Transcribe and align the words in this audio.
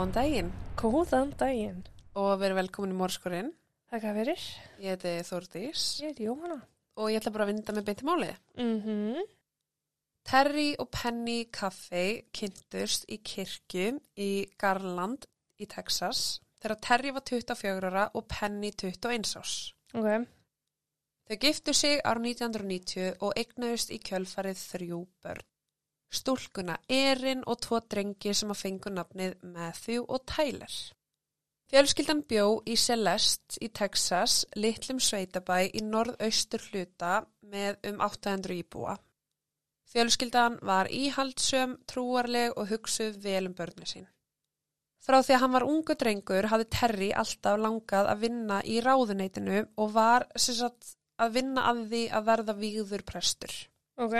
Góðan 0.00 0.14
daginn 0.16 0.46
Góðan 0.80 1.32
daginn. 1.36 1.80
og 2.16 2.38
verið 2.40 2.56
velkomin 2.56 2.94
í 2.94 2.96
Mórskurinn. 2.96 3.50
Þakka 3.92 4.12
fyrir. 4.16 4.44
Ég 4.80 4.94
heiti 4.96 5.10
Þórdís 5.28 5.82
Ég 6.00 6.14
er 6.14 6.22
Jóhanna. 6.24 6.56
og 6.96 7.10
ég 7.10 7.20
ætla 7.20 7.32
bara 7.34 7.44
að 7.44 7.50
vinda 7.52 7.72
með 7.76 7.84
beint 7.84 8.00
í 8.00 8.06
málið. 8.08 8.38
Mm. 8.56 9.18
Terry 10.24 10.74
og 10.78 10.88
Penny 10.90 11.44
Cafe 11.52 12.22
kynntust 12.32 13.04
í 13.12 13.18
kirkju 13.20 14.00
í 14.16 14.48
Garland 14.56 15.26
í 15.60 15.66
Texas 15.68 16.40
þegar 16.62 16.80
Terry 16.80 17.10
var 17.12 17.20
24 17.20 17.84
ára 17.90 18.10
og 18.14 18.24
Penny 18.26 18.70
21 18.72 19.36
árs. 19.36 19.74
Ok. 19.92 20.26
Þau 21.28 21.36
giftu 21.44 21.74
sig 21.74 22.00
ára 22.06 22.18
1990 22.24 23.18
og 23.20 23.36
eignuðust 23.36 23.90
í 23.92 23.98
kjölfarið 24.00 24.56
þrjú 24.64 25.06
börn. 25.22 25.44
Stúlkuna 26.10 26.76
Erin 26.90 27.44
og 27.46 27.60
tvo 27.64 27.78
drengi 27.80 28.32
sem 28.34 28.50
að 28.50 28.62
fengu 28.64 28.90
nafnið 28.90 29.36
Matthew 29.54 30.06
og 30.08 30.24
Tyler. 30.26 30.72
Fjölskyldan 31.70 32.24
bjó 32.26 32.46
í 32.66 32.74
Celeste 32.74 33.60
í 33.62 33.68
Texas, 33.70 34.40
litlum 34.58 34.98
sveitabæ 34.98 35.68
í 35.70 35.84
norðaustur 35.86 36.64
hluta 36.72 37.20
með 37.52 37.78
um 37.92 38.00
800 38.02 38.56
íbúa. 38.58 38.96
Fjölskyldan 39.90 40.58
var 40.66 40.90
íhaldsöm, 40.90 41.76
trúarleg 41.86 42.58
og 42.58 42.72
hugsuð 42.72 43.22
vel 43.22 43.46
um 43.46 43.54
börnu 43.54 43.86
sín. 43.86 44.08
Frá 45.00 45.22
því 45.22 45.36
að 45.36 45.42
hann 45.44 45.54
var 45.54 45.66
ungu 45.66 45.96
drengur 45.96 46.50
hafði 46.50 46.66
Terry 46.74 47.12
alltaf 47.22 47.56
langað 47.58 48.10
að 48.10 48.26
vinna 48.26 48.60
í 48.66 48.82
ráðuneytinu 48.84 49.62
og 49.80 49.94
var 49.94 50.26
sagt, 50.34 50.96
að 51.22 51.38
vinna 51.38 51.70
að 51.70 51.86
því 51.92 52.02
að 52.18 52.28
verða 52.32 52.56
víður 52.58 53.06
prestur. 53.06 53.54
Ok. 54.00 54.16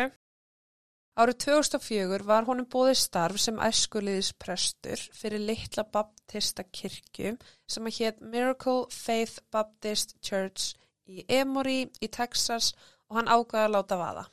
Árið 1.19 1.41
2004 1.43 2.25
var 2.29 2.47
honum 2.47 2.69
bóðið 2.71 2.99
starf 3.01 3.41
sem 3.43 3.59
æskuliðis 3.61 4.31
prestur 4.39 5.01
fyrir 5.17 5.43
litla 5.43 5.83
baptista 5.83 6.63
kirkju 6.63 7.35
sem 7.67 7.89
að 7.89 7.97
hétt 7.99 8.21
Miracle 8.23 8.87
Faith 8.95 9.43
Baptist 9.51 10.15
Church 10.23 10.77
í 11.11 11.25
Emory 11.27 11.89
í 12.01 12.09
Texas 12.09 12.71
og 13.11 13.19
hann 13.19 13.33
ákvaði 13.33 13.65
að 13.65 13.75
láta 13.75 13.99
vaða. 13.99 14.25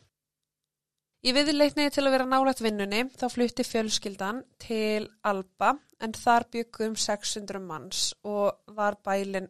Í 1.26 1.34
viðleikni 1.34 1.90
til 1.90 2.06
að 2.06 2.14
vera 2.14 2.30
nálægt 2.30 2.62
vinnunni 2.62 3.08
þá 3.18 3.26
flutti 3.34 3.66
fjölskyldan 3.66 4.44
til 4.62 5.10
Alba 5.26 5.74
en 6.00 6.14
þar 6.14 6.46
byggum 6.54 6.96
600 6.96 7.64
manns 7.64 8.12
og 8.22 8.54
var 8.78 9.00
bælin 9.04 9.50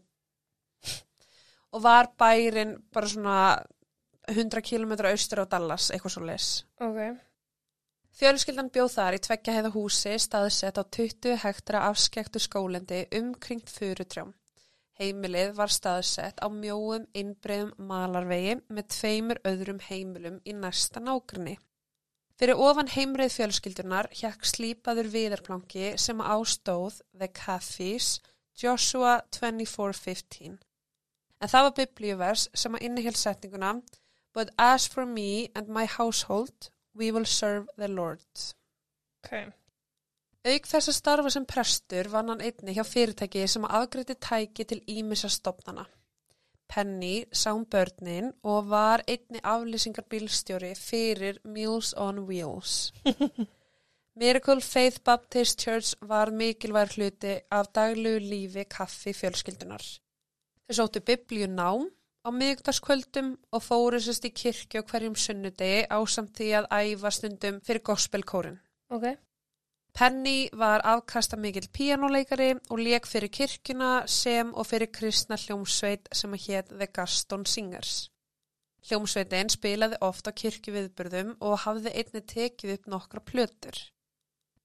og 1.76 1.84
var 1.84 2.08
bærin 2.18 2.78
bara 2.94 3.12
svona 3.12 3.40
100 4.28 4.62
km 4.62 4.94
austur 5.08 5.44
á 5.44 5.46
Dallas, 5.50 5.92
eitthvað 5.92 6.14
svo 6.14 6.26
les. 6.28 6.50
Ok. 6.84 7.00
Fjölskyldan 8.18 8.72
bjóð 8.74 8.92
þar 8.96 9.16
í 9.16 9.22
tveggja 9.22 9.54
heiða 9.54 9.72
húsi 9.76 10.16
staðsett 10.18 10.80
á 10.82 10.84
20 10.84 11.38
hektra 11.44 11.84
afskektu 11.92 12.42
skólendi 12.42 13.04
umkringt 13.14 13.70
furutrjám. 13.70 14.34
Heimilið 14.98 15.52
var 15.60 15.70
staðsett 15.70 16.42
á 16.42 16.50
mjóum 16.50 17.06
innbreiðum 17.14 17.76
malarvegi 17.78 18.56
með 18.74 18.88
tveimur 18.96 19.42
öðrum 19.46 19.82
heimilum 19.86 20.40
í 20.42 20.56
næsta 20.58 21.04
nágrinni. 21.04 21.54
Fyrir 22.38 22.58
ofan 22.62 22.90
heimrið 22.90 23.36
fjölskyldunar 23.36 24.10
hjekk 24.18 24.50
slípaður 24.50 25.12
viðarplanki 25.14 25.94
sem 26.02 26.20
ástóð 26.22 27.00
The 27.14 27.30
Cafés 27.34 28.18
Joshua 28.58 29.22
24:15. 29.38 30.58
En 31.42 31.50
það 31.54 31.66
var 31.68 31.78
biblíuvers 31.80 32.50
sem 32.54 32.74
að 32.74 32.90
innihjálp 32.90 33.22
setninguna 33.22 33.72
But 34.38 34.52
as 34.60 34.86
for 34.86 35.04
me 35.04 35.50
and 35.56 35.68
my 35.68 35.86
household, 35.86 36.70
we 36.94 37.12
will 37.12 37.26
serve 37.26 37.66
the 37.76 37.88
Lord. 37.88 38.22
Ok. 39.26 39.48
Auk 40.46 40.70
þess 40.70 40.92
að 40.92 40.98
starfa 41.00 41.32
sem 41.34 41.48
prestur 41.50 42.10
vann 42.14 42.30
hann 42.30 42.44
einni 42.46 42.76
hjá 42.78 42.84
fyrirtæki 42.86 43.48
sem 43.50 43.66
afgreiti 43.66 44.14
tæki 44.28 44.68
til 44.70 44.84
ímissa 44.94 45.32
stopnana. 45.34 45.88
Penny 46.70 47.26
sá 47.34 47.56
um 47.56 47.66
börnin 47.66 48.30
og 48.44 48.70
var 48.70 49.02
einni 49.10 49.42
aflýsingarbílstjóri 49.42 50.74
fyrir 50.78 51.42
Meals 51.44 51.96
on 51.98 52.22
Wheels. 52.30 52.94
Miracle 54.22 54.62
Faith 54.62 55.02
Baptist 55.02 55.66
Church 55.66 55.96
var 56.02 56.30
mikilvæg 56.30 56.94
hluti 56.94 57.40
af 57.52 57.74
daglugu 57.74 58.22
lífi 58.30 58.70
kaffi 58.70 59.18
fjölskyldunar. 59.18 59.82
Þau 60.68 60.84
sóttu 60.84 61.02
biblíu 61.02 61.50
nám 61.50 61.90
á 62.28 62.30
miðugdagskvöldum 62.36 63.30
og 63.56 63.64
fóru 63.64 64.02
sérst 64.04 64.28
í 64.28 64.34
kirkju 64.36 64.84
á 64.84 64.88
hverjum 64.90 65.16
sunnudegi 65.16 65.88
á 65.88 65.98
samt 66.04 66.36
því 66.36 66.50
að 66.60 66.68
æfa 66.76 67.12
stundum 67.16 67.62
fyrir 67.64 67.86
gospelkórin. 67.88 68.60
Ok. 68.92 69.16
Penny 69.98 70.50
var 70.54 70.84
afkasta 70.86 71.40
mikill 71.40 71.70
píjánuleikari 71.74 72.52
og 72.70 72.82
leik 72.84 73.08
fyrir 73.10 73.32
kirkjuna 73.34 74.04
sem 74.06 74.52
og 74.54 74.68
fyrir 74.70 74.92
kristna 74.94 75.40
hljómsveit 75.42 76.12
sem 76.14 76.36
að 76.36 76.44
hétt 76.46 76.70
The 76.76 76.88
Gaston 76.94 77.48
Singers. 77.50 77.96
Hljómsveitin 78.86 79.50
spilaði 79.50 79.98
oft 80.06 80.30
á 80.30 80.32
kirkjuviðburðum 80.38 81.34
og 81.42 81.64
hafði 81.64 81.96
einni 81.98 82.22
tekið 82.22 82.76
upp 82.76 82.92
nokkra 82.94 83.24
plötur. 83.32 83.80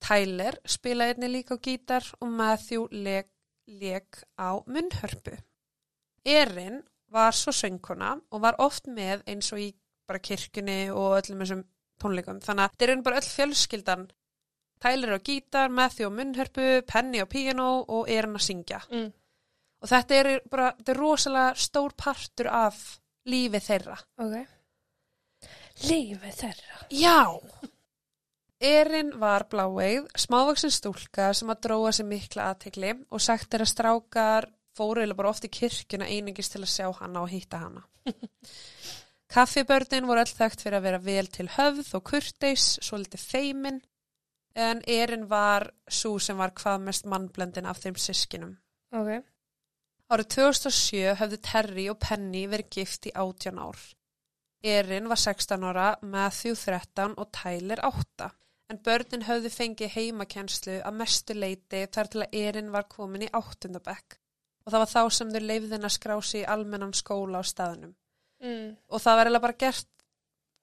Tyler 0.03 0.59
spilaði 0.69 1.15
einni 1.15 1.31
líka 1.31 1.57
á 1.57 1.63
gítar 1.65 2.05
og 2.19 2.29
Matthew 2.29 2.85
leik, 2.91 3.31
leik 3.65 4.21
á 4.37 4.61
munnhörpu. 4.67 5.39
Erin 6.23 6.83
var 7.13 7.37
svo 7.37 7.53
söngkona 7.53 8.15
og 8.31 8.43
var 8.43 8.59
oft 8.63 8.89
með 8.89 9.23
eins 9.29 9.51
og 9.53 9.61
í 9.61 9.69
bara 10.09 10.19
kirkjunni 10.19 10.81
og 10.91 11.19
öllum 11.21 11.43
þessum 11.43 11.63
tónleikum. 12.01 12.41
Þannig 12.43 12.65
að 12.65 12.73
þetta 12.73 12.85
er 12.85 12.93
einu 12.93 13.05
bara 13.07 13.21
öll 13.21 13.29
fjölskyldan 13.29 14.07
Tyler 14.83 15.15
á 15.15 15.19
gítar, 15.23 15.69
Matthew 15.71 16.11
á 16.11 16.11
munnhörpu, 16.11 16.83
Penny 16.83 17.21
á 17.23 17.27
piano 17.29 17.85
og 17.87 18.09
Erin 18.11 18.35
að 18.35 18.43
syngja. 18.43 18.81
Mm. 18.91 19.13
Og 19.83 19.91
þetta 19.91 20.17
er 20.17 20.29
bara, 20.51 20.71
þetta 20.79 20.91
er 20.91 20.99
rosalega 20.99 21.53
stór 21.59 21.95
partur 21.95 22.49
af 22.51 22.81
lífið 23.29 23.63
þeirra. 23.69 23.95
Ok. 24.25 24.35
Lífið 25.87 26.35
þeirra. 26.41 26.81
Já! 26.91 27.21
Erin 28.63 29.13
var 29.19 29.47
bláeið, 29.51 30.05
smávaksin 30.19 30.71
stúlka 30.71 31.31
sem 31.35 31.51
að 31.51 31.63
dróa 31.65 31.91
sér 31.95 32.07
mikla 32.07 32.51
aðtegli 32.51 32.93
og 33.11 33.23
sagt 33.23 33.55
er 33.55 33.63
að 33.65 33.71
strákar 33.73 34.47
fóru 34.77 35.03
eða 35.03 35.17
bara 35.17 35.31
oft 35.33 35.47
í 35.47 35.51
kirkjuna 35.53 36.09
einingist 36.09 36.55
til 36.55 36.63
að 36.63 36.73
sjá 36.73 36.87
hana 36.99 37.23
og 37.23 37.31
hýtta 37.31 37.61
hana. 37.63 37.83
Kaffibörnin 39.33 40.05
voru 40.05 40.25
þekkt 40.29 40.61
fyrir 40.61 40.77
að 40.77 40.87
vera 40.87 41.01
vel 41.01 41.27
til 41.33 41.47
höfð 41.55 41.95
og 41.97 42.03
kurteis, 42.11 42.77
svo 42.85 42.99
litið 43.01 43.23
feimin, 43.23 43.79
en 44.53 44.83
Erin 44.85 45.25
var 45.29 45.71
svo 45.89 46.19
sem 46.21 46.37
var 46.37 46.53
hvað 46.57 46.85
mest 46.85 47.07
mannblendin 47.09 47.65
af 47.65 47.81
þeim 47.81 47.97
sískinum. 47.97 48.53
Ok. 48.93 49.23
Árið 50.13 50.29
2007 50.35 51.15
höfðu 51.17 51.39
Terry 51.41 51.87
og 51.89 51.97
Penny 52.03 52.43
verið 52.51 52.69
gift 52.77 53.07
í 53.09 53.13
18 53.15 53.57
ár. 53.57 53.79
Erin 54.63 55.09
var 55.09 55.19
16 55.19 55.65
ára, 55.65 55.87
Matthew 56.01 56.55
13 56.55 57.17
og 57.17 57.31
Tyler 57.33 57.81
8. 57.83 58.29
En 58.71 58.79
börnin 58.85 59.25
höfðu 59.27 59.49
fengið 59.51 59.95
heimakenslu 59.97 60.77
að 60.85 60.99
mestu 60.99 61.35
leiti 61.35 61.81
þar 61.91 62.11
til 62.11 62.21
að 62.23 62.37
Erin 62.43 62.69
var 62.71 62.85
komin 62.91 63.25
í 63.25 63.31
8. 63.33 63.73
bekk. 63.83 64.19
Og 64.63 64.71
það 64.71 64.83
var 64.83 64.91
þá 64.93 65.01
sem 65.17 65.33
þau 65.33 65.41
leifðin 65.43 65.87
að 65.87 65.95
skrási 65.97 66.39
í 66.41 66.47
almennan 66.47 66.93
skóla 66.95 67.41
á 67.41 67.43
staðnum. 67.43 67.95
Mm. 68.43 68.69
Og 68.89 69.01
það 69.03 69.17
var 69.17 69.27
eiginlega 69.27 69.45
bara 69.47 69.59
gert, 69.65 69.89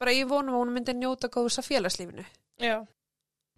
bara 0.00 0.14
í 0.17 0.23
vonum 0.29 0.56
að 0.56 0.62
hún 0.62 0.73
myndi 0.76 0.94
njóta 0.97 1.29
góðs 1.32 1.61
af 1.61 1.69
félagslífinu. 1.69 2.25
Já. 2.61 2.81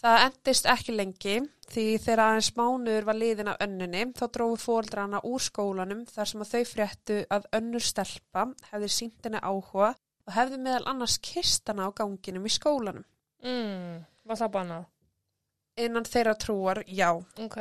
Það 0.03 0.21
endist 0.25 0.67
ekki 0.67 0.95
lengi 0.99 1.35
því 1.71 1.85
þegar 2.03 2.23
aðeins 2.25 2.49
mánuður 2.59 3.05
var 3.07 3.19
liðin 3.19 3.51
af 3.53 3.61
önnunni 3.63 4.01
þá 4.19 4.25
drófu 4.35 4.59
fóreldrana 4.65 5.21
úr 5.29 5.45
skólanum 5.45 6.01
þar 6.11 6.31
sem 6.31 6.43
að 6.43 6.55
þau 6.57 6.65
fréttu 6.73 7.19
að 7.31 7.47
önnur 7.59 7.87
stelpa 7.87 8.49
hefði 8.73 8.89
sínt 8.91 9.29
henni 9.29 9.39
áhuga 9.39 9.93
og 10.27 10.35
hefði 10.35 10.59
meðal 10.65 10.89
annars 10.91 11.21
kistana 11.23 11.87
á 11.87 11.91
ganginum 11.95 12.51
í 12.51 12.55
skólanum. 12.55 13.07
Mm. 13.47 14.03
Var 14.27 14.43
það 14.43 14.53
bannað? 14.59 14.91
Innan 15.83 16.05
þeirra 16.05 16.35
trúar, 16.37 16.83
já, 16.87 17.09
Ok. 17.39 17.59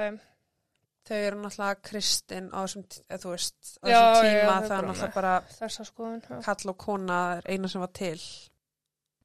Þau 1.07 1.18
eru 1.18 1.42
náttúrulega 1.42 1.81
kristin 1.89 2.48
á 2.53 2.59
þessum, 2.62 2.86
þú 3.24 3.33
veist, 3.33 3.57
á 3.81 3.86
Já, 3.89 3.98
þessum 3.98 4.25
já, 4.27 4.31
tíma 4.31 4.53
þau 4.53 4.68
það 4.68 4.77
er 4.77 4.88
náttúrulega 4.88 5.18
bara 5.18 5.89
skoðun. 5.89 6.24
Já. 6.30 6.39
kall 6.48 6.74
og 6.74 6.80
kona 6.86 7.19
er 7.38 7.51
eina 7.56 7.71
sem 7.71 7.83
var 7.83 7.94
til. 7.98 8.18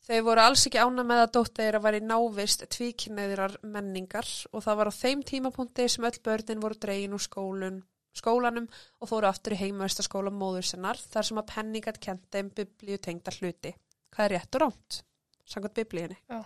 Þau 0.07 0.21
voru 0.23 0.43
alls 0.45 0.63
ekki 0.69 0.79
ána 0.79 1.03
með 1.03 1.21
að 1.25 1.33
dótt 1.35 1.59
þeirra 1.59 1.83
var 1.83 1.97
í 1.99 2.03
návist 2.07 2.63
tvíkynneðirar 2.71 3.57
menningar 3.67 4.29
og 4.53 4.63
það 4.63 4.79
var 4.81 4.91
á 4.95 4.99
þeim 5.01 5.25
tímapunkti 5.27 5.89
sem 5.91 6.07
öll 6.07 6.21
börnin 6.29 6.63
voru 6.63 6.79
dregin 6.79 7.17
úr 7.17 7.25
skólun, 7.25 7.81
skólanum 8.15 8.69
og 9.03 9.11
fóru 9.11 9.27
aftur 9.27 9.57
í 9.57 9.61
heimavistaskóla 9.65 10.31
móður 10.31 10.69
sinnar 10.71 11.01
þar 11.11 11.27
sem 11.27 11.43
að 11.43 11.51
penningat 11.51 11.99
kent 11.99 12.31
þeim 12.31 12.53
biblíu 12.55 13.01
tengda 13.03 13.35
hluti. 13.35 13.75
Hvað 14.15 14.29
er 14.29 14.35
rétt 14.37 14.57
og 14.57 14.63
rámt? 14.63 15.01
Sangat 15.47 15.75
biblíunni. 15.75 16.17
Já. 16.31 16.39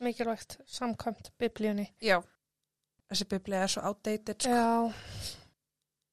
Mikilvægt 0.00 0.58
samkvæmt 0.68 1.30
biblíunni. 1.40 1.90
Já. 2.00 2.18
Þessi 3.12 3.28
biblía 3.28 3.64
er 3.66 3.72
svo 3.72 3.84
outdated. 3.90 4.40
Sko. 4.40 4.56
Já. 4.56 5.40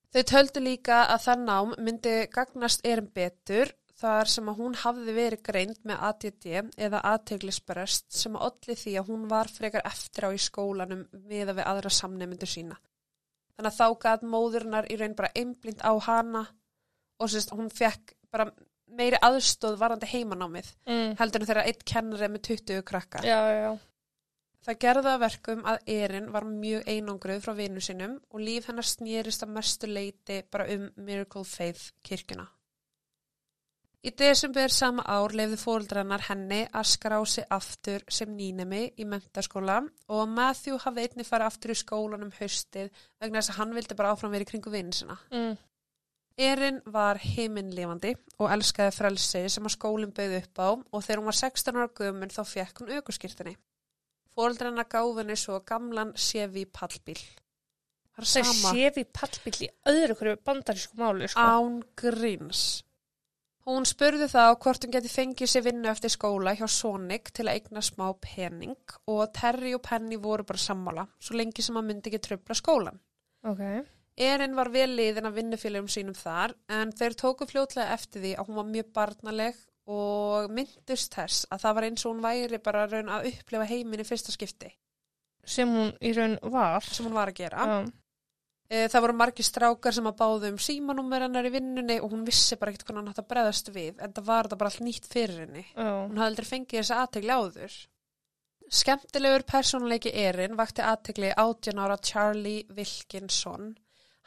Þau 0.09 0.23
töldu 0.25 0.63
líka 0.65 1.03
að 1.13 1.25
það 1.27 1.43
nám 1.45 1.75
myndi 1.85 2.15
gagnast 2.33 2.85
erum 2.87 3.07
betur 3.13 3.71
þar 3.99 4.31
sem 4.31 4.47
að 4.49 4.61
hún 4.61 4.77
hafði 4.79 5.15
verið 5.15 5.43
greind 5.45 5.81
með 5.87 6.05
ADD 6.07 6.47
eða 6.87 7.01
aðteglisbrest 7.11 8.07
sem 8.15 8.37
að 8.37 8.45
olli 8.47 8.77
því 8.79 8.93
að 8.99 9.11
hún 9.11 9.25
var 9.31 9.51
frekar 9.51 9.85
eftir 9.87 10.27
á 10.27 10.29
í 10.31 10.39
skólanum 10.41 11.03
að 11.11 11.53
við 11.59 11.65
aðra 11.65 11.91
samnefndu 11.93 12.47
sína. 12.49 12.79
þannig 13.57 13.73
að 13.73 13.79
þá 13.79 13.99
gat 14.05 14.23
móðurnar 14.23 14.87
í 14.89 14.97
raun 14.99 15.17
bara 15.19 15.33
einblind 15.35 15.83
á 15.83 15.93
hana 16.07 16.45
og 17.19 17.31
sérst, 17.31 17.51
hún 17.51 17.69
fekk 17.69 18.15
bara 18.31 18.47
meiri 18.95 19.19
aðstóð 19.21 19.75
varandi 19.81 20.07
heimanámið 20.09 20.71
mm. 20.87 21.17
heldur 21.19 21.43
en 21.43 21.49
þegar 21.49 21.67
eitt 21.67 21.83
kennari 21.83 22.31
með 22.31 22.45
20 22.53 22.85
krakka. 22.87 23.23
já, 23.27 23.37
já, 23.51 23.59
já. 23.67 23.88
Það 24.65 24.79
gerði 24.83 25.11
að 25.13 25.21
verkum 25.23 25.65
að 25.71 25.91
Erin 25.95 26.31
var 26.33 26.45
mjög 26.45 26.87
einangruð 26.91 27.43
frá 27.45 27.53
vinu 27.55 27.81
sinum 27.83 28.17
og 28.29 28.43
líf 28.43 28.67
hennar 28.67 28.87
snýrist 28.87 29.45
að 29.45 29.53
mestu 29.55 29.87
leiti 29.87 30.41
bara 30.51 30.67
um 30.73 30.89
Miracle 30.97 31.45
Faith 31.47 31.93
kirkuna. 32.03 32.49
Í 33.99 34.13
desember 34.15 34.71
sama 34.71 35.03
ár 35.11 35.33
lefði 35.35 35.57
fóldrannar 35.59 36.21
henni 36.29 36.61
að 36.71 36.85
skrá 36.87 37.17
sig 37.27 37.47
aftur 37.51 38.05
sem 38.07 38.29
nýnemi 38.31 38.85
í 38.95 39.07
mentaskóla 39.07 39.81
og 40.15 40.21
Matthew 40.31 40.77
hafði 40.79 41.07
einni 41.07 41.25
fara 41.27 41.49
aftur 41.51 41.73
í 41.73 41.79
skólanum 41.79 42.31
haustið 42.37 42.93
vegna 43.19 43.41
þess 43.41 43.51
að 43.51 43.59
hann 43.59 43.73
vildi 43.75 43.97
bara 43.99 44.13
áfram 44.13 44.31
verið 44.31 44.53
kringu 44.53 44.71
vinu 44.71 44.95
sinna. 44.95 45.17
Mm. 45.35 45.57
Erin 46.39 46.79
var 46.87 47.19
heiminlifandi 47.19 48.13
og 48.39 48.53
elskaði 48.53 48.95
frelsi 48.95 49.41
sem 49.51 49.67
að 49.67 49.75
skólinn 49.75 50.15
bauð 50.15 50.37
upp 50.37 50.63
á 50.63 50.69
og 50.71 51.03
þegar 51.03 51.19
hún 51.19 51.31
var 51.33 51.39
16 51.41 51.79
ára 51.81 51.91
gömur 51.99 52.31
þá 52.31 52.41
fekk 52.47 52.79
hún 52.79 52.93
aukurskirtinni. 52.95 53.57
Fóldrannar 54.39 54.87
gáfinni 54.87 55.35
svo 55.35 55.59
gamlan 55.67 56.13
Chevy 56.15 56.63
pallbíl. 56.71 57.19
Það 58.15 58.21
er 58.23 58.27
Það 58.29 58.45
sama 58.51 58.71
sé 58.75 58.91
við 58.95 59.09
pallbíl 59.15 59.57
í 59.65 59.67
öðru 59.91 60.15
hverju 60.19 60.37
bandarísku 60.47 60.99
máli, 60.99 61.27
sko. 61.27 61.43
án 61.43 61.81
gríns. 61.99 62.61
Hún 63.67 63.85
spurði 63.85 64.29
þá 64.31 64.55
hvort 64.63 64.85
hún 64.85 64.93
geti 64.95 65.11
fengið 65.11 65.51
sér 65.51 65.65
vinnu 65.67 65.89
eftir 65.91 66.13
skóla 66.13 66.55
hjá 66.57 66.65
Sonic 66.71 67.33
til 67.35 67.45
að 67.45 67.59
eigna 67.59 67.83
smá 67.83 68.07
pening 68.23 68.95
og 69.11 69.27
Terry 69.35 69.75
og 69.75 69.83
Penny 69.85 70.17
voru 70.17 70.47
bara 70.47 70.63
sammála 70.63 71.05
svo 71.19 71.35
lengi 71.37 71.61
sem 71.61 71.75
hann 71.77 71.89
myndi 71.89 72.09
ekki 72.09 72.21
tröfla 72.23 72.57
skólan. 72.57 72.97
Ok. 73.43 73.61
Erin 74.19 74.55
var 74.55 74.71
vel 74.73 74.89
liðin 74.95 75.27
að 75.29 75.37
vinnufélagum 75.37 75.91
sínum 75.91 76.17
þar 76.17 76.55
en 76.79 76.95
þeir 76.95 77.19
tóku 77.19 77.47
fljótlega 77.47 77.93
eftir 77.93 78.23
því 78.23 78.33
að 78.39 78.49
hún 78.49 78.59
var 78.61 78.71
mjög 78.71 78.89
barnaleg 78.95 79.61
og 79.89 80.51
myndust 80.53 81.15
þess 81.17 81.47
að 81.49 81.63
það 81.63 81.75
var 81.79 81.87
eins 81.87 82.05
og 82.05 82.11
hún 82.13 82.23
væri 82.25 82.59
bara 82.63 82.83
raun 82.91 83.09
að 83.15 83.29
upplifa 83.31 83.65
heiminn 83.71 84.03
í 84.03 84.05
fyrsta 84.07 84.31
skipti 84.35 84.69
Sem 85.49 85.69
hún 85.73 85.93
í 86.05 86.11
raun 86.13 86.35
var. 86.53 86.83
sem 86.85 87.07
hún 87.07 87.15
var 87.17 87.31
að 87.31 87.39
gera. 87.39 87.63
E, 88.69 88.83
Það 88.91 89.01
voru 89.01 89.13
margir 89.17 89.47
strákar 89.47 89.95
sem 89.95 90.05
að 90.05 90.17
báðu 90.19 90.49
um 90.51 90.57
símanúmer 90.61 91.23
hennar 91.25 91.47
í 91.47 91.53
vinnunni 91.55 91.95
og 92.03 92.11
hún 92.13 92.25
vissi 92.27 92.55
bara 92.59 92.69
ekkert 92.73 92.85
hvernig 92.85 93.01
hann 93.01 93.07
hætti 93.13 93.23
að 93.23 93.29
breðast 93.31 93.71
við 93.73 94.03
en 94.05 94.13
það 94.13 94.27
var 94.27 94.45
þetta 94.45 94.59
bara 94.61 94.69
allt 94.73 94.83
nýtt 94.85 95.07
fyrir 95.09 95.39
henni. 95.45 95.63
Já. 95.73 95.87
Hún 96.05 96.19
hafði 96.19 96.27
aldrei 96.27 96.49
fengið 96.51 96.79
þessi 96.83 96.97
aðtegli 96.99 97.33
áður. 97.39 97.77
Skemmtilegur 98.69 99.43
persónuleiki 99.49 100.11
Erin 100.13 100.53
vakti 100.59 100.83
aðtegli 100.85 101.31
18 101.33 101.79
ára 101.81 101.97
Charlie 102.05 102.67
Wilkinson. 102.77 103.71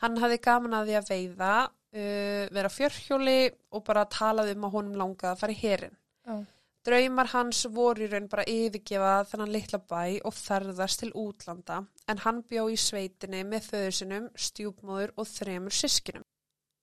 Hann 0.02 0.18
hafði 0.18 0.40
gaman 0.42 0.74
að 0.80 0.88
því 0.90 0.96
að 0.98 1.10
veiða, 1.12 1.52
uh, 1.92 2.48
vera 2.52 2.72
fjörhjóli 2.72 3.38
og 3.72 3.84
bara 3.86 4.08
talaði 4.10 4.56
um 4.56 4.66
að 4.68 4.74
honum 4.76 4.98
langaði 5.02 5.32
að 5.32 5.40
fara 5.42 5.54
í 5.56 5.62
herin. 5.62 5.96
Já. 6.26 6.36
Draumar 6.82 7.28
hans 7.30 7.60
voru 7.70 8.02
í 8.02 8.10
raun 8.10 8.26
bara 8.30 8.42
yfirgefa 8.50 9.12
þennan 9.30 9.52
litla 9.54 9.78
bæ 9.78 10.18
og 10.26 10.34
ferðast 10.34 11.04
til 11.04 11.12
útlanda 11.14 11.78
en 12.10 12.22
hann 12.24 12.40
bjó 12.42 12.64
í 12.72 12.78
sveitinni 12.80 13.44
með 13.46 13.68
föður 13.68 13.94
sinum, 14.00 14.26
stjúpmóður 14.34 15.12
og 15.14 15.28
þremur 15.30 15.76
sískinum. 15.78 16.26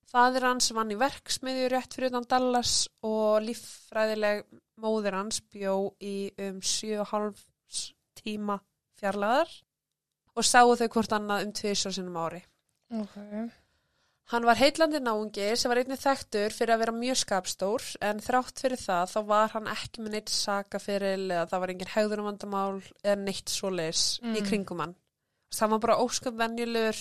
Fadir 0.10 0.48
hans 0.48 0.72
vann 0.74 0.94
í 0.94 0.98
verksmiðju 0.98 1.68
rétt 1.74 1.94
fyrir 1.94 2.14
utan 2.14 2.30
Dallas 2.32 2.88
og 3.06 3.44
líffræðileg 3.44 4.46
móðir 4.80 5.20
hans 5.20 5.44
bjó 5.52 5.76
í 6.00 6.32
um 6.48 6.64
7,5 6.64 7.44
tíma 8.24 8.58
fjarlæðar 9.00 9.52
og 10.40 10.48
sáu 10.48 10.78
þau 10.80 10.88
hvort 10.96 11.16
annað 11.20 11.46
um 11.46 11.56
tvisar 11.60 11.94
sinum 11.94 12.18
ári. 12.24 12.40
Ok. 12.96 13.20
Hann 14.30 14.46
var 14.46 14.60
heitlandi 14.62 15.00
náungi 15.02 15.46
sem 15.58 15.72
var 15.72 15.80
einnig 15.82 15.98
þekktur 16.04 16.54
fyrir 16.54 16.76
að 16.76 16.82
vera 16.84 16.94
mjög 16.94 17.18
skapstór 17.24 17.86
en 18.06 18.20
þrátt 18.22 18.62
fyrir 18.62 18.78
það 18.78 19.08
þá 19.16 19.20
var 19.32 19.54
hann 19.56 19.70
ekki 19.72 20.04
með 20.06 20.14
neitt 20.16 20.30
sakaferil 20.30 21.24
eða 21.34 21.48
það 21.50 21.64
var 21.64 21.74
engin 21.74 21.92
hegðunumvandamál 21.96 22.76
eða 23.02 23.16
neitt 23.24 23.50
svoleiðis 23.50 24.04
Mm. 24.22 24.36
í 24.38 24.44
kringum 24.46 24.84
hann. 24.84 24.94
Það 25.58 25.70
var 25.74 25.80
bara 25.88 25.98
óskap 26.04 26.38
venjulur 26.38 27.00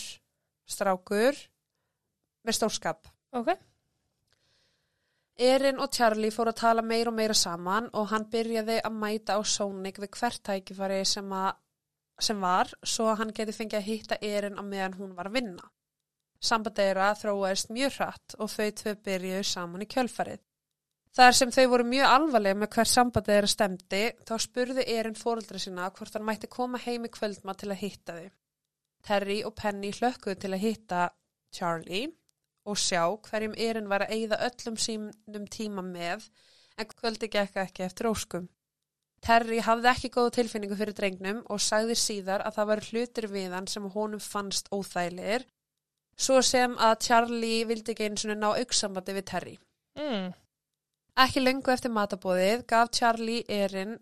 strákur 0.68 1.36
með 2.48 2.56
stórskap. 2.56 3.10
Ok. 3.36 3.52
Erin 5.38 5.78
og 5.84 5.92
Charlie 5.94 6.32
fóru 6.34 6.50
að 6.50 6.60
tala 6.64 6.82
meira 6.82 7.10
og 7.12 7.16
meira 7.20 7.34
saman 7.36 7.90
og 7.92 8.08
hann 8.10 8.24
byrjaði 8.32 8.80
að 8.82 8.96
mæta 9.04 9.36
á 9.38 9.40
Sonic 9.46 10.00
við 10.02 10.10
hvert 10.16 10.40
tækifæri 10.48 11.04
sem, 11.06 11.28
að, 11.30 11.52
sem 12.18 12.40
var 12.40 12.72
svo 12.82 13.06
að 13.12 13.18
hann 13.20 13.34
geti 13.36 13.52
fengið 13.54 13.78
að 13.82 13.86
hitta 13.92 14.18
Erin 14.22 14.56
á 14.58 14.62
meðan 14.64 14.96
hún 14.98 15.12
var 15.14 15.28
að 15.28 15.36
vinna. 15.38 15.68
Sambandeira 16.38 17.12
þróaðist 17.18 17.72
mjög 17.74 17.96
hratt 17.98 18.36
og 18.38 18.50
þau 18.52 18.68
tvö 18.80 18.94
byrjuðu 19.08 19.46
saman 19.46 19.82
í 19.82 19.88
kjölfarið. 19.90 20.42
Þar 21.18 21.34
sem 21.34 21.50
þau 21.50 21.64
voru 21.72 21.86
mjög 21.88 22.12
alvarlega 22.14 22.58
með 22.60 22.70
hver 22.76 22.90
sambandeira 22.90 23.48
stemdi 23.50 24.02
þá 24.28 24.34
spurði 24.44 24.84
Erin 24.92 25.16
fóreldra 25.18 25.58
sína 25.58 25.88
hvort 25.96 26.14
hann 26.14 26.26
mætti 26.28 26.50
koma 26.52 26.78
heim 26.84 27.08
í 27.08 27.10
kvöldma 27.10 27.56
til 27.58 27.72
að 27.72 27.80
hitta 27.82 28.18
þau. 28.18 28.28
Terry 29.08 29.38
og 29.48 29.56
Penny 29.58 29.90
hlökkuðu 29.96 30.38
til 30.38 30.52
að 30.52 30.62
hitta 30.62 31.08
Charlie 31.54 32.12
og 32.68 32.78
sjá 32.78 33.02
hverjum 33.26 33.56
Erin 33.58 33.90
var 33.90 34.04
að 34.04 34.14
eyða 34.14 34.38
öllum 34.46 34.78
sínum 34.78 35.50
tíma 35.50 35.82
með 35.82 36.28
en 36.78 36.90
kvöldi 36.92 37.30
gekk 37.32 37.58
ekki 37.64 37.86
eftir 37.88 38.10
óskum. 38.12 38.46
Terry 39.24 39.58
hafði 39.64 39.90
ekki 39.90 40.12
góða 40.14 40.36
tilfinningu 40.38 40.76
fyrir 40.78 40.94
drengnum 40.94 41.40
og 41.50 41.62
sagði 41.62 41.96
síðar 41.98 42.44
að 42.46 42.60
það 42.60 42.68
var 42.70 42.84
hlutir 42.90 43.26
við 43.32 43.54
hann 43.56 43.66
sem 43.66 43.88
honum 43.96 44.22
fannst 44.22 44.70
óþægilegir 44.70 45.48
svo 46.18 46.40
sem 46.42 46.74
að 46.82 46.98
Charlie 47.06 47.64
vildi 47.68 47.94
ekki 47.94 48.08
eins 48.08 48.26
og 48.26 48.36
ná 48.38 48.50
auksambandi 48.50 49.14
við 49.16 49.26
Terry. 49.30 49.54
Mm. 49.98 50.32
Ekki 51.18 51.42
lengu 51.42 51.72
eftir 51.74 51.94
matabóðið 51.94 52.64
gaf 52.70 52.92
Charlie 52.94 53.44
Erin 53.48 53.96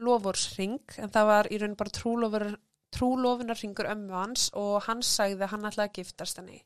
loforsring 0.00 0.80
en 1.02 1.12
það 1.12 1.30
var 1.30 1.48
í 1.50 1.58
raun 1.60 1.76
bara 1.78 1.94
trúlofur, 1.94 2.46
trúlofunarringur 2.94 3.90
ömmu 3.90 4.16
hans 4.16 4.48
og 4.58 4.84
hann 4.86 5.02
sagði 5.06 5.46
að 5.46 5.52
hann 5.54 5.66
ætlaði 5.70 5.88
að 5.88 5.98
giftast 5.98 6.40
henni. 6.40 6.60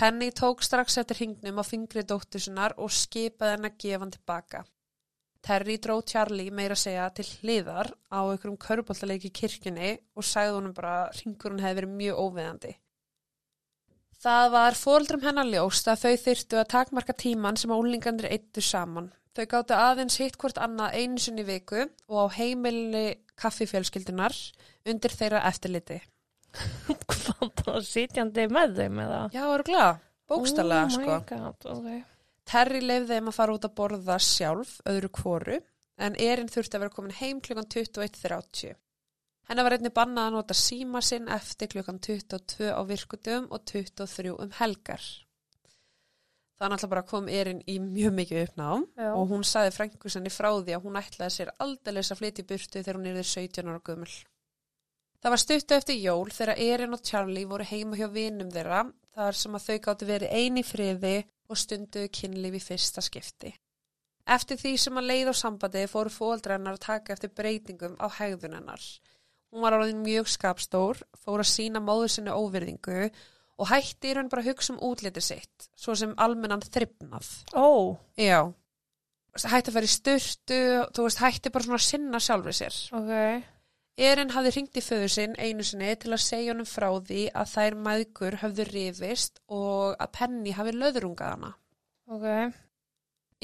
Penny 0.00 0.30
tók 0.32 0.62
strax 0.64 0.98
eftir 1.00 1.18
hringnum 1.18 1.60
á 1.60 1.64
fingri 1.66 2.04
dóttur 2.08 2.42
sinnar 2.42 2.76
og 2.80 2.92
skipaði 2.94 3.56
henn 3.56 3.68
að 3.68 3.80
gefa 3.84 4.04
hann 4.04 4.14
tilbaka. 4.14 4.62
Terry 5.44 5.76
dró 5.80 6.00
Charlie 6.04 6.52
meira 6.52 6.76
að 6.76 6.82
segja 6.84 7.08
til 7.16 7.26
hliðar 7.40 7.90
á 8.12 8.20
einhverjum 8.20 8.60
köruboltaleiki 8.60 9.30
í 9.30 9.36
kirkjunni 9.40 9.90
og 10.16 10.26
sagði 10.26 10.56
honum 10.56 10.76
bara 10.76 10.94
að 11.04 11.20
ringurinn 11.20 11.62
hefði 11.64 11.78
verið 11.80 11.94
mjög 12.00 12.22
óveðandi. 12.24 12.72
Það 14.20 14.50
var 14.52 14.76
fóldrum 14.76 15.22
hennar 15.24 15.48
ljóst 15.48 15.86
að 15.88 16.02
þau 16.02 16.22
þyrtu 16.26 16.58
að 16.60 16.70
takmarka 16.74 17.14
tíman 17.16 17.56
sem 17.56 17.72
ólingandir 17.72 18.28
eittu 18.28 18.60
saman. 18.60 19.08
Þau 19.32 19.46
gáttu 19.48 19.76
aðeins 19.78 20.18
hitt 20.20 20.36
hvort 20.40 20.58
annað 20.60 20.98
einu 21.00 21.22
sinni 21.22 21.40
í 21.40 21.48
viku 21.48 21.86
og 21.86 22.28
á 22.28 22.36
heimilni 22.36 23.04
kaffifjölskyldunar 23.40 24.36
undir 24.90 25.14
þeirra 25.16 25.40
eftirliti. 25.48 26.00
Hvað 27.10 27.46
bara 27.62 27.82
sitjandi 27.86 28.44
með 28.52 28.76
þeim 28.82 29.00
eða? 29.06 29.22
Já, 29.32 29.42
eru 29.46 29.66
glæða, 29.70 29.90
bókstallega 30.28 30.84
oh 30.84 30.94
sko. 30.98 31.18
god, 31.30 31.68
ok. 31.78 31.90
Terry 32.50 32.82
leifði 32.84 33.14
þeim 33.14 33.30
að 33.30 33.38
fara 33.38 33.56
út 33.56 33.66
að 33.70 33.76
borða 33.80 34.18
sjálf, 34.26 34.76
öðru 34.90 35.12
kvoru, 35.16 35.60
en 35.96 36.20
Erin 36.20 36.50
þurfti 36.50 36.76
að 36.76 36.84
vera 36.84 36.96
komin 36.98 37.18
heim 37.22 37.40
klukkan 37.40 37.70
21.30. 37.72 38.76
Hennar 39.50 39.66
var 39.66 39.74
einnig 39.74 39.90
bannað 39.90 40.28
að 40.28 40.34
nota 40.36 40.54
síma 40.54 41.00
sinn 41.02 41.24
eftir 41.34 41.72
klukkan 41.72 41.96
22 41.98 42.70
á 42.70 42.86
virkudum 42.86 43.48
og 43.50 43.64
23 43.66 44.30
um 44.36 44.52
helgar. 44.60 45.02
Það 46.60 46.70
náttúrulega 46.70 46.92
bara 46.92 47.08
kom 47.08 47.28
Erin 47.32 47.64
í 47.66 47.80
mjög 47.82 48.14
mikið 48.14 48.42
uppnáðum 48.44 48.84
og 49.08 49.24
hún 49.32 49.42
saði 49.48 49.72
frængusenni 49.74 50.30
frá 50.30 50.52
því 50.52 50.76
að 50.76 50.86
hún 50.86 51.00
ætlaði 51.00 51.34
sér 51.34 51.50
aldeilis 51.66 52.12
að 52.14 52.22
flytja 52.22 52.44
í 52.44 52.48
burtu 52.52 52.78
þegar 52.78 53.00
hún 53.00 53.10
yrði 53.10 53.26
17 53.32 53.72
ára 53.72 53.82
gömul. 53.90 54.12
Það 55.20 55.34
var 55.34 55.44
stuttu 55.44 55.80
eftir 55.80 56.00
jól 56.04 56.30
þegar 56.30 56.64
Erin 56.68 56.94
og 56.94 57.04
Charlie 57.10 57.46
voru 57.50 57.66
heima 57.72 57.98
hjá 57.98 58.06
vinum 58.14 58.54
þeirra 58.54 58.86
þar 59.16 59.42
sem 59.42 59.58
að 59.58 59.66
þau 59.66 59.78
gáttu 59.88 60.12
verið 60.14 60.34
eini 60.36 60.62
friði 60.62 61.16
og 61.50 61.58
stunduðu 61.58 62.14
kynlíf 62.20 62.60
í 62.60 62.66
fyrsta 62.70 63.02
skipti. 63.02 63.50
Eftir 64.30 64.62
því 64.62 64.78
sem 64.78 65.00
að 65.00 65.10
leið 65.10 65.32
á 65.32 65.34
sambandi 65.34 65.88
fóru 65.90 66.12
fóaldrennar 66.14 66.78
að 66.78 66.84
taka 66.86 67.16
eftir 67.16 67.34
breytingum 67.34 67.98
á 67.98 68.06
hegðun 68.20 68.60
hennar. 68.60 68.84
Hún 69.50 69.64
var 69.64 69.74
alveg 69.74 69.98
mjög 69.98 70.28
skapstór, 70.30 71.00
fór 71.24 71.42
að 71.42 71.50
sína 71.50 71.82
móður 71.82 72.12
sinni 72.14 72.30
óvirðingu 72.34 73.10
og 73.60 73.68
hætti 73.68 74.12
í 74.12 74.16
raun 74.16 74.30
bara 74.30 74.44
að 74.44 74.52
hugsa 74.52 74.72
um 74.74 74.82
útliti 74.90 75.22
sitt, 75.24 75.68
svo 75.76 75.96
sem 75.98 76.14
almennan 76.16 76.62
þryfnað. 76.64 77.30
Ó, 77.58 77.96
Já. 78.16 78.46
Hætti 79.40 79.70
að 79.70 79.74
fara 79.76 79.86
í 79.86 79.90
styrtu, 79.90 80.60
þú 80.94 81.06
veist, 81.06 81.20
hætti 81.22 81.52
bara 81.54 81.66
svona 81.66 81.78
að 81.78 81.88
sinna 81.88 82.20
sjálfur 82.22 82.56
sér. 82.56 82.78
ok. 82.98 83.12
Erin 84.00 84.30
hafði 84.32 84.50
hringt 84.54 84.78
í 84.80 84.82
föður 84.84 85.10
sinn 85.12 85.34
einu 85.36 85.64
sinni 85.66 85.90
til 86.00 86.14
að 86.14 86.22
segja 86.24 86.54
honum 86.54 86.68
frá 86.68 86.88
því 87.04 87.26
að 87.36 87.50
þær 87.52 87.74
maðgur 87.84 88.36
höfðu 88.40 88.64
rifist 88.70 89.42
og 89.52 89.98
að 90.00 90.12
Penny 90.16 90.54
hafi 90.56 90.72
löðrungað 90.72 91.34
hana. 91.34 91.50
Ok. 92.08 92.54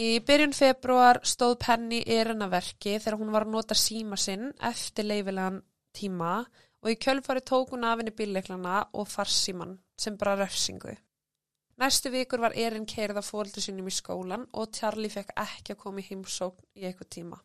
Í 0.01 0.09
byrjun 0.29 0.55
februar 0.57 1.21
stóð 1.29 1.59
Penny 1.67 2.03
Erin 2.07 2.45
að 2.47 2.55
verki 2.57 2.97
þegar 2.97 3.19
hún 3.21 3.35
var 3.35 3.45
að 3.45 3.53
nota 3.53 3.77
síma 3.77 4.17
sinn 4.21 4.49
eftir 4.65 5.09
leifilegan 5.11 5.61
tíma 5.97 6.37
og 6.83 6.93
í 6.93 6.99
kjölfari 7.03 7.43
tók 7.43 7.73
hún 7.75 7.87
af 7.89 8.01
henni 8.01 8.15
bíleiklana 8.15 8.85
og 8.93 9.09
farsíman 9.11 9.77
sem 9.99 10.17
bara 10.21 10.37
refsingu. 10.39 10.95
Næstu 11.77 12.11
vikur 12.11 12.41
var 12.41 12.55
Erin 12.57 12.87
keirð 12.89 13.19
af 13.21 13.27
fóldu 13.29 13.61
sínum 13.61 13.89
í 13.91 13.93
skólan 13.93 14.47
og 14.57 14.73
Charlie 14.73 15.13
fekk 15.13 15.35
ekki 15.43 15.75
að 15.75 15.81
koma 15.83 16.01
í 16.01 16.07
heimsókn 16.07 16.65
í 16.79 16.87
eitthvað 16.89 17.11
tíma. 17.19 17.41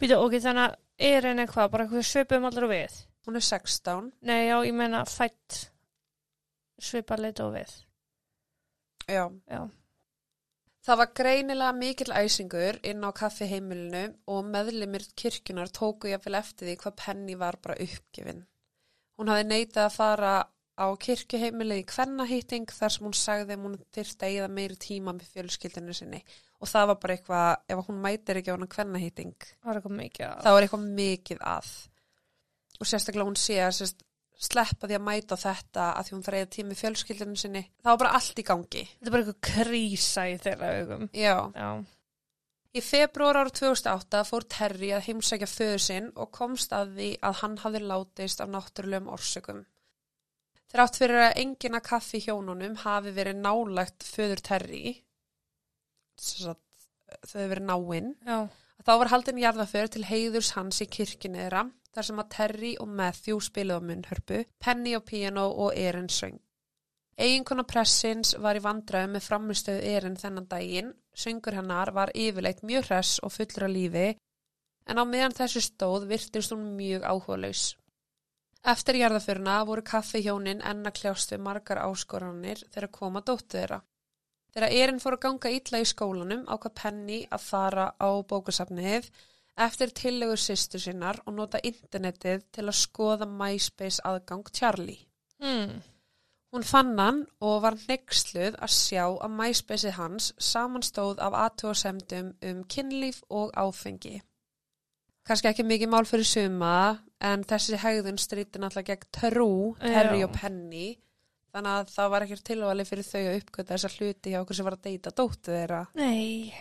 Býtu, 0.00 0.16
ok, 0.16 0.38
þannig 0.40 0.62
að 0.64 0.76
er 1.10 1.28
henni 1.28 1.44
hvað, 1.50 1.70
bara 1.72 1.84
eitthvað 1.84 2.06
svipum 2.08 2.46
allir 2.48 2.68
og 2.68 2.72
við? 2.72 3.00
Hún 3.26 3.36
er 3.36 3.44
16. 3.44 4.12
Nei, 4.22 4.38
já, 4.46 4.56
ég 4.64 4.76
meina 4.78 5.02
fætt 5.10 5.58
svipa 6.80 7.18
lit 7.20 7.42
og 7.44 7.52
við. 7.56 7.74
Já. 9.10 9.26
Já. 9.50 9.60
Það 10.86 10.98
var 11.00 11.08
greinilega 11.18 11.74
mikill 11.74 12.12
æsingur 12.14 12.76
inn 12.86 13.02
á 13.02 13.10
kaffiheimilinu 13.10 14.02
og 14.30 14.44
meðlimir 14.46 15.02
kirkjunar 15.18 15.72
tóku 15.74 16.12
jafnvel 16.12 16.38
eftir 16.38 16.68
því 16.68 16.76
hvað 16.82 16.94
Penny 17.00 17.34
var 17.40 17.58
bara 17.62 17.74
uppgifin. 17.82 18.44
Hún 19.18 19.32
hafði 19.32 19.48
neitað 19.48 19.88
að 19.88 19.96
fara 19.96 20.34
á 20.78 20.86
kirkjuheimilið 21.02 21.82
í 21.82 21.86
kvennahýting 21.90 22.70
þar 22.70 22.94
sem 22.94 23.08
hún 23.08 23.16
sagði 23.18 23.56
að 23.56 23.66
hún 23.66 23.76
þyrfti 23.96 24.28
að 24.28 24.38
eða 24.38 24.52
meiri 24.60 24.78
tíma 24.86 25.16
með 25.16 25.32
fjölskyldinu 25.34 25.96
sinni 25.96 26.22
og 26.60 26.70
það 26.70 26.88
var 26.92 26.98
bara 27.02 27.16
eitthvað, 27.16 27.48
ef 27.72 27.82
hún 27.88 28.00
mætir 28.06 28.40
ekki 28.40 28.52
á 28.52 28.56
hana 28.56 28.70
kvennahýting, 28.76 29.34
Það 29.64 29.72
var 29.72 30.60
að... 30.60 30.62
eitthvað 30.62 30.86
mikið 31.00 31.42
að. 31.50 31.72
Og 32.76 32.88
sérstaklega 32.88 33.26
hún 33.26 33.40
sé 33.40 33.58
að 33.64 33.74
sérst, 33.80 34.05
sleppa 34.36 34.88
því 34.88 34.96
að 34.98 35.04
mæta 35.06 35.36
þetta 35.40 35.90
að 35.96 36.08
því 36.08 36.14
hún 36.14 36.24
þarf 36.26 36.38
eða 36.38 36.48
tíma 36.54 36.70
með 36.70 36.80
fjölskyldinu 36.82 37.38
sinni. 37.40 37.62
Það 37.82 37.92
var 37.92 38.00
bara 38.02 38.16
allt 38.18 38.40
í 38.40 38.46
gangi. 38.46 38.82
Þetta 38.96 39.08
er 39.08 39.14
bara 39.14 39.24
eitthvað 39.24 39.44
krísa 39.50 40.26
í 40.28 40.34
þeirra 40.42 40.72
augum. 40.80 41.06
Já. 41.16 41.36
Já. 41.56 41.70
Í 42.76 42.82
februar 42.84 43.38
ára 43.40 43.52
2008 43.56 44.20
fór 44.28 44.44
Terry 44.52 44.90
að 44.92 45.06
heimsækja 45.06 45.48
föðu 45.48 45.78
sinn 45.80 46.10
og 46.12 46.28
komst 46.36 46.74
að 46.76 46.92
því 46.98 47.08
að 47.24 47.38
hann 47.40 47.56
hafði 47.62 47.80
látist 47.86 48.42
af 48.44 48.50
náttúrulegum 48.52 49.08
orsökum. 49.14 49.62
Þrátt 50.72 50.98
fyrir 50.98 51.22
að 51.28 51.40
engina 51.40 51.80
kaffi 51.80 52.20
hjónunum 52.26 52.74
hafi 52.82 53.14
verið 53.16 53.40
nálagt 53.40 54.04
föður 54.04 54.42
Terry, 54.44 54.92
að 56.44 56.58
þau 57.24 57.38
hefur 57.38 57.52
verið 57.54 57.68
náinn, 57.70 58.12
að 58.26 58.84
þá 58.84 58.92
var 58.92 59.12
haldin 59.14 59.40
jarðaför 59.40 59.92
til 59.94 60.04
heiðurs 60.10 60.52
hans 60.58 60.82
í 60.84 60.88
kirkjunni 60.90 61.46
þeirra, 61.46 61.62
þar 61.96 62.08
sem 62.10 62.20
að 62.20 62.32
Terry 62.36 62.72
og 62.82 62.90
Matthew 62.98 63.40
spiluðu 63.40 63.80
á 63.80 63.86
munnhörpu, 63.88 64.42
Penny 64.60 64.92
á 64.92 65.00
piano 65.00 65.46
og 65.64 65.72
Erin 65.72 66.10
söng. 66.12 66.36
Eiginkona 67.16 67.64
pressins 67.64 68.34
var 68.44 68.58
í 68.58 68.60
vandræðu 68.60 69.14
með 69.14 69.24
framistöðu 69.24 69.88
Erin 69.94 70.18
þennan 70.20 70.48
daginn, 70.50 70.92
söngur 71.16 71.56
hennar 71.56 71.94
var 71.96 72.12
yfirleitt 72.12 72.60
mjög 72.60 72.90
hress 72.90 73.16
og 73.24 73.32
fullur 73.32 73.64
af 73.64 73.72
lífi, 73.72 74.10
en 74.86 75.00
á 75.00 75.04
meðan 75.08 75.34
þessu 75.38 75.62
stóð 75.64 76.04
virtist 76.10 76.52
hún 76.52 76.74
mjög 76.76 77.06
áhugalaus. 77.08 77.64
Eftir 78.66 78.98
jarðaföruna 79.00 79.56
voru 79.64 79.84
kaffi 79.86 80.20
hjónin 80.26 80.60
enn 80.60 80.84
að 80.84 80.98
kljást 81.00 81.32
við 81.32 81.40
margar 81.46 81.80
áskoranir 81.86 82.60
þegar 82.74 82.92
koma 82.98 83.22
dóttu 83.22 83.56
þeirra. 83.56 83.80
Þegar 84.52 84.76
Erin 84.82 85.00
fór 85.00 85.16
að 85.16 85.24
ganga 85.24 85.52
illa 85.56 85.80
í 85.80 85.88
skólanum 85.88 86.44
ákvað 86.48 86.76
Penny 86.82 87.18
að 87.30 87.44
fara 87.46 87.86
á 87.96 88.08
bókasafnið 88.28 89.08
eftir 89.56 89.92
tillögur 89.96 90.40
sýstu 90.40 90.80
sinnar 90.80 91.20
og 91.26 91.36
nota 91.38 91.60
internetið 91.64 92.44
til 92.52 92.66
að 92.66 92.78
skoða 92.80 93.28
MySpace 93.28 94.02
aðgang 94.04 94.48
Charlie. 94.52 95.06
Mm. 95.42 95.80
Hún 96.52 96.64
fann 96.64 96.94
hann 96.98 97.24
og 97.44 97.62
var 97.64 97.76
nexluð 97.88 98.54
að 98.62 98.72
sjá 98.72 99.02
að 99.08 99.34
MySpaceið 99.40 99.96
hans 99.98 100.30
samanstóð 100.40 101.20
af 101.24 101.34
aðtóasemdum 101.44 102.30
um 102.50 102.62
kynlíf 102.64 103.22
og 103.28 103.52
áfengi. 103.56 104.20
Kanski 105.26 105.50
ekki 105.50 105.66
mikið 105.66 105.90
mál 105.90 106.06
fyrir 106.06 106.28
suma 106.28 106.76
en 107.20 107.42
þessi 107.44 107.80
hegðun 107.82 108.20
stríti 108.20 108.60
náttúrulega 108.62 108.94
gegn 108.94 109.10
trú, 109.16 109.50
Terry 109.82 110.22
og 110.22 110.32
Penny 110.36 110.94
þannig 111.56 111.72
að 111.72 111.92
það 111.94 112.10
var 112.12 112.24
ekkert 112.26 112.46
tilvæli 112.50 112.86
fyrir 112.86 113.06
þau 113.06 113.20
að 113.22 113.36
uppgöta 113.40 113.72
þessa 113.74 113.92
hluti 113.96 114.32
hjá 114.32 114.40
okkur 114.42 114.58
sem 114.58 114.66
var 114.68 114.76
að 114.76 114.86
deyta 114.86 115.12
dóttu 115.16 115.54
þeirra 115.54 115.82
Nei. 115.96 116.52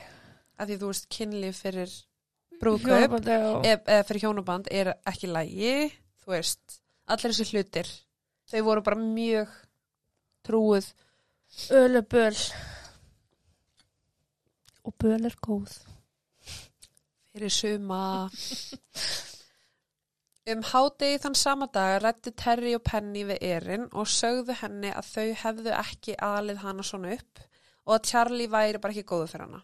að 0.56 0.72
því 0.72 0.78
þú 0.82 0.92
veist 0.92 1.08
kynlíf 1.12 1.62
fyrir 1.66 1.96
og... 3.52 3.66
eða 3.66 4.04
fyrir 4.08 4.26
hjónaband 4.26 4.70
er 4.72 4.94
ekki 5.08 5.32
lægi 5.32 5.76
þú 6.24 6.36
veist, 6.36 6.80
allir 7.08 7.34
þessi 7.34 7.50
hlutir 7.52 7.92
þau 8.52 8.62
voru 8.70 8.86
bara 8.86 9.02
mjög 9.02 9.52
trúið 10.46 10.94
Öl 11.72 11.96
er 11.96 12.02
böl. 12.02 12.36
Og 14.84 14.94
böl 15.00 15.26
er 15.26 15.36
góð. 15.42 15.72
fyrir 17.36 17.52
suma 17.52 18.30
um 20.52 20.62
hádegi 20.64 21.18
þann 21.20 21.36
sama 21.36 21.68
dag 21.68 21.98
rættu 22.00 22.32
Terry 22.32 22.76
og 22.78 22.84
Penny 22.88 23.26
við 23.28 23.42
Erin 23.44 23.88
og 23.92 24.08
sögðu 24.08 24.56
henni 24.62 24.92
að 24.96 25.10
þau 25.10 25.34
hefðu 25.42 25.74
ekki 25.76 26.16
alið 26.28 26.62
hana 26.64 26.86
svona 26.88 27.12
upp 27.18 27.42
og 27.86 27.96
að 27.98 28.06
Charlie 28.12 28.48
væri 28.54 28.80
bara 28.80 28.96
ekki 28.96 29.10
góðu 29.10 29.28
fyrir 29.34 29.50
hana 29.50 29.62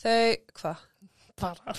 þau, 0.00 0.32
hvað? 0.60 0.86
Bara, 1.40 1.74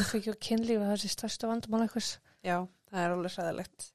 áfengi 0.00 0.32
og 0.32 0.42
kynlíf 0.42 0.82
er 0.82 0.92
þessi 0.94 1.14
stærstu 1.14 1.48
vandamál 1.50 1.84
eitthvað. 1.86 2.12
Já, 2.46 2.56
það 2.90 3.02
er 3.04 3.16
alveg 3.16 3.34
sæðilegt 3.34 3.90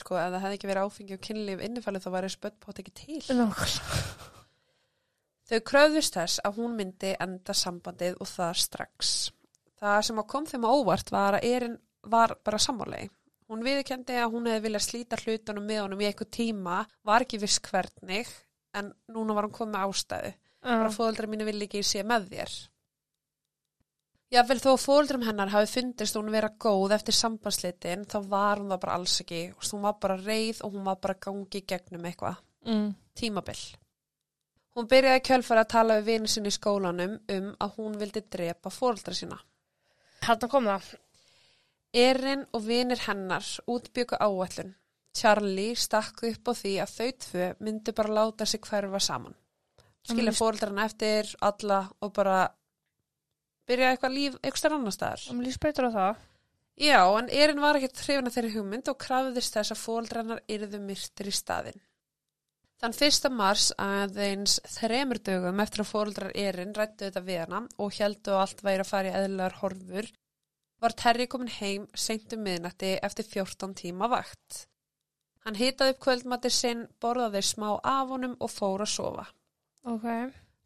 sko, 0.00 0.16
ef 0.16 0.32
það 0.32 0.42
hefði 0.44 0.58
ekki 0.58 0.70
verið 0.70 0.88
áfengi 0.88 1.16
og 1.16 1.22
kynlíf 1.26 1.62
innifalið 1.66 2.04
þá 2.04 2.10
væri 2.14 2.32
spöttpátt 2.32 2.82
ekki 2.82 2.92
til 3.00 3.20
Nákvæmlega. 3.36 4.28
Þau 5.50 5.60
kröðust 5.66 6.16
þess 6.16 6.42
að 6.46 6.60
hún 6.60 6.76
myndi 6.78 7.14
enda 7.18 7.54
sambandið 7.58 8.20
og 8.22 8.28
það 8.30 8.52
strax. 8.64 9.14
Það 9.80 9.96
sem 10.06 10.20
kom 10.30 10.46
þeim 10.46 10.66
á 10.68 10.70
óvart 10.70 11.10
var 11.10 11.38
að 11.38 11.46
Erin 11.48 11.74
var 12.06 12.36
bara 12.46 12.60
sammálegi. 12.62 13.10
Hún 13.50 13.64
viðkendi 13.66 14.14
að 14.14 14.36
hún 14.36 14.46
hefði 14.46 14.62
viljað 14.68 14.84
slíta 14.84 15.18
hlutunum 15.18 15.64
með 15.66 15.80
honum 15.82 16.02
í 16.04 16.06
eitthvað 16.06 16.30
tíma, 16.36 16.76
var 17.02 17.24
ekki 17.24 17.40
viss 17.42 17.58
hvernig, 17.64 18.28
en 18.78 18.92
núna 19.10 19.34
var 19.34 19.48
hún 19.48 19.56
komið 19.56 19.80
ástæðu. 19.88 20.30
Bara 20.62 20.92
fóðaldra 20.94 21.26
mínu 21.32 21.48
vil 21.48 21.64
ekki 21.66 21.82
sé 21.82 22.04
með 22.06 22.28
þér. 22.30 22.54
Jável 24.30 24.60
þó 24.62 24.68
að 24.76 24.82
fóðaldrum 24.84 25.24
hennar 25.26 25.50
hafi 25.50 25.66
fundist 25.72 26.14
hún 26.14 26.28
vera 26.30 26.52
góð 26.62 26.92
eftir 26.94 27.16
sambandslitin, 27.18 28.04
þá 28.06 28.18
var 28.30 28.60
hún 28.60 28.70
það 28.70 28.80
bara 28.84 28.94
alls 29.00 29.16
ekki. 29.24 29.40
Veist, 29.56 29.72
Hún 29.74 29.82
var 29.82 29.96
bara 30.00 30.16
reið 30.22 30.60
og 30.64 30.72
hún 30.76 30.84
var 30.86 30.98
bara 31.02 31.14
gangi 31.18 31.62
gegnum 31.66 32.04
eitthvað 32.06 32.36
Mm. 32.66 32.94
tímabil. 33.16 33.58
Hún 34.76 34.86
byrjaði 34.86 35.20
kjölfara 35.26 35.64
að 35.64 35.68
tala 35.68 35.94
við 35.98 36.04
vini 36.04 36.28
sinni 36.28 36.48
í 36.48 36.54
skólanum 36.54 37.18
um 37.28 37.56
að 37.58 37.74
hún 37.76 37.96
vildi 37.98 38.20
drepa 38.30 38.70
fóreldra 38.70 39.14
sína. 39.14 39.38
Hérna 40.22 40.48
kom 40.48 40.64
það. 40.64 40.94
Erin 41.92 42.46
og 42.52 42.62
vinir 42.62 42.98
hennar 42.98 43.42
útbyggu 43.66 44.16
áætlun. 44.20 44.74
Charlie 45.12 45.74
stakk 45.74 46.22
upp 46.22 46.44
á 46.46 46.52
því 46.54 46.74
að 46.84 46.94
þau 46.94 47.12
tvö 47.18 47.54
myndu 47.60 47.92
bara 47.92 48.14
láta 48.14 48.46
sig 48.46 48.60
hverfa 48.60 49.00
saman. 49.00 49.34
Skilja 50.06 50.32
fóreldrarna 50.32 50.84
eftir 50.84 51.34
alla 51.42 51.90
og 52.00 52.12
bara 52.12 52.48
byrja 53.70 53.92
eitthvað 53.94 54.16
líf 54.16 54.40
eitthvað 54.42 54.76
annar 54.76 54.96
staðar. 54.96 55.24
Það 55.28 55.46
líst 55.46 55.62
betur 55.64 55.88
á 55.88 55.90
það. 55.96 56.26
Já, 56.80 57.00
en 57.18 57.28
Erin 57.28 57.60
var 57.60 57.76
ekkert 57.76 58.00
hrifna 58.06 58.32
þeirri 58.32 58.54
hugmynd 58.54 58.88
og 58.88 58.98
krafðist 59.00 59.56
þess 59.56 59.74
að 59.74 59.82
fóreldrannar 59.84 60.42
yrðu 60.48 60.80
myrtir 60.82 61.28
í 61.28 61.34
staðinn. 61.36 61.82
Þann 62.80 62.96
1. 62.96 63.28
mars 63.36 63.66
aðeins 63.76 64.54
þremur 64.78 65.20
dögum 65.20 65.60
eftir 65.60 65.82
að 65.82 65.90
fóreldrar 65.90 66.32
Erin 66.32 66.72
rættu 66.72 67.04
þetta 67.04 67.22
við 67.26 67.42
hana 67.42 67.60
og 67.76 67.92
heldu 67.98 68.32
að 68.32 68.40
allt 68.46 68.62
væri 68.64 68.84
að 68.86 68.88
fara 68.88 69.10
í 69.10 69.18
eðlilegar 69.18 69.58
horfur 69.60 70.08
var 70.80 70.96
Terry 70.96 71.26
komin 71.28 71.52
heim 71.58 71.84
seint 71.92 72.32
um 72.32 72.40
miðnætti 72.46 72.94
eftir 73.04 73.28
14 73.28 73.76
tíma 73.82 74.08
vakt. 74.08 74.64
Hann 75.44 75.60
hitaði 75.60 75.92
upp 75.92 76.00
kvöldmati 76.06 76.52
sinn, 76.52 76.86
borðaði 77.00 77.42
smá 77.44 77.68
af 77.76 78.08
honum 78.08 78.38
og 78.40 78.52
fór 78.52 78.84
að 78.86 78.92
sofa. 78.94 79.26
Ok. 79.84 80.08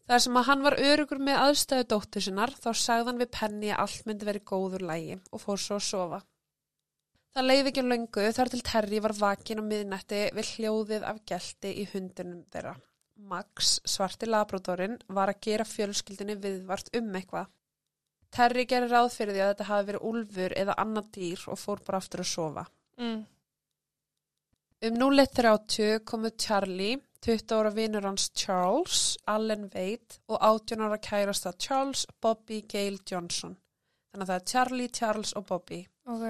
Þar 0.05 0.21
sem 0.21 0.37
að 0.37 0.47
hann 0.51 0.63
var 0.67 0.77
örugur 0.85 1.21
með 1.25 1.41
aðstæðu 1.47 1.85
dóttur 1.89 2.25
sinnar 2.27 2.53
þá 2.61 2.71
sagði 2.77 3.09
hann 3.09 3.21
við 3.23 3.31
Penny 3.39 3.71
að 3.73 3.83
allt 3.87 4.09
myndi 4.09 4.29
verið 4.29 4.47
góður 4.51 4.85
lægi 4.91 5.19
og 5.33 5.41
fór 5.41 5.63
svo 5.63 5.79
að 5.79 5.87
sofa. 5.87 6.19
Það 7.35 7.49
leiði 7.49 7.71
ekki 7.71 7.83
löngu 7.83 8.25
þar 8.37 8.51
til 8.53 8.61
Terry 8.69 9.01
var 9.03 9.15
vakin 9.19 9.63
á 9.63 9.65
miðnætti 9.67 10.21
við 10.37 10.51
hljóðið 10.53 11.07
af 11.09 11.23
gelti 11.27 11.73
í 11.81 11.87
hundunum 11.95 12.45
þeirra. 12.53 12.75
Max, 13.31 13.79
svarti 13.89 14.29
labradorinn, 14.29 14.99
var 15.09 15.33
að 15.33 15.41
gera 15.47 15.67
fjölskyldinni 15.67 16.37
viðvart 16.43 16.93
um 16.99 17.09
eitthvað. 17.15 17.49
Terry 18.35 18.65
gerir 18.71 18.91
ráð 18.91 19.13
fyrir 19.15 19.37
því 19.37 19.43
að 19.43 19.51
þetta 19.53 19.69
hafi 19.71 19.89
verið 19.89 20.07
úlfur 20.11 20.55
eða 20.63 20.77
annað 20.83 21.11
dýr 21.17 21.45
og 21.51 21.61
fór 21.61 21.83
bara 21.87 22.01
aftur 22.03 22.23
að 22.25 22.31
sofa. 22.31 22.65
Mm. 23.01 23.21
Um 24.85 24.97
01.30 25.01 26.03
komu 26.05 26.31
Charlie, 26.37 26.99
20 27.25 27.55
ára 27.57 27.71
vinur 27.73 28.05
hans 28.05 28.27
Charles, 28.37 29.17
Allen 29.27 29.71
Wade 29.73 30.19
og 30.29 30.43
18 30.43 30.83
ára 30.85 30.99
kærasta 31.01 31.55
Charles 31.59 32.07
Bobby 32.21 32.61
Gale 32.69 32.99
Johnson. 33.11 33.55
Þannig 34.13 34.27
að 34.27 34.33
það 34.33 34.41
er 34.41 34.51
Charlie, 34.51 34.89
Charles 34.93 35.33
og 35.33 35.47
Bobby. 35.49 35.81
Ok. 36.05 36.27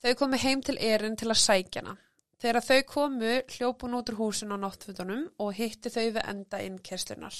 Þau 0.00 0.14
komu 0.22 0.40
heim 0.40 0.62
til 0.64 0.78
Erin 0.80 1.18
til 1.20 1.28
að 1.28 1.42
sækja 1.42 1.82
hana. 1.82 1.98
Þegar 2.40 2.64
þau 2.64 2.80
komu 2.88 3.34
hljóp 3.52 3.84
hún 3.84 3.98
út 4.00 4.14
úr 4.14 4.18
húsinu 4.22 4.56
á 4.56 4.64
náttfutunum 4.64 5.28
og 5.44 5.52
hitti 5.60 5.92
þau 5.92 6.08
við 6.16 6.24
enda 6.24 6.62
inn 6.64 6.80
kerslunar. 6.80 7.36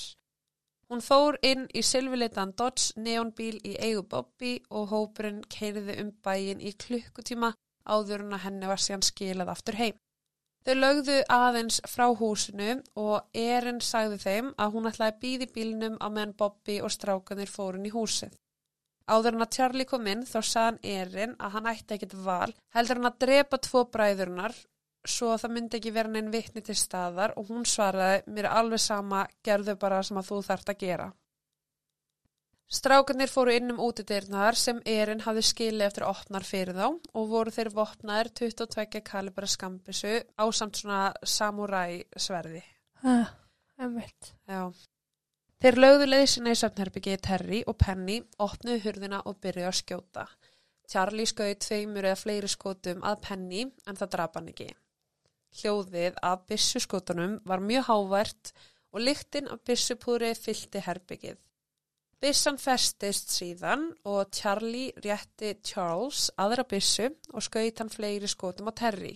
Hún 0.92 1.00
fór 1.00 1.40
inn 1.42 1.64
í 1.72 1.80
silfurleitan 1.80 2.52
Dodge 2.52 2.92
neonbíl 3.00 3.56
í 3.64 3.78
eigu 3.80 4.04
Bobby 4.04 4.58
og 4.68 4.90
hópurinn 4.92 5.40
keiriði 5.48 6.02
um 6.04 6.12
bæin 6.24 6.60
í 6.60 6.76
klukkutíma 6.76 7.54
áður 7.84 8.26
en 8.26 8.36
að 8.36 8.44
henni 8.44 8.68
var 8.68 8.80
síðan 8.80 9.08
skilað 9.08 9.56
aftur 9.56 9.80
heim. 9.80 9.96
Þau 10.64 10.74
lögðu 10.78 11.18
aðeins 11.28 11.80
frá 11.92 12.06
húsinu 12.16 12.78
og 12.96 13.36
Erin 13.36 13.82
sagði 13.84 14.16
þeim 14.22 14.46
að 14.56 14.70
hún 14.76 14.88
ætlaði 14.88 15.12
að 15.12 15.18
býði 15.24 15.48
bílnum 15.56 15.98
á 16.00 16.08
meðan 16.08 16.32
Bobby 16.38 16.78
og 16.80 16.92
strákanir 16.94 17.52
fórun 17.52 17.84
í 17.84 17.92
húsið. 17.92 18.32
Áður 19.04 19.36
en 19.36 19.44
að 19.44 19.56
Charlie 19.58 19.84
kom 19.84 20.06
inn 20.08 20.22
þá 20.24 20.38
sagðan 20.40 20.78
Erin 20.94 21.34
að 21.36 21.56
hann 21.58 21.68
ætti 21.74 21.98
ekkit 21.98 22.14
val 22.24 22.54
heldur 22.72 23.00
hann 23.00 23.10
að 23.10 23.18
drepa 23.26 23.60
tvo 23.66 23.82
bræðurnar 23.92 24.56
svo 25.04 25.34
að 25.34 25.42
það 25.42 25.54
myndi 25.58 25.78
ekki 25.78 25.92
vera 25.92 26.12
neinn 26.14 26.32
vitni 26.32 26.62
til 26.64 26.76
staðar 26.80 27.34
og 27.36 27.50
hún 27.52 27.68
svaraði 27.68 28.22
mér 28.32 28.48
alveg 28.48 28.80
sama 28.80 29.26
gerðu 29.44 29.76
bara 29.84 30.00
sem 30.02 30.16
að 30.16 30.30
þú 30.30 30.40
þart 30.48 30.72
að 30.72 30.80
gera. 30.86 31.10
Strákanir 32.72 33.28
fóru 33.28 33.52
inn 33.52 33.70
um 33.74 33.80
útidyrnar 33.84 34.56
sem 34.56 34.80
Erin 34.88 35.20
hafði 35.20 35.42
skilið 35.44 35.86
eftir 35.86 36.06
opnar 36.08 36.46
fyrir 36.48 36.74
þá 36.78 36.86
og 36.88 37.28
voru 37.28 37.52
þeir 37.52 37.70
vopnaðir 37.76 38.30
22 38.40 39.02
kalibra 39.04 39.46
skambisu 39.46 40.14
á 40.40 40.44
samt 40.52 40.80
svona 40.80 41.12
samuræ 41.22 41.84
sverði. 42.16 42.64
Ah, 43.04 43.28
Emmett. 43.78 44.32
Já. 44.48 44.72
Þeir 45.60 45.78
lögðu 45.80 46.08
leiðsina 46.08 46.52
í 46.52 46.58
söfnherbyggi 46.60 47.18
Terry 47.24 47.60
og 47.68 47.76
Penny, 47.80 48.18
opnuðu 48.40 48.80
hurðina 48.84 49.20
og 49.28 49.38
byrjuðu 49.44 49.68
að 49.68 49.78
skjóta. 49.80 50.26
Charlie 50.88 51.28
skauði 51.28 51.60
tveimur 51.64 52.04
eða 52.04 52.20
fleiri 52.20 52.50
skotum 52.52 53.04
að 53.04 53.20
Penny 53.28 53.62
en 53.64 53.96
það 54.00 54.10
draf 54.16 54.36
hann 54.36 54.50
ekki. 54.52 54.70
Hljóðið 55.60 56.18
af 56.26 56.44
byssuskotunum 56.50 57.38
var 57.46 57.62
mjög 57.64 57.88
hávært 57.88 58.52
og 58.92 59.04
lyktinn 59.04 59.48
af 59.52 59.62
byssupúri 59.68 60.32
fylgdi 60.36 60.82
herbyggið. 60.84 61.38
Byssan 62.24 62.56
festist 62.56 63.34
síðan 63.34 63.82
og 64.08 64.30
Charlie 64.32 64.94
rétti 65.04 65.50
Charles 65.60 66.30
aðra 66.40 66.62
byssu 66.64 67.10
og 67.34 67.44
skaut 67.44 67.82
hann 67.82 67.92
fleiri 67.92 68.30
skotum 68.32 68.70
á 68.70 68.72
Terry. 68.80 69.10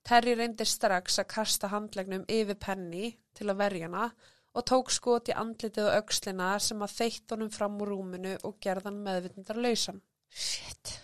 Terry 0.00 0.32
reyndi 0.38 0.64
strax 0.64 1.20
að 1.20 1.28
kasta 1.34 1.68
handlegnum 1.68 2.24
yfir 2.32 2.56
Penny 2.56 3.10
til 3.36 3.50
að 3.52 3.60
verja 3.60 3.90
hana 3.90 4.08
og 4.56 4.64
tók 4.72 4.94
skot 4.96 5.28
í 5.28 5.36
andlitið 5.36 5.90
og 5.90 5.98
aukslina 6.00 6.48
sem 6.56 6.80
að 6.80 6.96
þeitt 7.02 7.36
honum 7.36 7.52
fram 7.52 7.76
úr 7.84 7.92
rúminu 7.92 8.34
og 8.48 8.56
gerðan 8.64 9.04
meðvitundar 9.04 9.60
lausan. 9.60 10.00
Shit. 10.32 10.96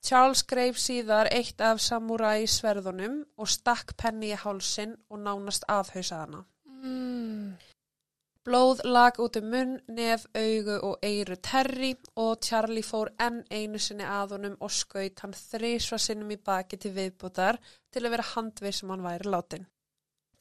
Charles 0.00 0.46
greif 0.48 0.80
síðar 0.80 1.28
eitt 1.36 1.60
af 1.60 1.84
samuræ 1.84 2.32
sverðunum 2.48 3.26
og 3.36 3.52
stakk 3.52 3.92
Penny 4.00 4.32
í 4.32 4.40
hálsin 4.40 4.96
og 5.12 5.20
nánast 5.20 5.68
afhauðsað 5.68 6.24
hana. 6.24 6.46
Blóð 8.46 8.84
lag 8.86 9.16
út 9.18 9.34
um 9.40 9.46
munn, 9.50 9.70
nef, 9.90 10.22
augu 10.38 10.74
og 10.86 11.00
eyru 11.02 11.34
Terry 11.42 11.88
og 12.22 12.44
Charlie 12.46 12.84
fór 12.86 13.08
enn 13.18 13.40
einu 13.50 13.80
sinni 13.82 14.06
að 14.06 14.36
honum 14.36 14.52
og 14.62 14.70
skaut 14.70 15.22
hann 15.24 15.32
þrísva 15.34 15.98
sinnum 15.98 16.30
í 16.30 16.36
baki 16.38 16.78
til 16.78 16.92
viðbútar 16.94 17.58
til 17.90 18.04
að 18.04 18.12
vera 18.14 18.26
handvið 18.28 18.76
sem 18.76 18.92
hann 18.94 19.02
væri 19.02 19.32
látin. 19.34 19.66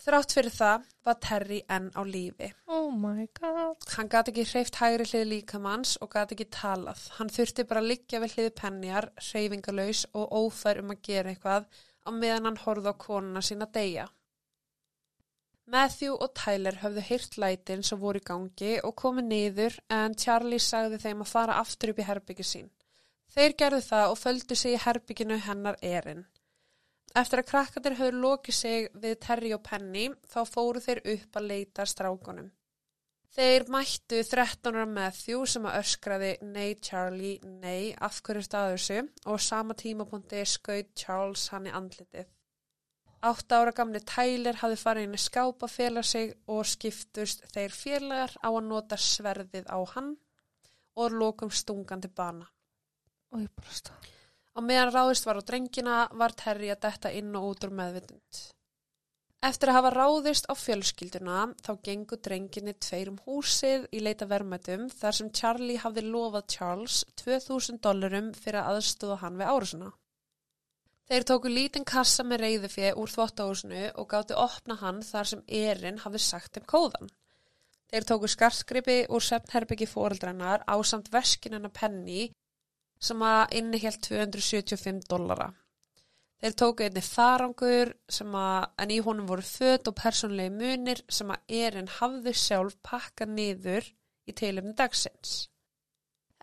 Þrátt 0.06 0.36
fyrir 0.38 0.54
það 0.54 0.86
var 1.08 1.18
Terry 1.26 1.58
enn 1.78 1.88
á 1.98 2.02
lífi. 2.06 2.52
Oh 2.70 2.92
my 2.94 3.26
god. 3.40 3.90
Hann 3.96 4.12
gati 4.14 4.36
ekki 4.36 4.46
hreift 4.52 4.78
hægri 4.84 5.10
hlið 5.10 5.26
líkamanns 5.32 5.96
og 5.98 6.12
gati 6.14 6.38
ekki 6.38 6.52
talað. 6.54 7.08
Hann 7.18 7.34
þurfti 7.34 7.66
bara 7.66 7.82
að 7.82 7.90
liggja 7.96 8.22
við 8.22 8.36
hliði 8.36 8.54
penjar, 8.62 9.10
hreyfingalös 9.32 10.06
og 10.14 10.30
ófær 10.44 10.84
um 10.84 10.94
að 10.94 11.02
gera 11.10 11.34
eitthvað 11.34 11.66
á 12.06 12.10
meðan 12.14 12.52
hann 12.52 12.62
horfði 12.68 12.94
á 12.94 13.02
konuna 13.08 13.42
sína 13.42 13.66
deyja. 13.66 14.06
Matthew 15.66 16.14
og 16.22 16.36
Tyler 16.38 16.76
höfðu 16.78 17.02
heyrt 17.08 17.38
lætin 17.42 17.84
sem 17.84 18.00
voru 18.00 18.20
í 18.22 18.26
gangi 18.26 18.74
og 18.86 18.94
komið 19.02 19.30
niður 19.32 19.78
en 19.96 20.14
Charlie 20.14 20.62
sagði 20.62 21.00
þeim 21.02 21.24
að 21.26 21.32
fara 21.32 21.56
aftur 21.62 21.94
upp 21.94 22.02
í 22.04 22.06
herbyggi 22.06 22.46
sín. 22.46 22.68
Þeir 23.34 23.56
gerðu 23.62 23.82
það 23.88 24.12
og 24.12 24.20
földu 24.22 24.58
sig 24.60 24.76
í 24.76 24.82
herbygginu 24.84 25.40
hennar 25.48 25.80
erinn. 25.82 26.22
Eftir 27.16 27.42
að 27.42 27.50
krakkandir 27.50 27.98
höfðu 27.98 28.22
lokið 28.22 28.58
sig 28.60 28.88
við 28.94 29.18
Terry 29.26 29.56
og 29.56 29.64
Penny 29.66 30.06
þá 30.30 30.40
fóru 30.52 30.84
þeir 30.84 31.02
upp 31.16 31.42
að 31.42 31.50
leita 31.50 31.88
strákunum. 31.90 32.52
Þeir 33.36 33.66
mættu 33.72 34.22
13 34.22 34.78
ára 34.78 34.86
Matthew 34.88 35.44
sem 35.50 35.66
að 35.68 35.82
öskraði 35.82 36.32
nei 36.46 36.78
Charlie, 36.78 37.40
nei, 37.44 37.92
af 38.00 38.22
hverju 38.22 38.46
staðu 38.46 38.78
þessu 38.78 39.02
og 39.34 39.42
sama 39.44 39.76
tímapunkti 39.76 40.46
skaut 40.48 40.94
Charles 40.96 41.50
hann 41.52 41.68
í 41.68 41.74
andlitið. 41.76 42.30
Átta 43.26 43.58
ára 43.58 43.72
gamli 43.74 44.00
Tyler 44.06 44.60
hafði 44.60 44.76
farið 44.78 45.08
inn 45.08 45.18
í 45.18 45.22
skápa 45.22 45.70
fela 45.72 46.04
sig 46.06 46.36
og 46.52 46.68
skiptust 46.70 47.48
þeir 47.56 47.74
félagar 47.74 48.36
á 48.46 48.50
að 48.52 48.68
nota 48.68 49.00
sverðið 49.02 49.66
á 49.66 49.82
hann 49.96 50.12
og 51.02 51.16
lokum 51.16 51.50
stungandi 51.50 52.12
bana. 52.14 52.46
Og 53.34 53.42
ég 53.42 53.50
bara 53.58 53.74
stað. 53.74 54.12
Á 54.56 54.60
meðan 54.62 54.94
ráðist 54.94 55.26
var 55.26 55.42
á 55.42 55.48
drengina 55.48 55.96
var 56.14 56.38
Terry 56.38 56.70
að 56.72 56.84
detta 56.86 57.12
inn 57.18 57.34
og 57.36 57.50
út 57.50 57.66
úr 57.66 57.74
meðvitund. 57.76 58.44
Eftir 59.46 59.70
að 59.70 59.78
hafa 59.80 59.96
ráðist 59.96 60.48
á 60.50 60.54
fjölskylduna 60.58 61.42
þá 61.66 61.74
gengu 61.86 62.22
drenginni 62.22 62.78
tveir 62.78 63.12
um 63.12 63.20
húsið 63.26 63.90
í 63.90 64.06
leita 64.06 64.30
verðmætum 64.30 64.88
þar 64.94 65.18
sem 65.18 65.34
Charlie 65.34 65.82
hafði 65.82 66.06
lofað 66.08 66.48
Charles 66.54 67.04
2000 67.26 67.82
dollarum 67.82 68.32
fyrir 68.38 68.62
að 68.62 68.78
aðstóða 68.78 69.22
hann 69.26 69.42
við 69.42 69.52
árusuna. 69.52 69.92
Þeir 71.06 71.26
tóku 71.30 71.50
lítinn 71.52 71.86
kassa 71.86 72.24
með 72.26 72.42
reyðufið 72.42 72.96
úr 72.98 73.12
þvóttahúsinu 73.14 73.82
og 74.02 74.08
gáttu 74.10 74.38
opna 74.42 74.78
hann 74.80 75.04
þar 75.06 75.30
sem 75.32 75.44
Erin 75.46 76.00
hafði 76.02 76.22
sagt 76.26 76.56
þeim 76.56 76.66
kóðan. 76.72 77.12
Þeir 77.94 78.08
tóku 78.10 78.30
skartskripi 78.32 78.96
úr 79.14 79.22
sepnherbyggi 79.22 79.86
fóreldrannar 79.92 80.66
á 80.66 80.76
samt 80.82 81.12
veskinuna 81.14 81.70
Penny 81.70 82.32
sem 82.98 83.22
að 83.22 83.54
innihjalt 83.60 84.02
275 84.08 85.06
dollara. 85.12 85.52
Þeir 86.42 86.58
tóku 86.60 86.88
einni 86.88 87.02
farangur 87.06 87.94
sem 88.10 88.34
að, 88.36 88.66
en 88.82 88.92
í 88.92 88.98
honum 89.06 89.30
voru 89.30 89.46
föt 89.46 89.88
og 89.92 89.96
persónlegi 90.02 90.52
munir 90.58 91.06
sem 91.06 91.30
að 91.32 91.54
Erin 91.62 91.92
hafði 92.00 92.34
sjálf 92.34 92.80
pakka 92.82 93.30
niður 93.30 93.88
í 94.26 94.34
teilumni 94.34 94.74
dagsins. 94.74 95.46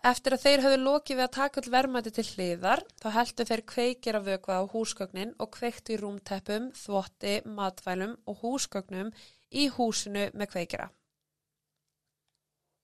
Eftir 0.03 0.35
að 0.35 0.41
þeir 0.43 0.61
höfðu 0.65 0.77
lokið 0.83 1.15
við 1.15 1.23
að 1.23 1.35
taka 1.37 1.61
all 1.61 1.71
verðmæti 1.71 2.11
til 2.11 2.25
hliðar, 2.33 2.81
þá 2.99 3.05
heldu 3.17 3.45
þeir 3.47 3.61
kveikir 3.71 4.17
að 4.19 4.25
vökva 4.33 4.57
á 4.59 4.63
húsgögnin 4.73 5.31
og 5.39 5.51
kveiktu 5.55 5.95
í 5.95 5.99
rúmteppum, 6.01 6.65
þvotti, 6.75 7.37
matvælum 7.47 8.17
og 8.27 8.41
húsgögnum 8.41 9.13
í 9.55 9.69
húsinu 9.71 10.25
með 10.35 10.51
kveikira. 10.57 10.89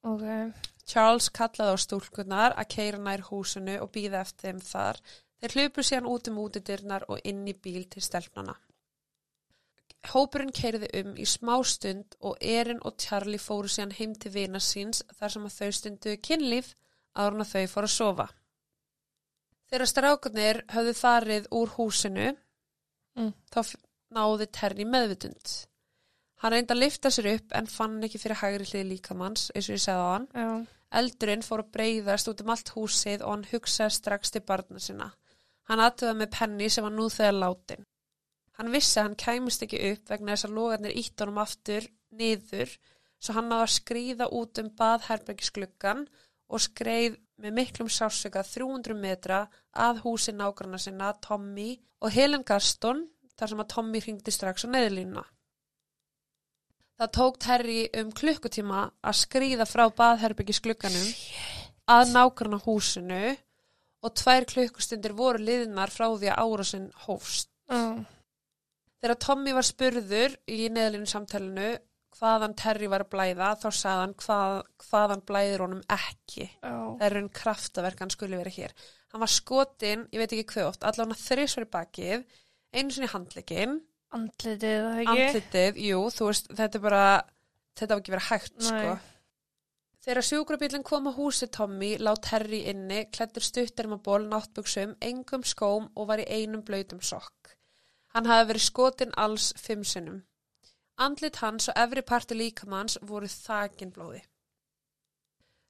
Ok. 0.08 0.24
Charles 0.88 1.28
kallaði 1.36 1.76
á 1.76 1.78
stúlkunar 1.84 2.56
að 2.56 2.72
keira 2.78 3.04
nær 3.04 3.28
húsinu 3.28 3.76
og 3.84 3.92
býða 3.92 4.24
eftir 4.24 4.48
þeim 4.48 4.64
þar. 4.72 5.04
Þeir 5.40 5.56
hlupu 5.58 5.84
síðan 5.84 6.10
út 6.16 6.32
um 6.32 6.40
útidirnar 6.40 7.06
og 7.12 7.20
inn 7.28 7.44
í 7.48 7.54
bíl 7.54 7.84
til 7.92 8.04
stelpnana. 8.04 8.56
Hópurinn 10.14 10.56
keiriði 10.56 10.88
um 11.02 11.16
í 11.20 11.26
smá 11.28 11.58
stund 11.68 12.16
og 12.24 12.40
Erin 12.40 12.80
og 12.88 12.96
Charlie 13.04 13.44
fóru 13.44 13.68
síðan 13.68 13.98
heim 13.98 14.16
til 14.16 14.32
vina 14.32 14.62
síns 14.64 15.04
þar 15.20 15.36
sem 15.36 15.50
að 15.50 15.58
þau 15.60 15.72
stundu 15.76 16.16
kynlíf 16.24 16.78
árun 17.16 17.44
að 17.46 17.52
þau 17.54 17.66
fóru 17.74 17.90
að 17.90 17.96
sofa. 17.96 18.28
Þegar 19.70 19.92
strákunir 19.92 20.62
höfðu 20.74 20.94
farið 20.98 21.50
úr 21.52 21.74
húsinu, 21.78 22.30
Mm. 23.18 23.34
þá 23.52 23.76
náði 24.14 24.48
Terry 24.52 24.86
meðvitund. 24.86 25.66
Hann 26.40 26.54
reyndi 26.54 26.72
að 26.74 26.80
lifta 26.80 27.10
sér 27.12 27.36
upp 27.36 27.52
en 27.52 27.68
fann 27.68 28.02
ekki 28.04 28.20
fyrir 28.22 28.40
hægri 28.40 28.66
hlið 28.70 28.86
líkamanns, 28.94 29.52
eins 29.54 29.70
og 29.70 29.76
ég 29.76 29.84
segði 29.84 30.00
á 30.00 30.10
hann. 30.14 30.28
Já. 30.34 30.68
Eldurinn 30.92 31.44
fór 31.46 31.64
að 31.64 31.72
breyðast 31.72 32.28
út 32.32 32.42
um 32.42 32.50
allt 32.50 32.70
húsið 32.70 33.22
og 33.22 33.30
hann 33.30 33.44
hugsaði 33.52 33.92
strax 33.92 34.32
til 34.32 34.42
barna 34.42 34.80
sinna. 34.80 35.12
Hann 35.70 35.80
aðtöða 35.80 36.16
með 36.18 36.32
penni 36.32 36.70
sem 36.70 36.84
var 36.84 36.92
nú 36.96 37.10
þegar 37.10 37.36
látin. 37.44 37.86
Hann 38.58 38.72
vissi 38.72 39.00
að 39.00 39.04
hann 39.04 39.16
kæmist 39.16 39.62
ekki 39.64 39.92
upp 39.92 40.10
vegna 40.10 40.34
þess 40.34 40.46
að 40.48 40.56
logarnir 40.58 40.98
ítt 40.98 41.20
honum 41.22 41.38
aftur 41.44 41.86
niður 42.12 42.78
svo 43.20 43.34
hann 43.34 43.50
náði 43.52 43.68
að 43.68 43.76
skrýða 43.76 44.30
út 44.40 44.60
um 44.64 44.70
baðherbergisgluggan 44.80 46.08
og 46.50 46.64
skreið 46.64 47.18
með 47.40 47.56
miklum 47.56 47.90
sásöka 47.92 48.44
300 48.44 48.98
metra 48.98 49.44
að 49.72 50.02
húsi 50.06 50.34
nágrana 50.36 50.80
sinna 50.82 51.14
Tommy 51.24 51.76
og 52.02 52.14
Helen 52.14 52.44
Gaston 52.48 53.06
þar 53.40 53.52
sem 53.52 53.62
að 53.64 53.70
Tommy 53.74 54.02
hringdi 54.04 54.34
strax 54.34 54.66
á 54.66 54.74
neðlínuna. 54.74 55.24
Það 57.00 57.12
tók 57.16 57.38
Terry 57.40 57.82
um 58.02 58.10
klukkutíma 58.12 58.82
að 59.00 59.20
skrýða 59.22 59.68
frá 59.70 59.86
baðherbergisglugganum 59.96 61.14
að 61.90 62.12
nágrana 62.12 62.60
húsinu 62.66 63.22
og 64.04 64.16
tvær 64.20 64.48
klukkustundir 64.50 65.16
voru 65.16 65.40
liðnar 65.44 65.92
frá 65.94 66.10
því 66.10 66.32
að 66.34 66.42
árásinn 66.44 66.90
hófst. 67.06 67.48
Já. 67.72 68.04
Þegar 69.00 69.20
Tommy 69.24 69.54
var 69.56 69.68
spurður 69.68 70.36
í 70.52 70.68
neðlinu 70.76 71.08
samtalenu 71.08 71.70
hvaðan 72.18 72.56
Terry 72.58 72.90
var 72.92 73.06
að 73.06 73.12
blæða 73.14 73.50
þá 73.62 73.68
sagði 73.70 74.00
hann 74.04 74.16
hvað, 74.24 74.56
hvaðan 74.88 75.26
blæðir 75.30 75.64
honum 75.66 75.84
ekki. 75.94 76.48
Já. 76.50 76.72
Það 76.72 77.06
er 77.08 77.16
raun 77.18 77.30
kraftaverk 77.42 78.02
hann 78.04 78.14
skulle 78.16 78.40
vera 78.42 78.56
hér. 78.56 78.74
Hann 79.14 79.24
var 79.24 79.34
skotin, 79.34 80.08
ég 80.14 80.22
veit 80.22 80.34
ekki 80.34 80.56
hvað 80.56 80.72
oft, 80.72 80.86
allan 80.86 81.14
að 81.16 81.24
þrísvar 81.26 81.66
í 81.66 81.72
bakið, 81.74 82.26
einu 82.76 82.94
sinni 82.94 83.10
handlegin, 83.10 83.80
Andlitið, 84.10 84.88
andlitið, 85.06 85.76
jú, 85.86 86.00
veist, 86.26 86.48
þetta 86.58 86.80
er 86.80 86.82
bara, 86.82 87.02
þetta 87.78 87.94
var 87.94 88.00
ekki 88.02 88.14
verið 88.16 88.30
hægt, 88.32 88.56
sko. 88.66 88.94
Þegar 90.00 90.26
sjúkrabílinn 90.26 90.86
kom 90.88 91.10
á 91.10 91.14
húsi 91.14 91.50
Tommy, 91.54 91.92
lá 92.02 92.16
Terry 92.24 92.64
inni, 92.72 93.04
klættur 93.14 93.46
stuttarmaból, 93.46 94.24
náttbuksum, 94.32 94.96
engum 95.06 95.44
skóm 95.46 95.90
og 95.94 96.10
var 96.10 96.24
í 96.24 96.26
einum 96.26 96.64
blöytum 96.66 97.04
sokk. 97.06 97.54
Hann 98.16 98.26
hafi 98.26 98.48
verið 98.50 98.66
skotin 98.66 99.14
alls 99.22 99.52
fimm 99.62 99.84
sinnum. 99.86 100.24
Andlit 101.00 101.40
hans 101.40 101.70
og 101.72 101.78
efri 101.80 102.02
parti 102.04 102.36
líkamanns 102.36 102.98
voru 103.08 103.30
þakin 103.32 103.94
blóði. 103.96 104.20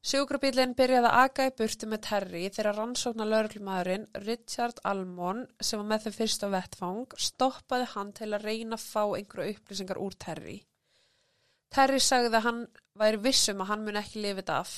Sjúkrabílinn 0.09 0.73
byrjaði 0.79 1.09
að 1.09 1.17
aga 1.21 1.45
í 1.49 1.51
burtu 1.59 1.87
með 1.91 2.01
Terry 2.07 2.41
þegar 2.55 2.77
rannsóknar 2.77 3.27
lögreglumæðurinn 3.27 4.05
Richard 4.23 4.77
Almon 4.87 5.41
sem 5.59 5.81
var 5.81 5.89
með 5.89 6.05
þeim 6.05 6.15
fyrst 6.15 6.45
á 6.47 6.49
vettfang 6.53 7.15
stoppaði 7.25 7.89
hann 7.93 8.13
til 8.15 8.29
að 8.31 8.45
reyna 8.47 8.79
að 8.79 8.85
fá 8.85 9.03
einhverju 9.03 9.57
upplýsingar 9.57 9.99
úr 9.99 10.15
Terry. 10.25 10.55
Terry 11.69 11.99
sagði 12.01 12.31
að 12.31 12.45
hann 12.47 12.61
væri 13.03 13.19
vissum 13.27 13.61
að 13.61 13.69
hann 13.73 13.83
mun 13.85 13.99
ekki 13.99 14.23
lifið 14.23 14.53
af. 14.55 14.71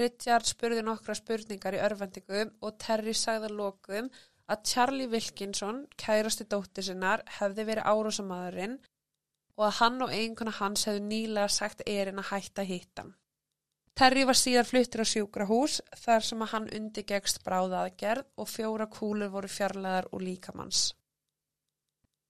Richard 0.00 0.48
spurði 0.48 0.82
nokkra 0.88 1.14
spurningar 1.20 1.76
í 1.76 1.84
örvendingu 1.84 2.48
og 2.64 2.80
Terry 2.82 3.14
sagði 3.14 3.52
að 3.52 3.58
lokum 3.60 4.10
að 4.48 4.64
Charlie 4.72 5.12
Wilkinson, 5.12 5.84
kærasti 6.00 6.48
dóttir 6.48 6.88
sinnar, 6.88 7.22
hefði 7.38 7.68
verið 7.68 7.86
árásamadurinn 7.92 8.80
og 9.58 9.66
að 9.68 9.76
hann 9.80 10.00
og 10.06 10.14
einhverna 10.14 10.54
hans 10.58 10.86
hefði 10.88 11.04
nýlega 11.08 11.52
sagt 11.52 11.84
erinn 11.86 12.22
að 12.22 12.30
hætta 12.32 12.64
hittan. 12.66 13.14
Terry 13.94 14.24
var 14.26 14.34
síðan 14.34 14.66
fluttur 14.66 15.04
á 15.04 15.06
sjúkrahús 15.06 15.78
þar 16.02 16.24
sem 16.26 16.40
að 16.42 16.52
hann 16.54 16.72
undirgegst 16.80 17.44
bráðaðgerð 17.46 18.26
og 18.42 18.50
fjóra 18.50 18.88
kúlur 18.90 19.30
voru 19.30 19.50
fjarlæðar 19.50 20.08
úr 20.10 20.24
líkamanns. 20.26 20.88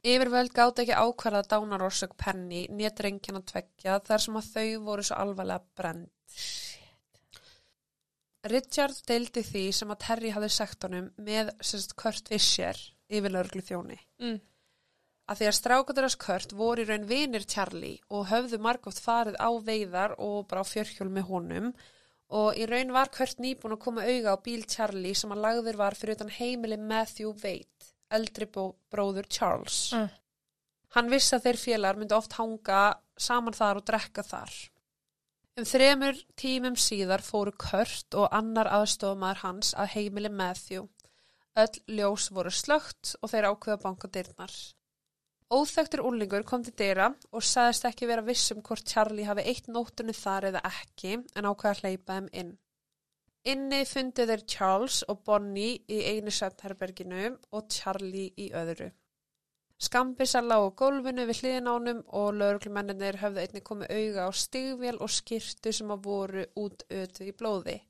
Yfirvöld 0.04 0.52
gátt 0.52 0.82
ekki 0.82 0.92
ákvarða 0.92 1.46
dánarorsök 1.48 2.12
enginn 3.08 3.40
að 3.40 3.46
tveggja 3.52 4.00
þar 4.04 4.20
sem 4.20 4.36
að 4.36 4.50
þau 4.52 4.80
voru 4.84 5.04
svo 5.08 5.16
alvarlega 5.16 5.64
brend. 5.80 6.10
Richard 8.44 8.98
deildi 9.08 9.40
því 9.40 9.62
sem 9.72 9.94
að 9.94 10.02
Terry 10.04 10.30
hafði 10.34 10.50
sagt 10.52 10.84
honum 10.84 11.06
með 11.16 11.54
sérst 11.64 11.96
Kurt 11.96 12.28
Fischer 12.28 12.76
yfirlörglu 13.08 13.64
þjóni. 13.64 13.96
Mm. 14.20 14.42
Að 15.24 15.38
því 15.40 15.46
að 15.48 15.56
strákundurars 15.56 16.16
Kurt 16.20 16.52
voru 16.52 16.84
í 16.84 16.88
raun 16.88 17.06
vinir 17.08 17.46
Charlie 17.48 17.96
og 18.12 18.26
höfðu 18.28 18.58
margótt 18.60 19.00
farið 19.00 19.38
á 19.40 19.48
veiðar 19.56 20.16
og 20.20 20.44
bara 20.50 20.60
á 20.60 20.68
fjörhjól 20.68 21.08
með 21.08 21.30
honum 21.30 21.70
og 22.36 22.58
í 22.60 22.66
raun 22.68 22.92
var 22.92 23.08
Kurt 23.14 23.40
nýbúin 23.40 23.76
að 23.76 23.82
koma 23.86 24.04
auga 24.04 24.34
á 24.36 24.44
bíl 24.44 24.66
Charlie 24.68 25.14
sem 25.16 25.32
að 25.32 25.44
lagður 25.46 25.80
var 25.80 25.96
fyrir 25.96 26.18
utan 26.18 26.34
heimili 26.34 26.76
Matthew 26.76 27.32
Veit, 27.40 27.88
eldri 28.12 28.50
bróður 28.52 29.30
Charles. 29.30 29.78
Mm. 29.96 30.12
Hann 30.94 31.10
vissi 31.10 31.34
að 31.38 31.48
þeir 31.48 31.60
félagar 31.62 31.98
myndi 31.98 32.16
oft 32.18 32.36
hanga 32.36 32.82
saman 33.16 33.56
þar 33.56 33.80
og 33.80 33.88
drekka 33.88 34.22
þar. 34.28 34.54
Um 35.56 35.66
þremur 35.70 36.20
tímum 36.36 36.76
síðar 36.76 37.22
fóru 37.24 37.54
Kurt 37.56 38.16
og 38.18 38.28
annar 38.34 38.68
aðstofamaður 38.76 39.42
hans 39.46 39.72
að 39.78 39.92
heimili 39.96 40.28
Matthew. 40.28 40.88
Öll 41.56 41.80
ljós 41.96 42.28
voru 42.34 42.50
slögt 42.50 43.14
og 43.22 43.30
þeir 43.30 43.52
ákveða 43.52 43.82
banka 43.86 44.10
dyrnar. 45.54 45.62
Óþektur 45.62 46.02
úlingur 46.02 46.44
kom 46.44 46.64
til 46.64 46.74
dyra 46.76 47.14
og 47.32 47.42
sagðist 47.42 47.84
ekki 47.86 48.06
vera 48.06 48.22
vissum 48.22 48.62
hvort 48.62 48.86
Charlie 48.86 49.26
hafi 49.26 49.42
eitt 49.42 49.68
nóttunni 49.68 50.12
þar 50.12 50.50
eða 50.50 50.62
ekki 50.64 51.14
en 51.36 51.44
ákveða 51.46 51.70
að 51.70 51.80
hleypa 51.82 52.18
þeim 52.18 52.28
inn. 52.32 52.58
Inni 53.44 53.84
fundu 53.84 54.26
þeir 54.26 54.44
Charles 54.48 55.04
og 55.08 55.22
Bonnie 55.24 55.82
í 55.88 56.00
einu 56.08 56.30
svefnherberginu 56.30 57.36
og 57.52 57.68
Charlie 57.68 58.32
í 58.36 58.50
öðru. 58.52 58.90
Skambisa 59.78 60.40
lág 60.40 60.64
á 60.64 60.76
gólfinu 60.76 61.26
við 61.26 61.40
hliðin 61.42 61.68
ánum 61.68 62.04
og 62.08 62.34
lögreglumenninir 62.38 63.18
höfðu 63.20 63.42
einnig 63.42 63.64
komið 63.64 63.90
auga 63.92 64.28
á 64.28 64.30
stigvél 64.32 65.00
og 65.00 65.10
skirtu 65.10 65.72
sem 65.72 65.90
að 65.90 66.04
voru 66.06 66.46
út 66.56 66.86
ötu 66.88 67.26
í 67.26 67.34
blóði. 67.36 67.82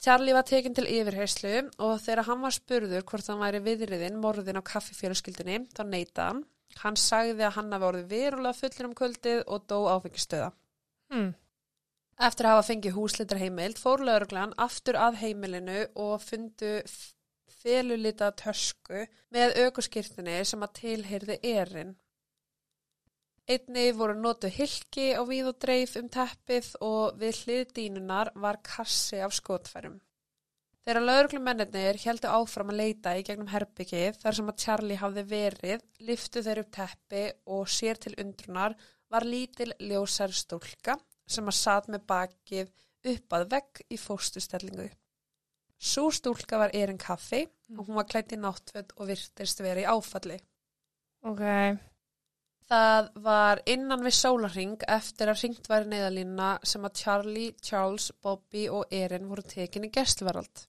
Charlie 0.00 0.32
var 0.32 0.46
tekinn 0.48 0.72
til 0.76 0.88
yfirherslu 0.88 1.56
og 1.84 1.98
þegar 2.00 2.24
hann 2.30 2.40
var 2.40 2.54
spurður 2.56 3.04
hvort 3.04 3.26
hann 3.28 3.42
væri 3.42 3.60
viðriðin 3.66 4.16
morðin 4.22 4.56
á 4.56 4.64
kaffifjörskildinni 4.64 5.58
þá 5.76 5.82
neita 5.84 6.30
hann. 6.30 6.40
Hann 6.80 6.96
sagði 6.96 7.44
að 7.44 7.56
hann 7.58 7.74
hafi 7.74 7.88
orðið 7.90 8.12
verulega 8.14 8.56
fullur 8.56 8.88
um 8.88 8.96
kvöldið 8.96 9.40
og 9.44 9.66
dó 9.68 9.76
áfengistöða. 9.92 10.50
Mm. 11.12 11.30
Eftir 12.20 12.46
að 12.46 12.54
hafa 12.54 12.66
fengið 12.70 12.96
húslitar 12.96 13.40
heimild 13.40 13.80
fór 13.80 14.04
lögreglan 14.06 14.56
aftur 14.60 14.96
að 15.00 15.18
heimilinu 15.20 15.82
og 16.00 16.20
fundu 16.24 16.72
felulita 17.60 18.30
tösku 18.40 19.04
með 19.34 19.56
aukuskirtinni 19.66 20.38
sem 20.48 20.64
að 20.64 20.76
tilheyrði 20.80 21.38
erinn. 21.52 21.94
Einni 23.48 23.90
voru 23.96 24.14
notu 24.14 24.50
hilki 24.52 25.10
á 25.16 25.22
víð 25.26 25.50
og 25.50 25.58
dreif 25.64 25.96
um 25.98 26.08
teppið 26.12 26.68
og 26.86 27.18
við 27.18 27.40
hlið 27.44 27.74
dínunar 27.78 28.30
var 28.34 28.60
kassi 28.62 29.18
af 29.24 29.34
skotfærum. 29.34 29.98
Þegar 30.80 31.04
lauruglumennir 31.04 31.98
heldu 32.00 32.30
áfram 32.32 32.70
að 32.72 32.80
leita 32.80 33.12
í 33.18 33.24
gegnum 33.26 33.50
herbyggið 33.52 34.20
þar 34.22 34.36
sem 34.36 34.52
að 34.52 34.60
Charlie 34.62 35.00
hafði 35.00 35.24
verið, 35.32 35.82
liftu 36.08 36.42
þeir 36.46 36.62
upp 36.62 36.70
teppi 36.76 37.24
og 37.56 37.68
sér 37.68 38.00
til 38.00 38.14
undrunar 38.22 38.76
var 39.12 39.26
lítil 39.26 39.72
ljósar 39.82 40.32
stúlka 40.32 40.96
sem 41.28 41.46
að 41.50 41.58
sat 41.58 41.90
með 41.92 42.06
bakið 42.08 42.72
upp 43.12 43.36
að 43.36 43.46
vegg 43.52 43.84
í 43.90 44.00
fóstustellingu. 44.00 44.88
Sú 45.80 46.10
stúlka 46.12 46.58
var 46.60 46.74
Erin 46.76 47.00
Kaffi 47.00 47.46
og 47.76 47.86
hún 47.86 47.96
var 48.00 48.08
klætt 48.08 48.34
í 48.36 48.40
náttföld 48.40 48.96
og 48.96 49.08
virtist 49.08 49.62
verið 49.64 49.86
í 49.86 49.90
áfalli. 49.90 50.40
Ok. 51.28 51.44
Það 52.70 53.08
var 53.24 53.60
innan 53.66 54.04
við 54.06 54.14
sólarring 54.14 54.82
eftir 54.94 55.30
að 55.32 55.40
ringt 55.42 55.64
væri 55.66 55.88
neðalínuna 55.90 56.50
sem 56.62 56.84
að 56.86 57.00
Charlie, 57.00 57.54
Charles, 57.66 58.12
Bobby 58.22 58.68
og 58.70 58.92
Erin 58.94 59.26
voru 59.26 59.42
tekin 59.42 59.88
í 59.88 59.90
gestverald. 59.90 60.66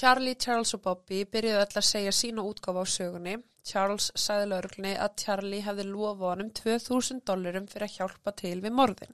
Charlie, 0.00 0.38
Charles 0.40 0.72
og 0.72 0.80
Bobby 0.86 1.26
byrjuðu 1.28 1.58
öll 1.60 1.76
að 1.82 1.88
segja 1.90 2.14
sína 2.16 2.44
útgáfa 2.48 2.80
á 2.80 2.86
sögunni. 2.88 3.34
Charles 3.62 4.08
sagði 4.16 4.46
lauruglunni 4.54 4.94
að 4.96 5.18
Charlie 5.20 5.60
hefði 5.66 5.84
lofað 5.90 6.30
honum 6.30 6.54
2000 6.62 7.20
dollurum 7.28 7.68
fyrir 7.68 7.86
að 7.90 7.98
hjálpa 7.98 8.32
til 8.40 8.54
við 8.64 8.74
morðin. 8.78 9.12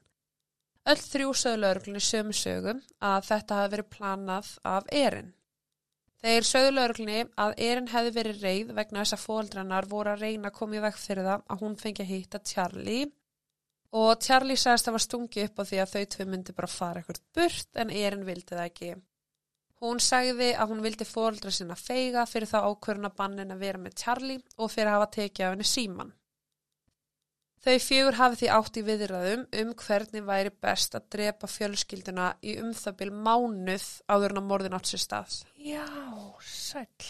Öll 0.88 1.02
þrjú 1.02 1.34
sögðu 1.34 1.62
lauruglunni 1.64 2.04
sömu 2.04 2.36
sögum 2.44 2.84
að 3.10 3.26
þetta 3.32 3.58
hafi 3.58 3.74
verið 3.74 3.90
planað 3.96 4.54
af 4.76 4.86
Erin. 5.02 5.34
Þeir 6.18 6.46
sögðu 6.46 6.70
lauruglunni 6.74 7.18
að 7.38 7.52
Erin 7.62 7.90
hefði 7.92 8.12
verið 8.16 8.40
reið 8.42 8.70
vegna 8.74 9.04
þess 9.04 9.14
að 9.14 9.24
fóldrannar 9.24 9.86
voru 9.90 10.14
að 10.14 10.24
reyna 10.24 10.50
að 10.50 10.56
koma 10.56 10.78
í 10.78 10.82
veg 10.82 10.96
fyrir 10.98 11.28
það 11.28 11.44
að 11.46 11.60
hún 11.62 11.76
fengi 11.78 12.02
að 12.02 12.10
hitta 12.10 12.40
Charlie 12.52 13.04
og 13.98 14.24
Charlie 14.24 14.58
sagðist 14.58 14.90
að 14.90 14.96
var 14.96 15.04
stungi 15.04 15.44
upp 15.46 15.62
á 15.62 15.68
því 15.68 15.78
að 15.82 15.92
þau 15.92 16.08
tvö 16.14 16.26
myndi 16.32 16.56
bara 16.56 16.70
fara 16.72 17.00
eitthvað 17.02 17.22
burt 17.38 17.80
en 17.84 17.94
Erin 17.94 18.26
vildi 18.26 18.50
það 18.50 18.64
ekki. 18.64 18.90
Hún 19.78 20.02
sagði 20.02 20.48
að 20.58 20.72
hún 20.72 20.82
vildi 20.82 21.06
fóldra 21.06 21.52
sinna 21.54 21.76
feiga 21.78 22.26
fyrir 22.26 22.50
þá 22.50 22.58
ákvöruna 22.66 23.12
bannin 23.14 23.54
að 23.54 23.62
vera 23.62 23.78
með 23.78 23.94
Charlie 24.02 24.40
og 24.58 24.72
fyrir 24.74 24.90
að 24.90 24.98
hafa 24.98 25.12
tekið 25.20 25.46
af 25.46 25.54
henni 25.54 25.68
síman. 25.70 26.10
Þau 27.58 27.76
fjögur 27.82 28.18
hafi 28.20 28.38
því 28.38 28.50
átt 28.54 28.76
í 28.78 28.82
viðræðum 28.86 29.46
um 29.60 29.70
hvernig 29.82 30.26
væri 30.28 30.52
best 30.62 30.92
að 30.94 31.08
drepa 31.14 31.48
fjölskylduna 31.50 32.28
í 32.46 32.58
um 32.62 32.74
það 32.76 32.98
bil 33.00 33.08
mánuð 33.14 33.88
áður 34.06 34.34
en 34.34 34.42
að 34.42 34.50
morðin 34.52 34.76
átt 34.78 34.90
sér 34.92 35.02
stað. 35.02 35.40
Já, 35.58 35.86
sæll. 36.46 37.08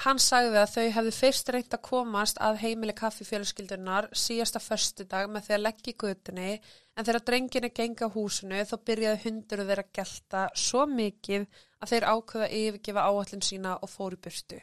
Hann 0.00 0.16
sagði 0.22 0.56
að 0.56 0.70
þau 0.72 0.84
hefði 0.96 1.10
fyrst 1.12 1.50
reynt 1.52 1.74
að 1.76 1.82
komast 1.84 2.38
að 2.40 2.62
heimili 2.62 2.94
kaffi 2.96 3.26
fjölskyldunar 3.28 4.08
síðasta 4.16 4.62
föstudag 4.64 5.28
með 5.28 5.46
því 5.46 5.54
að 5.56 5.64
leggja 5.66 5.92
í 5.92 5.96
götunni 6.00 6.52
en 6.54 7.04
þegar 7.04 7.26
drenginni 7.28 7.70
gengi 7.76 8.08
á 8.08 8.14
húsinu 8.14 8.62
þá 8.64 8.74
byrjaði 8.88 9.22
hundur 9.26 9.64
þeirra 9.68 9.84
að 9.84 9.92
gelta 10.00 10.46
svo 10.56 10.86
mikið 10.88 11.44
að 11.80 11.92
þeir 11.92 12.08
ákveða 12.14 12.48
yfirgefa 12.62 13.06
áallin 13.10 13.44
sína 13.44 13.76
og 13.76 13.92
fóru 13.92 14.16
burtu. 14.24 14.62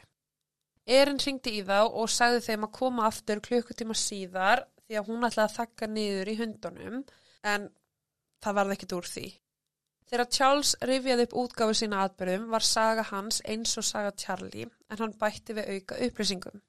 Erin 0.88 1.20
ringdi 1.20 1.58
í 1.58 1.64
þá 1.68 1.80
og 1.84 2.08
sagði 2.12 2.44
þeim 2.46 2.64
að 2.64 2.76
koma 2.78 3.08
aftur 3.08 3.42
klukkutíma 3.44 3.96
síðar 3.98 4.64
því 4.86 4.96
að 5.00 5.10
hún 5.10 5.26
ætlaði 5.28 5.44
að 5.50 5.58
þakka 5.58 5.88
niður 5.92 6.30
í 6.32 6.36
hundunum 6.38 7.02
en 7.52 7.68
það 8.44 8.56
varði 8.58 8.76
ekkit 8.78 8.94
úr 8.96 9.10
því. 9.12 9.26
Þegar 10.08 10.30
Charles 10.32 10.70
rifjaði 10.88 11.26
upp 11.26 11.34
útgáfu 11.42 11.76
sína 11.76 12.06
atbyrðum 12.06 12.46
var 12.54 12.64
saga 12.64 13.04
hans 13.10 13.42
eins 13.44 13.76
og 13.76 13.84
saga 13.84 14.14
Charlie 14.16 14.64
en 14.88 15.02
hann 15.02 15.12
bætti 15.20 15.56
við 15.58 15.68
auka 15.74 16.00
upplýsingum. 16.06 16.62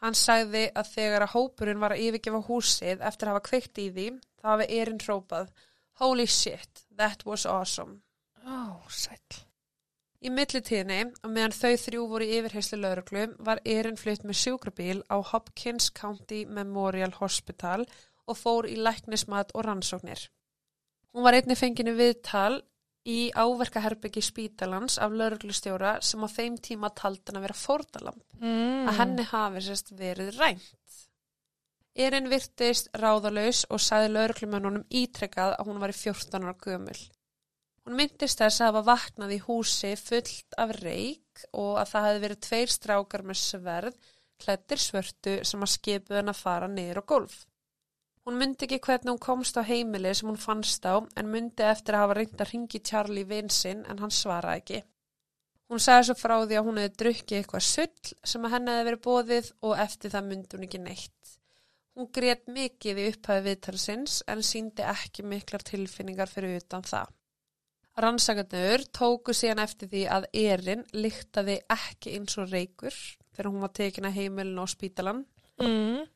Hann 0.00 0.16
sagði 0.18 0.64
að 0.72 0.88
þegar 0.94 1.26
að 1.26 1.34
hópurinn 1.36 1.82
var 1.82 1.92
að 1.94 2.06
yfirgefa 2.06 2.40
húsið 2.48 3.04
eftir 3.04 3.28
að 3.28 3.36
hafa 3.36 3.46
kveikt 3.50 3.82
í 3.84 3.86
því 3.92 4.08
þá 4.40 4.48
hafi 4.54 4.70
Erin 4.80 5.04
hrópað 5.04 5.52
Holy 6.00 6.26
shit, 6.26 6.86
that 6.96 7.26
was 7.26 7.44
awesome. 7.44 8.00
Ó, 8.46 8.80
sæll. 8.88 9.51
Í 10.22 10.30
millitíðinni 10.30 11.00
og 11.26 11.30
meðan 11.34 11.54
þau 11.56 11.72
þrjú 11.82 12.02
voru 12.12 12.26
í 12.28 12.36
yfirheyslu 12.38 12.78
lauruglu 12.78 13.24
var 13.42 13.58
Erin 13.66 13.96
flutt 13.98 14.22
með 14.22 14.38
sjúkrabíl 14.38 15.00
á 15.10 15.18
Hopkins 15.32 15.88
County 15.90 16.44
Memorial 16.46 17.10
Hospital 17.18 17.86
og 18.30 18.38
fór 18.38 18.68
í 18.70 18.76
læknismat 18.78 19.50
og 19.56 19.66
rannsóknir. 19.66 20.28
Hún 21.12 21.26
var 21.26 21.34
einni 21.34 21.56
fenginu 21.58 21.96
viðtal 21.98 22.60
í 23.02 23.32
áverkaherbyggi 23.34 24.22
spítalans 24.22 24.94
af 25.02 25.10
lauruglustjóra 25.10 25.96
sem 26.06 26.22
á 26.22 26.28
þeim 26.30 26.54
tíma 26.62 26.92
taldan 26.94 27.40
að 27.40 27.48
vera 27.48 27.58
fórdalamb, 27.58 28.22
Mm. 28.38 28.86
að 28.88 28.96
henni 29.00 29.24
hafi 29.26 29.58
sérst 29.66 29.90
verið 29.98 30.38
rænt. 30.38 30.70
Erin 31.94 32.30
virtist 32.30 32.88
ráðalaus 32.94 33.64
og 33.68 33.80
sagði 33.82 34.12
lauruglumennunum 34.14 34.86
ítrekkað 34.88 35.56
að 35.58 35.66
hún 35.66 35.80
var 35.82 35.90
í 35.90 35.98
14 35.98 36.46
ára 36.46 36.54
gömul. 36.54 36.96
Hún 37.82 37.98
myndist 37.98 38.38
þess 38.38 38.60
að 38.62 38.68
hafa 38.68 38.82
vaknað 38.92 39.32
í 39.34 39.38
húsi 39.42 39.92
fullt 39.98 40.58
af 40.64 40.74
reik 40.78 41.46
og 41.50 41.80
að 41.80 41.88
það 41.92 42.04
hefði 42.08 42.20
verið 42.24 42.42
tveir 42.46 42.74
strákar 42.74 43.24
með 43.26 43.40
sverð, 43.40 43.96
klættir 44.42 44.82
svörtu 44.82 45.34
sem 45.48 45.64
að 45.64 45.72
skipu 45.72 46.14
henn 46.14 46.30
að 46.30 46.42
fara 46.44 46.68
niður 46.70 47.02
á 47.02 47.04
gólf. 47.14 47.40
Hún 48.22 48.38
myndi 48.38 48.68
ekki 48.68 48.78
hvernig 48.86 49.10
hún 49.10 49.22
komst 49.22 49.56
á 49.58 49.66
heimili 49.66 50.12
sem 50.14 50.28
hún 50.30 50.38
fannst 50.38 50.84
á 50.86 50.94
en 51.18 51.30
myndi 51.30 51.66
eftir 51.66 51.96
að 51.98 52.04
hafa 52.04 52.16
reynd 52.18 52.42
að 52.44 52.52
ringi 52.52 52.80
Charlie 52.86 53.26
vinsinn 53.26 53.82
en 53.90 53.98
hann 53.98 54.14
svaraði 54.14 54.62
ekki. 54.62 54.82
Hún 55.72 55.82
sagði 55.82 56.06
svo 56.06 56.16
frá 56.20 56.36
því 56.44 56.58
að 56.60 56.68
hún 56.68 56.78
hefði 56.78 56.98
drukkið 57.02 57.38
eitthvað 57.40 57.66
sull 57.66 58.12
sem 58.32 58.46
að 58.46 58.54
henni 58.54 58.76
hefði 58.76 58.88
verið 58.90 59.02
bóðið 59.08 59.50
og 59.66 59.82
eftir 59.86 60.14
það 60.14 60.28
myndi 60.28 60.54
hún 60.54 60.68
ekki 60.68 60.80
neitt. 60.84 61.34
Hún 61.98 62.10
grét 62.14 62.46
mikið 62.46 63.00
í 63.02 63.08
upphæði 63.10 63.44
viðtalsins 63.48 64.20
en 64.30 64.46
síndi 64.46 64.86
ekki 64.86 65.26
miklar 65.26 65.66
tilfinningar 65.66 66.30
fyrir 66.30 66.62
utan 66.62 66.86
það. 66.86 67.10
Rannsakarnur 68.00 68.86
tóku 68.96 69.34
síðan 69.36 69.60
eftir 69.66 69.90
því 69.92 70.02
að 70.08 70.28
Erin 70.40 70.84
lyktaði 70.96 71.58
ekki 71.74 72.14
eins 72.16 72.38
og 72.40 72.48
reykur 72.48 72.94
þegar 73.32 73.50
hún 73.50 73.64
var 73.64 73.74
tekin 73.76 74.08
að 74.08 74.16
heimilin 74.16 74.62
á 74.62 74.66
spítalan. 74.70 75.20
Mm. 75.60 76.06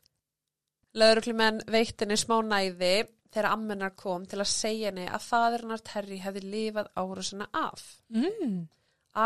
Lauruklumenn 0.96 1.60
veitt 1.68 2.00
henni 2.00 2.16
smá 2.16 2.38
næði 2.40 2.94
þegar 3.28 3.50
ammennar 3.52 3.92
kom 3.98 4.24
til 4.24 4.40
að 4.40 4.48
segja 4.54 4.88
henni 4.88 5.04
að 5.04 5.26
faðurinnar 5.26 5.84
Terry 5.84 6.18
hefði 6.24 6.44
lifað 6.46 6.90
árusina 6.96 7.50
af. 7.52 7.84
Mm. 8.08 8.64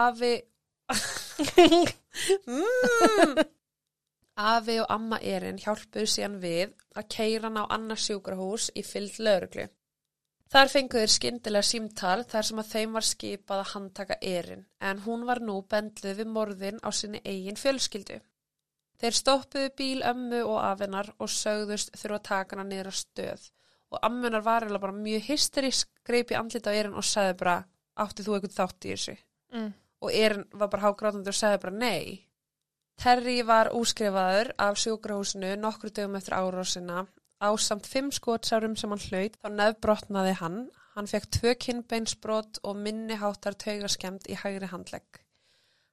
Afi... 0.00 0.34
mm. 2.50 3.42
Afi 4.40 4.78
og 4.80 4.88
amma 4.90 5.20
Erin 5.22 5.60
hjálpuðu 5.60 6.08
síðan 6.10 6.40
við 6.42 6.72
að 6.96 7.10
keira 7.14 7.46
hann 7.46 7.60
á 7.62 7.64
annars 7.76 8.08
sjúkrahús 8.08 8.70
í 8.74 8.82
fyllt 8.86 9.20
lauruglu. 9.22 9.68
Þar 10.50 10.70
fenguður 10.72 11.12
skyndilega 11.14 11.66
símtal 11.66 12.24
þar 12.26 12.46
sem 12.48 12.58
að 12.58 12.70
þeim 12.72 12.94
var 12.96 13.06
skipað 13.06 13.60
að 13.62 13.68
handtaka 13.74 14.16
Erin 14.20 14.64
en 14.82 15.02
hún 15.04 15.22
var 15.28 15.38
nú 15.46 15.60
bendluð 15.70 16.16
við 16.18 16.32
morðin 16.34 16.80
á 16.82 16.90
sinni 16.90 17.20
eigin 17.24 17.60
fjölskyldu. 17.60 18.16
Þeir 19.00 19.16
stoppuðu 19.16 19.70
bíl 19.78 20.02
ömmu 20.04 20.40
og 20.42 20.58
afinnar 20.64 21.12
og 21.18 21.30
sögðust 21.30 21.94
þurfa 21.96 22.18
að 22.18 22.26
taka 22.30 22.56
hana 22.56 22.66
niður 22.68 22.90
á 22.90 22.94
stöð 22.98 23.44
og 23.90 24.02
ammunar 24.06 24.42
var 24.46 24.66
eiginlega 24.66 24.82
bara 24.82 24.98
mjög 24.98 25.22
hysterísk 25.28 25.88
greip 26.06 26.34
í 26.34 26.38
andlit 26.38 26.66
á 26.66 26.74
Erin 26.74 26.98
og 26.98 27.06
sagði 27.06 27.38
bara 27.44 27.54
átti 28.02 28.26
þú 28.26 28.36
eitthvað 28.36 28.58
þátt 28.58 28.88
í 28.88 28.94
þessu 28.96 29.16
Mm. 29.50 29.72
og 30.02 30.12
Erin 30.14 30.44
var 30.52 30.68
bara 30.70 30.82
hágrátandi 30.84 31.28
og 31.32 31.34
sagði 31.34 31.62
bara 31.62 31.78
nei. 31.78 32.26
Terry 33.02 33.40
var 33.42 33.72
úskrifaður 33.74 34.52
af 34.58 34.76
sjúkrahúsinu 34.78 35.56
nokkru 35.58 35.90
dögum 35.90 36.14
eftir 36.18 36.36
árásina 36.36 37.06
á 37.40 37.48
samt 37.58 37.88
fimm 37.88 38.10
skotsárum 38.14 38.76
sem 38.76 38.92
hann 38.92 39.02
hlaut 39.08 39.38
þá 39.40 39.48
nefnbrotnaði 39.56 40.36
hann. 40.42 40.60
Hann 40.94 41.08
fekk 41.10 41.26
tvö 41.36 41.54
kinnbeinsbrot 41.64 42.60
og 42.66 42.78
minni 42.84 43.16
háttar 43.16 43.56
taugaskemd 43.64 44.28
í 44.28 44.36
hægri 44.36 44.68
handlegg. 44.72 45.20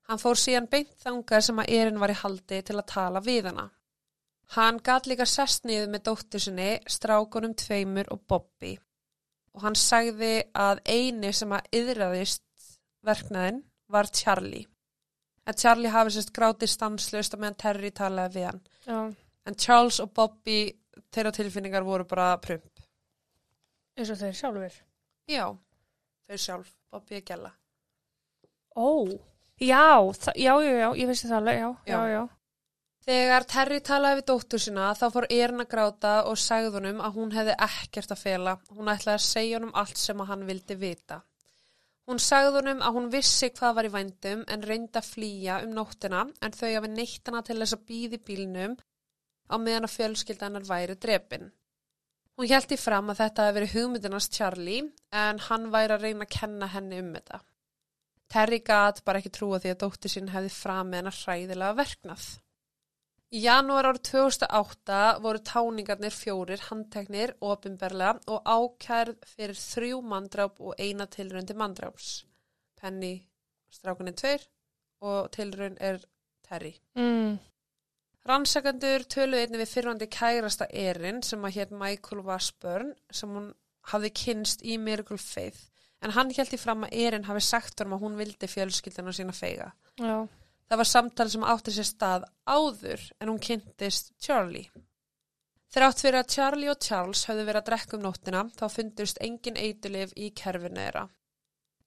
Hann 0.08 0.22
fór 0.22 0.40
síðan 0.40 0.70
beint 0.72 0.94
þangað 1.04 1.46
sem 1.48 1.60
að 1.62 1.72
Erin 1.78 2.00
var 2.02 2.12
í 2.12 2.18
haldi 2.22 2.62
til 2.64 2.78
að 2.78 2.90
tala 2.94 3.22
við 3.24 3.50
hana. 3.52 3.68
Hann 4.56 4.80
gat 4.84 5.08
líka 5.08 5.28
sest 5.28 5.66
niður 5.68 5.92
með 5.92 6.06
dóttur 6.08 6.44
sinni, 6.44 6.70
strákunum 6.88 7.56
tveimur 7.60 8.08
og 8.16 8.24
Bobby. 8.32 8.78
Og 9.58 9.66
hann 9.66 9.76
sagði 9.76 10.48
að 10.56 10.82
eini 10.88 11.34
sem 11.36 11.52
að 11.52 11.68
yðraðist 11.76 12.46
verknaðin 13.04 13.64
var 13.92 14.08
Charlie. 14.16 14.66
En 15.48 15.56
Charlie 15.56 15.92
hafi 15.92 16.16
sérst 16.16 16.34
grátið 16.36 16.72
stanslöst 16.72 17.36
að 17.36 17.44
meðan 17.44 17.60
Terry 17.64 17.92
talaði 17.96 18.40
við 18.40 18.48
hann. 18.50 18.62
Já, 18.88 19.00
En 19.48 19.56
Charles 19.56 20.02
og 20.04 20.12
Bobby, 20.12 20.74
þeirra 21.14 21.34
tilfinningar 21.36 21.86
voru 21.88 22.08
bara 22.10 22.38
prump. 22.44 22.84
eins 23.98 24.12
og 24.14 24.20
þeir 24.20 24.36
sjálfur. 24.38 24.80
Já, 25.28 25.46
þau 26.28 26.38
sjálf, 26.38 26.74
Bobby 26.92 27.18
að 27.18 27.28
gæla. 27.32 27.52
Ó, 28.78 28.90
já, 29.60 29.86
já, 30.36 30.54
já, 30.62 30.74
já, 30.84 30.90
ég 30.96 31.08
vissi 31.10 31.28
það 31.28 31.40
alveg, 31.42 31.62
já, 31.62 31.70
já, 31.92 32.02
Já. 32.14 32.28
Þegar 33.08 33.46
Terry 33.48 33.80
talaði 33.88 34.20
við 34.20 34.26
dóttur 34.28 34.60
sína 34.60 34.90
þá 35.00 35.06
fór 35.14 35.26
Erin 35.32 35.64
að 35.64 35.70
gráta 35.72 36.10
og 36.28 36.36
sagði 36.44 36.74
honum 36.74 36.98
að 37.00 37.14
hún 37.16 37.30
hefði 37.32 37.54
ekkert 37.64 38.12
að 38.12 38.20
fela. 38.20 38.54
Hún 38.68 38.92
ætlaði 38.92 39.14
að 39.16 39.24
segja 39.24 39.60
honum 39.62 39.72
allt 39.80 40.02
sem 40.02 40.24
hann 40.28 40.44
vildi 40.50 40.76
vita. 40.76 41.22
Hún 42.08 42.20
sagði 42.24 42.52
honum 42.58 42.84
að 42.84 42.98
hún 42.98 43.08
vissi 43.14 43.48
hvað 43.56 43.78
var 43.78 43.88
í 43.88 43.94
vændum 43.94 44.44
en 44.52 44.66
reyndi 44.68 45.00
að 45.00 45.08
flýja 45.14 45.62
um 45.64 45.72
nóttina 45.78 46.26
en 46.44 46.58
þau 46.60 46.68
hafi 46.68 46.92
neitt 46.92 47.32
hana 47.32 47.42
til 47.48 47.58
þess 47.62 47.78
að 47.78 47.88
býði 47.94 48.20
bílnum 48.28 48.76
á 49.48 49.56
meðan 49.58 49.88
að 49.88 49.96
fjölskyldanar 49.96 50.68
væri 50.68 50.96
drepin. 50.96 51.52
Hún 52.38 52.50
hjælti 52.52 52.78
fram 52.78 53.10
að 53.10 53.24
þetta 53.24 53.46
hefði 53.48 53.60
verið 53.60 53.76
hugmyndinast 53.76 54.36
Charlie 54.38 54.82
en 55.12 55.40
hann 55.48 55.72
væri 55.74 55.96
að 55.96 56.04
reyna 56.06 56.28
að 56.28 56.34
kenna 56.36 56.68
henni 56.70 57.00
um 57.02 57.14
þetta. 57.16 57.40
Terry 58.28 58.60
gat 58.60 59.00
bara 59.08 59.22
ekki 59.22 59.32
trúa 59.34 59.58
því 59.64 59.72
að 59.74 59.80
dóttir 59.86 60.12
sín 60.12 60.34
hefði 60.34 60.52
framið 60.54 61.00
hennar 61.00 61.18
hræðilega 61.18 61.78
verknað. 61.80 62.28
Í 63.28 63.42
janúar 63.44 63.90
árið 63.90 64.04
2008 64.08 65.00
voru 65.24 65.42
táningarnir 65.50 66.16
fjórir 66.16 66.62
handteknir 66.70 67.34
ofinberlega 67.44 68.22
og 68.32 68.46
ákærð 68.48 69.18
fyrir 69.34 69.58
þrjú 69.60 70.00
mandráp 70.14 70.62
og 70.64 70.78
eina 70.80 71.08
tilröndi 71.12 71.56
mandráps. 71.58 72.22
Penny, 72.80 73.18
strákunni 73.74 74.14
tveir 74.16 74.46
og 75.04 75.28
tilrönd 75.36 75.82
er 75.84 76.00
Terry. 76.48 76.76
Mm. 76.96 77.36
Rannsakandur 78.28 79.06
töluði 79.08 79.46
einnig 79.46 79.62
við 79.64 79.72
fyrrandi 79.72 80.10
kærasta 80.12 80.68
Erin 80.74 81.22
sem 81.24 81.46
að 81.48 81.60
hétt 81.62 81.72
Michael 81.72 82.26
Washburn 82.28 82.92
sem 83.12 83.32
hún 83.32 83.54
hafði 83.92 84.12
kynst 84.22 84.66
í 84.68 84.76
Miracle 84.82 85.20
Faith 85.22 85.70
en 86.04 86.12
hann 86.14 86.34
held 86.36 86.52
í 86.54 86.60
fram 86.60 86.84
að 86.86 86.98
Erin 87.06 87.26
hafi 87.30 87.42
sagt 87.46 87.82
um 87.86 87.96
að 87.96 88.04
hún 88.04 88.18
vildi 88.20 88.50
fjölskyldinu 88.52 89.14
sína 89.16 89.34
feiga. 89.34 89.72
Já, 89.98 90.28
Það 90.68 90.82
var 90.82 90.90
samtal 90.90 91.30
sem 91.32 91.44
átti 91.48 91.72
sér 91.72 91.88
stað 91.88 92.24
áður 92.44 93.04
en 93.22 93.30
hún 93.32 93.40
kynntist 93.40 94.12
Charlie. 94.20 94.68
Þrátt 95.72 96.02
fyrir 96.04 96.20
að 96.20 96.34
Charlie 96.34 96.72
og 96.72 96.82
Charles 96.84 97.24
höfðu 97.28 97.46
verið 97.48 97.62
að 97.62 97.70
drekka 97.70 97.96
um 97.96 98.04
nóttina 98.04 98.42
þá 98.56 98.66
fundust 98.74 99.22
engin 99.24 99.60
eitulif 99.60 100.12
í 100.20 100.30
kerfinu 100.36 100.82
þeirra. 100.82 101.06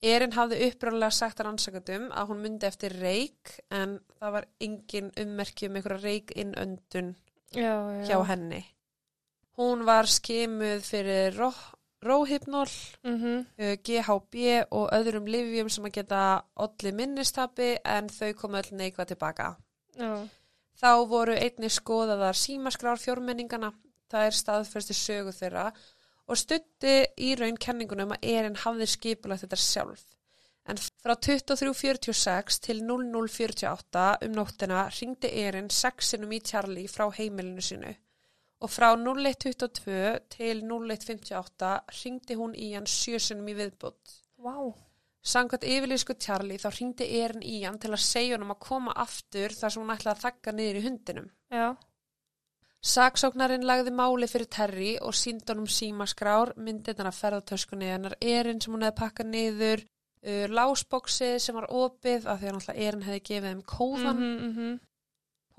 Erin 0.03 0.33
hafði 0.33 0.63
upprænlega 0.71 1.13
sagt 1.13 1.41
að 1.43 1.47
rannsakatum 1.51 2.07
að 2.17 2.31
hún 2.31 2.39
myndi 2.41 2.67
eftir 2.67 2.95
reik 3.03 3.59
en 3.71 3.99
það 4.21 4.33
var 4.33 4.47
engin 4.65 5.11
ummerki 5.21 5.69
um 5.69 5.77
einhverja 5.77 6.03
reik 6.07 6.33
innöndun 6.41 7.11
já, 7.53 7.75
já. 8.01 8.07
hjá 8.09 8.23
henni. 8.31 8.63
Hún 9.59 9.85
var 9.85 10.09
skimuð 10.09 10.81
fyrir 10.89 11.37
ró, 11.37 11.51
róhypnól, 12.03 12.71
Mhm. 13.05 13.47
uh, 13.61 13.77
GHB 13.85 14.65
og 14.73 14.89
öðrum 14.91 15.27
livjum 15.29 15.69
sem 15.69 15.85
að 15.85 15.93
geta 15.93 16.43
olli 16.57 16.93
minnistapi 16.93 17.77
en 17.85 18.09
þau 18.09 18.33
komu 18.35 18.57
öll 18.57 18.73
neikvað 18.73 19.07
tilbaka. 19.13 19.57
Já, 19.99 20.29
Þá 20.81 21.05
voru 21.09 21.35
einni 21.37 21.69
skoðaðar 21.69 22.33
símaskrár 22.33 22.97
fjórmenningana, 22.97 23.75
það 24.09 24.27
er 24.27 24.31
staðfyrsti 24.33 24.95
sögu 24.97 25.33
þeirra 25.37 25.67
og 25.69 25.75
stutti 26.39 26.95
í 27.19 27.35
raun 27.39 27.59
kenningunum 27.59 28.15
að 28.15 28.27
Erin 28.35 28.59
hafði 28.63 28.87
skipulagt 28.91 29.47
þetta 29.47 29.59
sjálf. 29.59 30.05
En 30.69 30.79
frá 30.79 31.17
23.46 31.17 32.61
til 32.67 32.83
00.48 32.85 34.05
um 34.27 34.37
nóttina 34.37 34.85
ringdi 34.95 35.33
Erin 35.43 35.71
sexinum 35.73 36.37
í 36.37 36.43
Charlie 36.45 36.87
frá 36.91 37.09
heimilinu 37.17 37.65
sinu 37.65 37.95
og 38.61 38.69
frá 38.69 38.91
01.22 38.93 40.21
til 40.35 40.63
01.58 40.69 41.73
ringdi 42.03 42.37
hún 42.37 42.55
í 42.55 42.75
hann 42.75 42.89
sjösunum 42.89 43.49
í 43.49 43.57
viðbútt. 43.57 44.21
vá. 44.37 44.57
Samkvæmt 45.21 45.67
yfirlýsku 45.69 46.17
Charlie 46.17 46.61
þá 46.61 46.71
ringdi 46.77 47.07
Erin 47.21 47.43
í 47.45 47.59
hann 47.65 47.79
til 47.81 47.93
að 47.93 48.05
segja 48.05 48.37
honum 48.37 48.55
að 48.55 48.63
koma 48.65 48.95
aftur 48.97 49.53
þar 49.53 49.73
sem 49.73 49.83
hún 49.83 49.93
ætlaði 49.93 50.17
að 50.17 50.23
þakka 50.25 50.55
niður 50.57 50.79
í 50.79 50.85
hundinum. 50.87 51.27
Já, 51.53 51.67
Saksóknarinn 52.81 53.67
lagði 53.69 53.93
máli 53.93 54.27
fyrir 54.31 54.49
Terry 54.49 54.91
og 55.05 55.13
síndi 55.13 55.53
honum 55.53 55.69
símaskrár, 55.69 56.55
myndirnar 56.57 57.11
af 57.11 57.19
ferðartöskunni 57.21 57.91
hennar 57.93 58.15
Erin 58.25 58.61
sem 58.61 58.73
hún 58.73 58.87
hefði 58.87 58.97
pakkað 59.03 59.33
niður, 59.35 59.83
uh, 60.25 60.47
lásbóksi 60.49 61.35
sem 61.39 61.59
var 61.59 61.69
opið 61.69 62.25
af 62.25 62.41
því 62.41 62.49
að 62.49 62.55
náttúrulega 62.57 62.87
Erin 62.87 63.05
hefði 63.09 63.27
gefið 63.29 63.51
þeim 63.51 63.67
kóðan. 63.75 64.23
mhm, 64.23 64.47
mhm. 64.53 64.79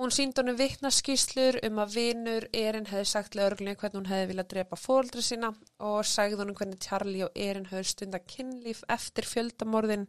Hún 0.02 0.10
síndi 0.10 0.42
honum 0.42 0.58
vitnaskýslur 0.58 1.60
um 1.68 1.80
að 1.84 1.92
vinur 1.94 2.48
Erin 2.58 2.88
hefði 2.90 3.06
sagt 3.06 3.36
lögurglunni 3.38 3.76
hvernig 3.78 4.00
hún 4.00 4.10
hefði 4.10 4.30
viljað 4.32 4.48
drepa 4.54 4.80
fóldri 4.80 5.22
sína 5.22 5.52
og 5.78 6.00
sagði 6.10 6.40
honum 6.40 6.56
hvernig 6.58 6.80
Charlie 6.82 7.28
og 7.28 7.38
Erin 7.38 7.68
hefði 7.70 7.84
stunda 7.86 8.18
kynlíf 8.18 8.82
eftir 8.90 9.30
fjöldamorðin 9.30 10.08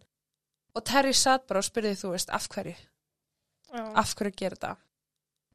og 0.72 0.84
Terry 0.88 1.12
satt 1.12 1.44
bara 1.46 1.60
og 1.60 1.68
spurði 1.68 1.92
þú 2.00 2.14
veist 2.14 2.32
af 2.32 2.48
hverju, 2.48 2.72
Já. 3.68 3.84
af 4.00 4.14
hverju 4.16 4.32
gera 4.38 4.56
þetta. 4.56 4.72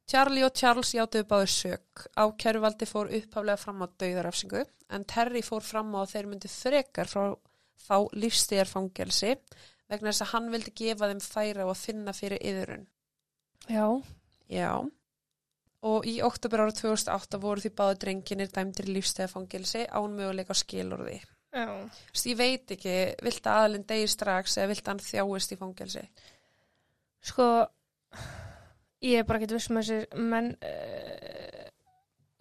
Charlie 0.07 0.45
og 0.47 0.53
Charles 0.55 0.93
játuðu 0.95 1.27
báðu 1.27 1.47
sök. 1.51 2.05
Ákæruvaldi 2.15 2.87
fór 2.87 3.11
upphaflega 3.11 3.57
fram 3.59 3.83
á 3.83 3.87
dauðarafsingu 3.99 4.63
en 4.95 5.03
Terry 5.03 5.41
fór 5.43 5.65
fram 5.65 5.91
á 5.95 6.03
að 6.03 6.13
þeir 6.13 6.29
myndi 6.31 6.51
frekar 6.51 7.11
frá 7.11 7.23
fá 7.77 7.97
lífstíðarfangelsi 8.15 9.33
vegna 9.87 10.11
þess 10.11 10.23
að 10.25 10.31
hann 10.33 10.47
vildi 10.51 10.73
gefa 10.75 11.09
þeim 11.11 11.23
færa 11.23 11.67
og 11.67 11.77
finna 11.79 12.13
fyrir 12.15 12.41
yðurinn. 12.43 12.87
Já, 13.67 13.87
Já. 14.47 14.71
Og 15.87 16.07
í 16.09 16.17
oktober 16.25 16.63
ára 16.65 16.73
2008 16.73 17.39
voru 17.39 17.61
því 17.61 17.71
báðu 17.77 17.97
drenginir 18.01 18.49
dæmdir 18.51 18.89
lífstæðafangelsi 18.89 19.85
án 19.93 20.15
möguleika 20.15 20.55
á 20.55 20.57
skilorði. 20.57 21.19
Já. 21.53 21.67
Þú 21.67 22.15
veist, 22.15 22.27
ég 22.27 22.39
veit 22.39 22.73
ekki, 22.75 22.95
vilt 23.23 23.47
að 23.47 23.59
aðalinn 23.59 23.85
degi 23.87 24.09
strax 24.11 24.57
eða 24.57 24.71
vilt 24.71 24.83
að 24.83 24.91
hann 24.91 25.05
þjáist 25.05 25.53
í 25.53 25.57
fangelsi 25.57 26.01
Sko, 27.27 27.45
ég 29.05 29.19
er 29.19 29.27
bara 29.27 29.41
ekki 29.41 29.53
viss 29.55 29.69
um 29.71 29.79
þessi 29.79 29.99
menn 30.17 30.53
uh, 30.55 31.67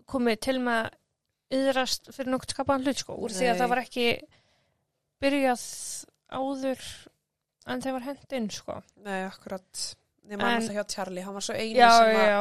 komið 0.08 0.40
til 0.46 0.56
með 0.62 0.80
að 0.84 0.94
yðrast 1.56 2.10
fyrir 2.14 2.32
nokkuð 2.32 2.54
skapaðan 2.54 2.86
hlut 2.86 3.02
sko, 3.02 3.18
úr 3.22 3.34
því 3.34 3.50
að 3.50 3.52
Nei. 3.54 3.60
það 3.60 3.72
var 3.72 3.82
ekki 3.84 4.06
byrjað 5.22 5.66
áður 6.36 6.88
en 7.66 7.82
þeir 7.82 7.96
var 7.96 8.06
hendinn 8.06 8.48
sko. 8.54 8.80
Nei, 9.06 9.20
akkurat 9.26 9.84
Ég 10.26 10.40
man 10.40 10.56
alltaf 10.56 10.74
hjá 10.74 10.84
Charlie, 10.90 11.22
hann 11.22 11.36
var 11.36 11.44
svo 11.46 11.54
eini 11.54 11.78
Já, 11.78 11.90
sem 11.94 12.16
að 12.18 12.26
já, 12.26 12.40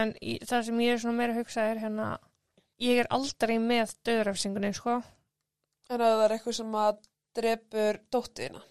en 0.00 0.12
í, 0.24 0.38
það 0.48 0.66
sem 0.70 0.80
ég 0.80 0.94
er 0.94 1.02
svona 1.02 1.18
meira 1.18 1.34
að 1.34 1.42
hugsa 1.42 1.66
er 1.68 1.80
hérna, 1.82 2.06
ég 2.80 3.02
er 3.02 3.10
aldrei 3.12 3.58
með 3.60 3.92
döðrafsingunni 4.08 4.72
sko. 4.78 4.96
En 5.90 5.98
að 6.00 6.14
það 6.14 6.24
er 6.24 6.34
eitthvað 6.38 6.56
sem 6.56 6.76
að 6.80 7.02
drepur 7.36 8.00
dóttiðina 8.08 8.62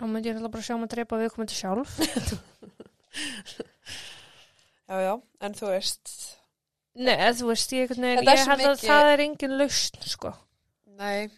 þá 0.00 0.06
myndi 0.08 0.30
ég 0.30 0.38
alltaf 0.38 0.54
bara 0.54 0.64
sjá 0.64 0.74
maður 0.76 0.86
að 0.86 0.94
dreipa 0.94 1.20
viðkomandi 1.20 1.56
sjálf. 1.58 1.98
Já, 4.90 4.96
já, 5.06 5.14
en 5.46 5.54
þú 5.54 5.68
veist 5.70 6.12
Nei, 7.00 7.14
eða 7.14 7.34
þú 7.38 7.46
veist, 7.52 7.72
ég, 7.76 7.92
er 7.94 8.00
ég 8.24 8.26
held 8.26 8.48
að 8.50 8.72
mikið- 8.74 8.88
það 8.90 9.08
er 9.12 9.20
engin 9.24 9.52
lausn 9.60 10.00
sko. 10.10 10.32
Nei, 10.98 11.28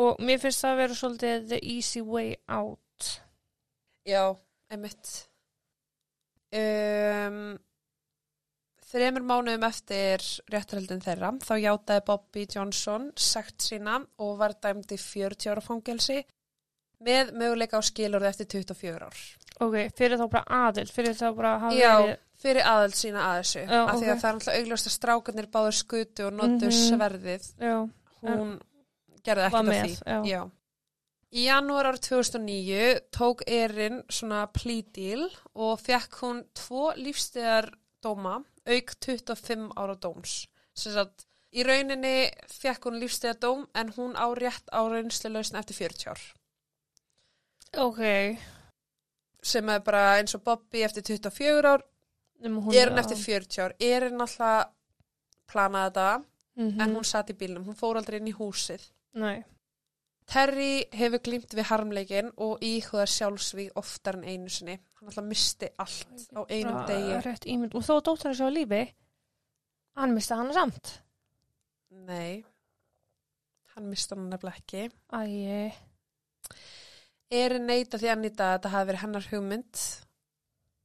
Og 0.00 0.16
mér 0.24 0.38
finnst 0.40 0.62
það 0.64 0.70
að 0.72 0.78
vera 0.80 0.94
svolítið 0.96 1.48
the 1.50 1.58
easy 1.66 2.00
way 2.00 2.36
out. 2.48 3.20
já, 4.06 4.22
einmitt 4.70 5.10
um, 6.56 7.58
Þremur 8.90 9.22
mánuðum 9.22 9.66
eftir 9.68 10.24
réttarhaldin 10.50 11.02
þeirra 11.04 11.28
þá 11.44 11.52
játaði 11.62 12.04
Bobby 12.08 12.46
Johnson 12.50 13.10
sagt 13.16 13.62
sína 13.62 14.00
og 14.18 14.38
var 14.40 14.56
dæmdi 14.58 14.96
40 14.98 15.52
ára 15.52 15.62
fangelsi 15.62 16.24
með 17.00 17.32
möguleika 17.40 17.78
á 17.80 17.82
skilurði 17.82 18.28
eftir 18.28 18.46
24 18.46 19.06
ár. 19.08 19.20
Ok, 19.60 19.76
fyrir 19.96 20.16
þá 20.20 20.26
bara 20.30 20.44
aðild, 20.68 20.90
fyrir 20.92 21.14
þá 21.16 21.26
bara 21.36 21.54
að 21.56 21.60
hafa 21.60 21.76
Já, 21.76 21.94
verið, 22.00 22.18
fyrir 22.40 22.62
aðeld 22.70 22.94
sína 22.96 23.24
að 23.26 23.40
þessu. 23.40 23.64
Já, 23.66 23.80
af 23.84 23.98
því 24.00 24.06
að 24.10 24.20
það 24.20 24.28
er 24.30 24.34
alltaf 24.38 24.54
augljóst 24.60 24.86
að 24.90 24.94
strákarnir 24.96 25.48
báður 25.52 25.76
skutu 25.80 26.26
og 26.26 26.32
notu 26.32 26.70
Mhm. 26.70 26.78
sverðið. 26.86 27.44
já, 27.60 27.90
Hún 28.22 28.60
gerði 29.24 29.44
ekkert 29.48 29.68
af 29.68 29.84
því. 29.84 29.98
já. 30.06 30.22
Já. 30.24 30.50
Í 31.32 31.44
janúar 31.46 31.86
árið 31.86 32.00
2009 32.08 33.00
tók 33.12 33.42
Erin 33.46 34.02
svona 34.10 34.46
plea 34.52 34.82
deal 34.92 35.30
og 35.54 35.78
fekk 35.80 36.10
hún 36.24 36.44
tvo 36.54 36.92
lífstíðar 36.96 37.70
dóma, 38.02 38.42
auk 38.66 38.94
25 39.00 39.70
ára 39.76 39.94
dóms. 39.94 40.46
Sem 40.74 40.92
sagt, 40.92 41.26
í 41.54 41.62
rauninni 41.62 42.30
fekk 42.48 42.82
hún 42.88 42.98
lífstíðar 43.00 43.38
dóm 43.38 43.66
en 43.74 43.92
hún 43.92 44.14
á 44.16 44.26
rétt 44.34 44.66
á 44.72 44.80
reynslulausn 44.90 45.56
eftir 45.60 45.74
40 45.76 46.06
ár. 46.10 46.18
Ok, 47.78 48.00
Sem 49.42 49.68
er 49.72 49.80
bara 49.80 50.18
eins 50.18 50.34
og 50.36 50.42
Bobby 50.44 50.82
eftir 50.84 51.02
24 51.06 51.68
ár, 51.70 51.84
nema 52.44 52.60
hún 52.60 52.74
Erin 52.76 52.98
eftir 53.00 53.16
40 53.16 53.62
ár. 53.64 53.76
Erin 53.80 54.20
alltaf 54.20 54.72
planaði 55.48 55.94
þetta 55.94 56.08
mm 56.60 56.80
en 56.82 56.92
hún 56.96 57.06
satt 57.08 57.30
í 57.30 57.38
bílnum, 57.38 57.64
hún 57.64 57.78
fór 57.78 57.96
aldrei 57.96 58.18
inn 58.20 58.28
í 58.28 58.34
húsið. 58.36 58.82
Nei, 59.16 59.44
Terry 60.30 60.84
hefur 60.94 61.22
glýmt 61.26 61.54
við 61.56 61.66
harmleikin 61.70 62.28
og 62.38 62.60
íhuga 62.62 63.06
sjálfsvíg 63.10 63.72
oftar 63.80 64.20
en 64.20 64.26
einu 64.28 64.50
sinni. 64.52 64.76
Hann 64.98 65.10
alltaf 65.10 65.26
misti 65.26 65.70
allt 65.82 66.26
á 66.36 66.40
einum 66.46 66.84
degi. 66.86 67.16
Og 67.74 67.82
þó 67.82 67.96
dóttar 67.98 68.30
þessu 68.30 68.46
á 68.46 68.50
lífi, 68.54 68.82
hann 69.98 70.14
misti 70.14 70.38
hana 70.38 70.54
samt. 70.54 70.92
Nei, 72.06 72.44
hann 73.74 73.88
misti 73.90 74.14
hann 74.14 74.28
nefnilega 74.30 74.60
ekki. 74.60 74.84
Æi, 75.18 75.72
Eri 77.30 77.60
neita 77.62 77.98
því 78.00 78.08
að 78.10 78.22
nýta 78.24 78.46
að 78.46 78.56
þetta 78.56 78.70
hafi 78.72 78.86
verið 78.88 79.02
hennar 79.04 79.26
hugmynd 79.30 79.82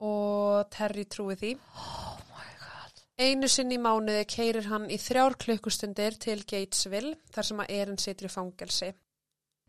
og 0.05 0.67
Terry 0.75 1.05
trúi 1.09 1.37
því. 1.39 1.53
oh 1.81 2.19
my 2.35 2.49
god. 2.59 2.99
Einu 3.17 3.47
sinni 3.49 3.79
í 3.79 3.81
mánuði 3.81 4.27
keirir 4.29 4.67
hann 4.69 4.85
í 4.93 4.99
þrjár 5.01 5.39
klukkustundir 5.41 6.19
til 6.21 6.43
Gatesville 6.45 7.15
þar 7.33 7.47
sem 7.49 7.63
að 7.63 7.73
Erin 7.79 7.97
situr 7.97 8.29
í 8.29 8.33
fangelsi. 8.35 8.91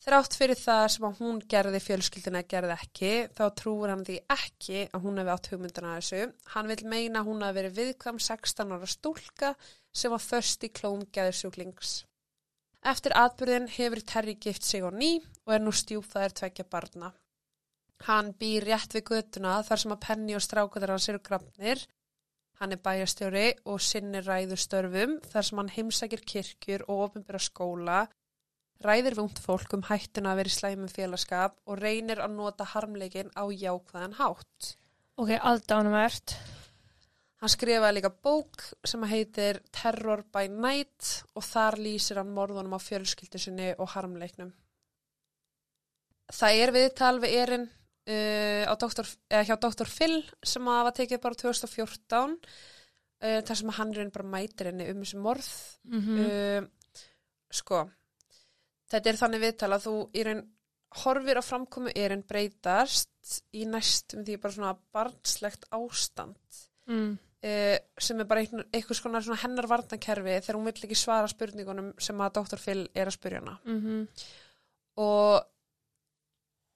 Þrátt 0.05 0.37
fyrir 0.37 0.61
það 0.61 0.85
sem 0.93 1.07
að 1.09 1.23
hún 1.23 1.39
gerði 1.49 1.81
fjölskyldina 1.81 2.43
gerði 2.45 2.75
ekki, 2.77 3.12
þá 3.33 3.45
trúur 3.57 3.95
hann 3.95 4.05
því 4.05 4.19
ekki 4.37 4.83
að 4.93 5.07
hún 5.07 5.23
hefði 5.23 5.33
átt 5.33 5.49
hugmyndina 5.55 5.95
að 5.95 6.03
þessu. 6.03 6.27
Hann 6.53 6.69
vil 6.75 6.83
meina 6.93 7.23
að 7.23 7.31
hún 7.31 7.47
hafi 7.47 7.59
verið 7.62 7.81
viðkvam 7.81 8.21
16 8.27 8.77
ára 8.77 8.91
stúlka 8.93 9.55
sem 9.97 10.12
var 10.12 10.23
först 10.23 10.69
í 10.69 10.71
klóm 10.77 11.09
gæðursjúklings. 11.09 12.03
Eftir 12.87 13.16
atbyrðin 13.18 13.70
hefur 13.75 14.03
Terry 14.07 14.37
gift 14.38 14.62
sig 14.62 14.85
á 14.87 14.90
ný 14.94 15.18
og 15.44 15.55
er 15.57 15.62
nú 15.64 15.72
stjúpfæðir 15.75 16.37
tvekja 16.38 16.66
barna. 16.70 17.12
Hann 18.07 18.35
býr 18.38 18.68
rétt 18.68 18.94
við 18.94 19.09
götuna 19.11 19.59
þar 19.66 19.83
sem 19.83 19.94
að 19.94 20.03
Penny 20.07 20.37
og 20.38 20.44
strákuður 20.44 20.92
hans 20.94 21.09
eru 21.11 21.22
grafnir 21.25 21.83
Hann 22.57 22.72
er 22.72 22.81
bæjastjóri 22.81 23.49
og 23.68 23.83
sinnir 23.85 24.25
ræðustörfum 24.25 25.18
þar 25.29 25.46
sem 25.49 25.59
hann 25.61 25.72
heimsækir 25.75 26.22
kirkjur 26.31 26.85
og 26.87 27.03
ofinbyrra 27.07 27.40
skóla, 27.44 27.99
ræðir 28.85 29.16
vungt 29.18 29.40
fólk 29.44 29.77
um 29.77 29.85
hættuna 29.90 30.33
að 30.33 30.40
vera 30.40 30.53
í 30.53 30.55
slæmum 30.55 30.92
félagskap 30.92 31.59
og 31.68 31.83
reynir 31.83 32.22
að 32.25 32.38
nota 32.38 32.64
harmleikin 32.72 33.29
á 33.37 33.44
jákvæðan 33.53 34.16
hátt. 34.16 34.72
Ok, 35.20 35.35
aðdánumvert. 35.37 36.37
Hann 37.42 37.53
skrifaði 37.53 37.99
líka 37.99 38.11
bók 38.11 38.62
sem 38.88 39.03
heitir 39.11 39.61
Terror 39.75 40.22
by 40.33 40.49
Night 40.49 41.11
og 41.37 41.44
þar 41.44 41.77
lýsir 41.85 42.20
hann 42.20 42.33
morðunum 42.33 42.77
á 42.77 42.81
fjölskyldu 42.81 43.40
sinni 43.40 43.75
og 43.77 43.90
harmleiknum. 43.92 44.55
Það 46.33 46.62
er 46.62 46.72
viðtal 46.75 47.16
við 47.22 47.37
erinn 47.42 47.66
uh, 47.68 48.72
doktor, 48.81 49.11
eða 49.31 49.44
hjá 49.51 49.59
Dr. 49.62 49.90
Phil 49.90 50.16
sem 50.42 50.72
að 50.72 50.83
var 50.88 50.96
tekið 50.96 51.22
bara 51.22 51.38
2014 51.42 52.35
uh, 52.37 53.40
þar 53.46 53.61
sem 53.61 53.77
hann 53.79 53.94
reyn 53.94 54.14
bara 54.14 54.33
mætir 54.33 54.72
henni 54.72 54.88
um 54.92 55.05
þessu 55.05 55.22
morð 55.22 55.53
Mm 55.87 56.25
uh, 56.25 56.72
sko 57.57 57.85
þetta 58.90 59.11
er 59.11 59.18
þannig 59.20 59.42
viðtal 59.44 59.72
að 59.72 59.85
þú 59.87 59.94
raun 60.27 60.42
horfir 61.03 61.38
á 61.38 61.42
framkomu 61.44 61.92
erinn 61.94 62.25
breytast 62.27 63.40
í 63.55 63.66
næstum 63.70 64.25
því 64.27 64.37
bara 64.42 64.57
svona 64.57 64.75
barnslegt 64.94 65.66
ástand 65.70 66.65
mm. 66.88 67.11
uh, 67.51 67.77
sem 68.09 68.22
er 68.22 68.31
bara 68.31 68.44
einhver, 68.44 68.66
einhvers 68.72 69.03
konar 69.05 69.27
hennar 69.42 69.70
varnakerfi 69.70 70.40
þegar 70.40 70.59
hún 70.59 70.70
vill 70.70 70.88
ekki 70.88 70.99
svara 70.99 71.31
spurningunum 71.31 71.92
sem 71.99 72.25
að 72.25 72.40
Dr. 72.40 72.62
Phil 72.62 72.87
er 72.94 73.11
að 73.11 73.18
spurja 73.18 73.44
hana 73.44 73.59
Mm 73.64 74.07
og 74.96 75.42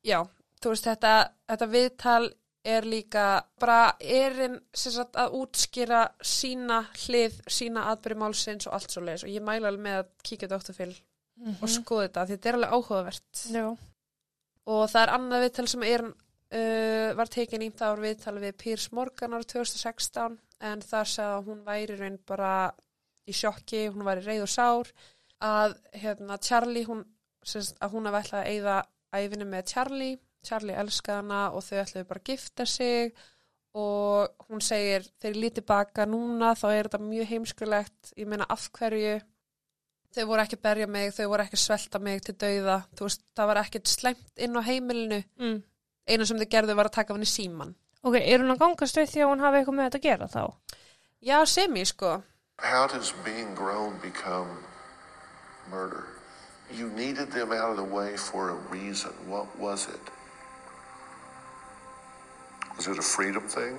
já, 0.04 0.18
þú 0.60 0.74
veist 0.74 0.84
þetta, 0.84 1.12
þetta 1.48 1.68
viðtal 1.72 2.26
er 2.68 2.84
líka 2.84 3.26
bara 3.60 3.94
erinn 4.00 4.58
sem 4.76 4.92
sagt 4.92 5.16
að 5.16 5.38
útskýra 5.38 6.02
sína 6.20 6.82
hlið, 7.06 7.38
sína 7.48 7.86
atbyrði 7.94 8.20
málsins 8.20 8.68
og 8.68 8.76
allt 8.76 8.92
svo 8.92 9.04
leiðis 9.06 9.24
og 9.24 9.32
ég 9.32 9.44
mæla 9.44 9.70
alveg 9.70 9.84
með 9.86 10.02
að 10.02 10.10
kíkja 10.28 10.50
Dr. 10.50 10.76
Phil 10.76 10.92
og 11.56 11.70
skoða 11.72 12.08
þetta 12.08 12.26
þetta 12.34 12.50
er 12.50 12.58
alveg 12.58 12.74
áhugavert 12.76 13.44
Já. 13.54 13.64
og 14.68 14.82
það 14.92 15.02
er 15.02 15.12
annað 15.16 15.44
viðtal 15.46 15.66
sem 15.72 15.86
er 15.88 16.04
uh, 16.54 17.10
var 17.18 17.30
tekin 17.32 17.64
í 17.66 17.70
það 17.76 17.94
var 17.94 18.04
viðtal 18.06 18.36
við 18.42 18.56
Piers 18.62 18.88
Morgan 18.96 19.36
ára 19.36 19.46
2016 19.52 20.38
en 20.70 20.84
þar 20.84 21.08
sagði 21.08 21.36
að 21.38 21.48
hún 21.50 21.64
væri 21.66 21.96
raun 22.00 22.18
bara 22.28 22.52
í 23.28 23.34
sjokki, 23.36 23.86
hún 23.92 24.04
væri 24.06 24.24
reið 24.26 24.44
og 24.44 24.52
sár 24.52 24.92
að 25.40 25.76
hérna 25.96 26.36
Charlie 26.42 26.84
hún, 26.88 27.04
semst, 27.46 27.78
að 27.80 27.94
hún 27.94 28.08
hafi 28.10 28.22
ætlað 28.24 28.42
að 28.42 28.50
eyða 28.54 28.78
æfinu 29.16 29.46
með 29.48 29.66
Charlie. 29.72 30.18
Charlie 30.44 30.76
elskaði 30.80 31.20
hana 31.20 31.40
og 31.52 31.64
þau 31.64 31.78
ætlaði 31.82 32.08
bara 32.08 32.20
að 32.22 32.28
gifta 32.30 32.66
sig 32.68 33.14
og 33.76 34.46
hún 34.48 34.62
segir 34.64 35.04
þegar 35.20 35.34
ég 35.36 35.40
líti 35.44 35.62
baka 35.64 36.06
núna 36.08 36.54
þá 36.58 36.66
er 36.72 36.88
þetta 36.88 37.00
mjög 37.04 37.28
heimskulegt. 37.30 38.12
Ég 38.18 38.28
meina 38.28 38.46
af 38.50 38.68
hverju? 38.76 39.18
Þau 40.10 40.24
voru 40.26 40.42
ekki 40.42 40.56
að 40.58 40.64
berja 40.64 40.86
mig, 40.90 41.12
þau 41.14 41.28
voru 41.30 41.44
ekki 41.44 41.54
að 41.54 41.62
svelta 41.62 42.00
mig 42.02 42.22
til 42.26 42.34
dauða, 42.34 42.80
þú 42.98 43.06
veist, 43.06 43.20
það 43.38 43.50
var 43.52 43.60
ekkert 43.60 43.90
slemt 43.92 44.42
inn 44.42 44.58
á 44.58 44.62
heimilinu, 44.66 45.20
Mm. 45.38 45.60
Einu 46.08 46.26
sem 46.26 46.38
þau 46.40 46.48
gerðu 46.54 46.76
var 46.78 46.86
að 46.90 46.96
taka 47.00 47.14
henni 47.14 47.26
síman 47.28 47.74
Ok, 48.02 48.14
er 48.16 48.40
hún 48.40 48.54
að 48.54 48.62
gangast 48.62 48.96
við 48.96 49.10
því 49.12 49.20
að 49.24 49.28
hún 49.32 49.42
hafi 49.44 49.58
eitthvað 49.60 49.76
með 49.76 49.88
þetta 49.90 49.98
að 50.00 50.06
gera 50.08 50.28
þá? 50.32 50.44
já, 51.20 51.38
semi, 51.46 51.84
sko 51.84 52.22
How 52.60 52.86
does 52.86 53.12
being 53.24 53.54
grown 53.54 53.98
become 54.02 54.48
murder? 55.70 56.04
You 56.72 56.88
needed 56.90 57.32
them 57.32 57.52
out 57.52 57.70
of 57.70 57.76
the 57.76 57.82
way 57.96 58.16
for 58.16 58.50
a 58.50 58.58
reason. 58.70 59.10
What 59.26 59.46
was 59.58 59.88
it? 59.88 60.10
Was 62.76 62.86
it 62.86 62.98
a 62.98 63.02
freedom 63.02 63.48
thing? 63.48 63.76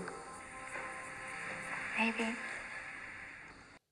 Maybe. 1.99 2.25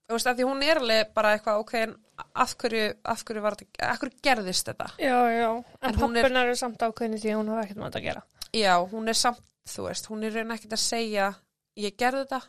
þú 0.10 0.18
veist, 0.18 0.28
af 0.28 0.36
því 0.40 0.48
hún 0.50 0.64
er 0.66 0.80
alveg 0.82 1.14
bara 1.14 1.36
eitthvað, 1.38 1.60
ok, 1.62 1.74
en 1.86 1.96
af 2.36 2.54
hverju, 2.62 2.86
af 3.14 3.24
hverju 3.26 3.42
var 3.44 3.56
af 3.90 4.00
hverju 4.02 4.20
gerðist 4.26 4.68
þetta? 4.72 4.88
Já, 5.00 5.18
já. 5.32 5.50
En, 5.82 5.90
En 5.90 5.96
hún 6.02 6.18
er- 6.18 6.32
er... 6.32 6.56
samt 6.56 6.82
ákveðni 6.82 7.20
því 7.22 7.34
að 7.34 7.40
hún 7.42 7.50
hafi 7.54 7.64
ekkert 7.68 7.78
með 7.82 7.86
þetta 7.90 8.00
að 8.00 8.08
gera. 8.10 8.24
já, 8.54 8.74
hún 8.92 9.08
er 9.08 9.14
samt, 9.20 9.44
þú 9.70 9.86
veist, 9.88 10.06
hún 10.10 10.24
er 10.24 10.34
raun 10.34 10.52
ekkert 10.56 10.74
að 10.74 10.84
segja, 10.84 11.30
ég 11.78 11.96
gerði 11.98 12.26
þetta 12.26 12.42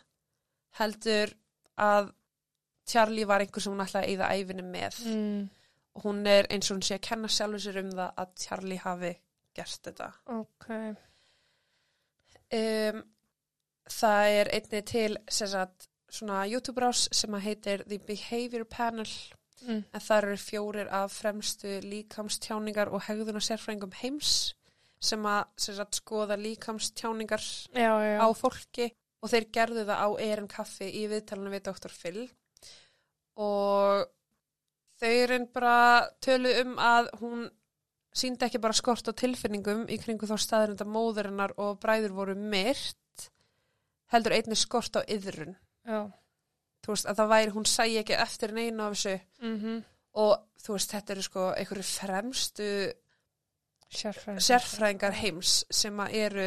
heldur 0.81 1.35
að 1.79 2.13
Charlie 2.91 3.25
var 3.29 3.41
einhver 3.45 3.63
sem 3.63 3.73
hún 3.73 3.85
ætlaði 3.85 4.05
að 4.07 4.11
eyða 4.11 4.31
æfinni 4.41 4.63
með. 4.67 4.97
Mm, 5.07 5.51
og 5.95 6.03
hún 6.05 6.27
er 6.27 6.47
eins 6.51 6.71
og 6.71 6.77
hún 6.79 6.83
sé 6.87 6.97
að 6.97 7.05
kenna 7.07 7.29
sjálfur 7.29 7.61
sér 7.63 7.79
um 7.85 7.91
það 7.93 8.13
að 8.25 8.33
Charlie 8.45 8.79
hafi 8.83 9.13
gert 9.55 9.81
þetta. 9.87 10.09
Ok, 10.39 10.67
um, 12.59 13.03
það 13.91 14.31
er 14.41 14.51
einnig 14.57 14.85
til 14.91 15.17
sem 15.31 15.51
sagt, 15.51 15.87
svona 16.11 16.43
YouTube-rás 16.51 17.05
sem 17.15 17.35
að 17.39 17.45
heitir 17.47 17.85
The 17.87 17.99
Behavior 18.07 18.65
Panel 18.67 19.07
mm, 19.67 19.83
en 19.93 20.05
það 20.07 20.23
eru 20.23 20.39
fjórir 20.45 20.91
af 21.01 21.13
fremstu 21.17 21.77
líkamstjáningar 21.85 22.93
og 22.93 23.05
hegðuna 23.09 23.43
sérfræðingum 23.45 23.95
heims 24.01 24.55
sem 25.01 25.25
að 25.27 25.45
sem 25.57 25.77
sagt, 25.79 26.01
skoða 26.03 26.37
líkamstjáningar 26.37 27.45
já, 27.73 27.93
já, 28.05 28.19
á 28.21 28.29
fólki 28.37 28.91
og 29.21 29.33
þeir 29.33 29.47
gerðu 29.53 29.85
það 29.89 30.03
á 30.05 30.09
Erin 30.25 30.49
Kaffi 30.51 30.89
í 31.01 31.07
viðtalinu 31.11 31.53
við 31.53 31.65
Dr. 31.69 31.93
Phil. 31.93 32.27
Og 33.41 34.05
þau 35.01 35.11
eru 35.11 35.41
bara 35.55 36.09
tölu 36.25 36.53
um 36.63 36.77
að 36.81 37.11
hún 37.21 37.49
síndi 38.17 38.47
ekki 38.47 38.61
bara 38.63 38.77
skort 38.77 39.07
á 39.07 39.13
tilfinningum 39.15 39.87
í 39.89 39.99
kringu 40.03 40.29
þá 40.29 40.37
staðurinn 40.41 40.81
að 40.83 40.95
móðurinnar 40.95 41.55
og 41.63 41.79
bræður 41.83 42.17
voru 42.17 42.35
myrt 42.35 43.29
heldur 44.11 44.35
einnig 44.35 44.59
skort 44.59 44.99
á 44.99 45.07
yðrun 45.07 45.55
já, 45.87 46.11
þú 46.85 46.95
veist 46.95 47.09
að 47.11 47.21
það 47.21 47.33
væri, 47.35 47.55
hún 47.55 47.69
sæi 47.69 47.99
ekki 48.01 48.17
eftir 48.17 48.55
neina 48.57 48.87
af 48.89 48.97
þessu. 48.97 49.21
Mhm, 49.43 49.85
og 50.21 50.33
þú 50.61 50.77
veist 50.77 50.95
þetta 50.95 51.15
eru 51.15 51.23
sko 51.23 51.47
einhverju 51.55 51.87
fremstu 51.87 52.71
sérfræðingar. 53.91 54.47
sérfræðingar 54.47 55.17
heims 55.21 55.65
sem 55.71 55.97
að 56.03 56.15
eru 56.15 56.47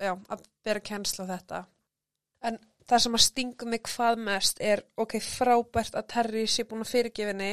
já, 0.00 0.12
að 0.12 0.44
bera 0.64 0.80
kennsla 0.80 1.26
á 1.28 1.32
þetta. 1.34 1.60
En 2.44 2.58
það 2.88 3.04
sem 3.04 3.16
að 3.18 3.24
stingum 3.24 3.70
mig 3.72 3.84
hvað 3.88 4.18
mest 4.26 4.60
er 4.60 4.84
ok, 5.00 5.18
frábært 5.20 5.96
að 5.96 6.08
Terry 6.12 6.46
sé 6.50 6.66
búin 6.68 6.84
að 6.84 6.92
fyrirgefinni 6.92 7.52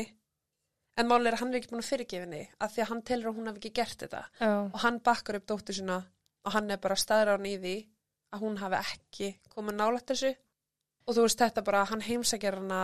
en 0.99 1.07
mál 1.07 1.21
er 1.23 1.37
að 1.37 1.43
hann 1.43 1.53
er 1.53 1.61
ekki 1.61 1.71
búin 1.71 1.83
að 1.83 1.91
fyrirgefinni 1.93 2.41
af 2.59 2.73
því 2.73 2.83
að 2.83 2.89
hann 2.91 3.03
telur 3.07 3.31
að 3.31 3.37
hún 3.39 3.47
hafi 3.51 3.61
ekki 3.61 3.73
gert 3.79 4.03
þetta. 4.03 4.23
Já, 4.41 4.51
og 4.67 4.79
hann 4.83 4.99
bakkar 4.99 5.39
upp 5.39 5.47
dóttur 5.47 5.77
sína 5.77 6.01
og 6.45 6.55
hann 6.55 6.71
er 6.71 6.81
bara 6.81 6.97
hann 7.31 7.45
í 7.45 7.57
því 7.57 7.75
að 8.31 8.43
hún 8.45 8.57
hafi 8.57 8.79
ekki 8.81 9.29
komið 9.51 9.77
nálætt 9.79 10.11
þessu 10.11 10.35
og 11.05 11.15
þú 11.15 11.25
veist 11.25 11.41
þetta 11.41 11.63
bara, 11.67 11.85
hann 11.89 12.03
heimsækjar 12.05 12.59
hana 12.61 12.81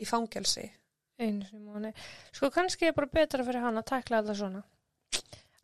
í 0.00 0.08
fangelsi 0.08 0.70
einu 1.20 1.46
sem 1.46 1.62
mánu. 1.64 1.92
Sko 2.32 2.50
kannski 2.54 2.88
er 2.88 2.96
bara 2.96 3.10
betra 3.12 3.44
fyrir 3.46 3.64
hann 3.64 3.80
að 3.80 3.88
takla 3.92 4.20
þetta 4.22 4.36
svona. 4.38 4.62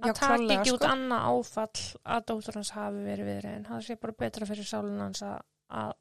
Að 0.04 0.18
taka 0.18 0.40
ekki 0.58 0.74
út 0.74 0.82
sko. 0.82 0.88
annað 0.92 1.28
áfall 1.30 1.84
að 2.14 2.24
dóttur 2.30 2.58
hans 2.58 2.72
hafi 2.76 3.04
verið 3.06 3.30
við 3.30 3.38
reyðin. 3.44 3.68
Það 3.68 3.84
sé 3.86 3.96
bara 4.00 4.16
betra 4.24 4.48
fyrir 4.48 4.68
sálun 4.68 5.00
hans 5.00 5.22
að, 5.24 5.94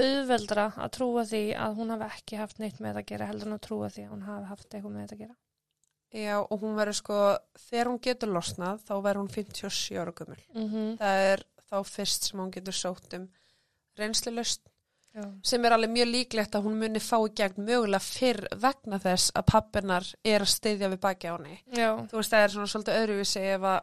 auðveldra 0.00 0.66
að 0.76 0.90
trúa 0.98 1.24
því 1.26 1.44
að 1.58 1.78
hún 1.80 1.94
hafi 1.94 2.08
ekki 2.10 2.40
haft 2.40 2.60
neitt 2.62 2.82
með 2.84 3.00
að 3.00 3.06
gera 3.08 3.30
heldur 3.30 3.48
en 3.48 3.56
að 3.56 3.64
trúa 3.66 3.88
því 3.90 4.04
að 4.04 4.12
hún 4.12 4.26
hafi 4.28 4.50
haft 4.50 4.68
eitthvað 4.68 4.98
með 4.98 5.14
að 5.14 5.22
gera. 5.24 5.38
Já, 6.10 6.36
og 6.42 6.56
hún 6.58 6.74
verður 6.74 6.98
sko, 6.98 7.16
þegar 7.70 7.88
hún 7.88 8.00
getur 8.02 8.32
losnað, 8.34 8.80
þá 8.82 8.94
verður 8.98 9.20
hún 9.22 9.32
57 9.32 9.98
ára 10.02 10.14
gömul. 10.20 10.40
Mm 10.54 10.68
-hmm. 10.68 10.94
Það 10.98 11.24
er 11.30 11.44
þá 11.70 11.76
fyrst 11.86 12.26
sem 12.26 12.40
hún 12.40 12.50
getur 12.50 12.74
sótt 12.74 13.14
um 13.14 13.28
reynslulust, 13.98 14.62
Já. 15.10 15.24
sem 15.42 15.64
er 15.66 15.74
alveg 15.74 15.90
mjög 15.90 16.06
líklegt 16.12 16.54
að 16.54 16.66
hún 16.68 16.76
muni 16.78 17.00
fá 17.02 17.16
í 17.18 17.32
gegn 17.34 17.64
mögulega 17.66 17.98
fyrr 18.04 18.44
vegna 18.62 18.98
þess 19.02 19.32
að 19.34 19.46
pappinar 19.50 20.06
er 20.24 20.44
að 20.44 20.52
styðja 20.52 20.90
við 20.92 21.00
baki 21.02 21.26
á 21.26 21.34
henni. 21.34 21.56
Þú 22.12 22.20
veist, 22.20 22.30
það 22.30 22.44
er 22.44 22.52
svona 22.54 22.70
svolítið 22.74 22.98
öðruvísi 23.00 23.42
ef 23.56 23.66
að, 23.72 23.80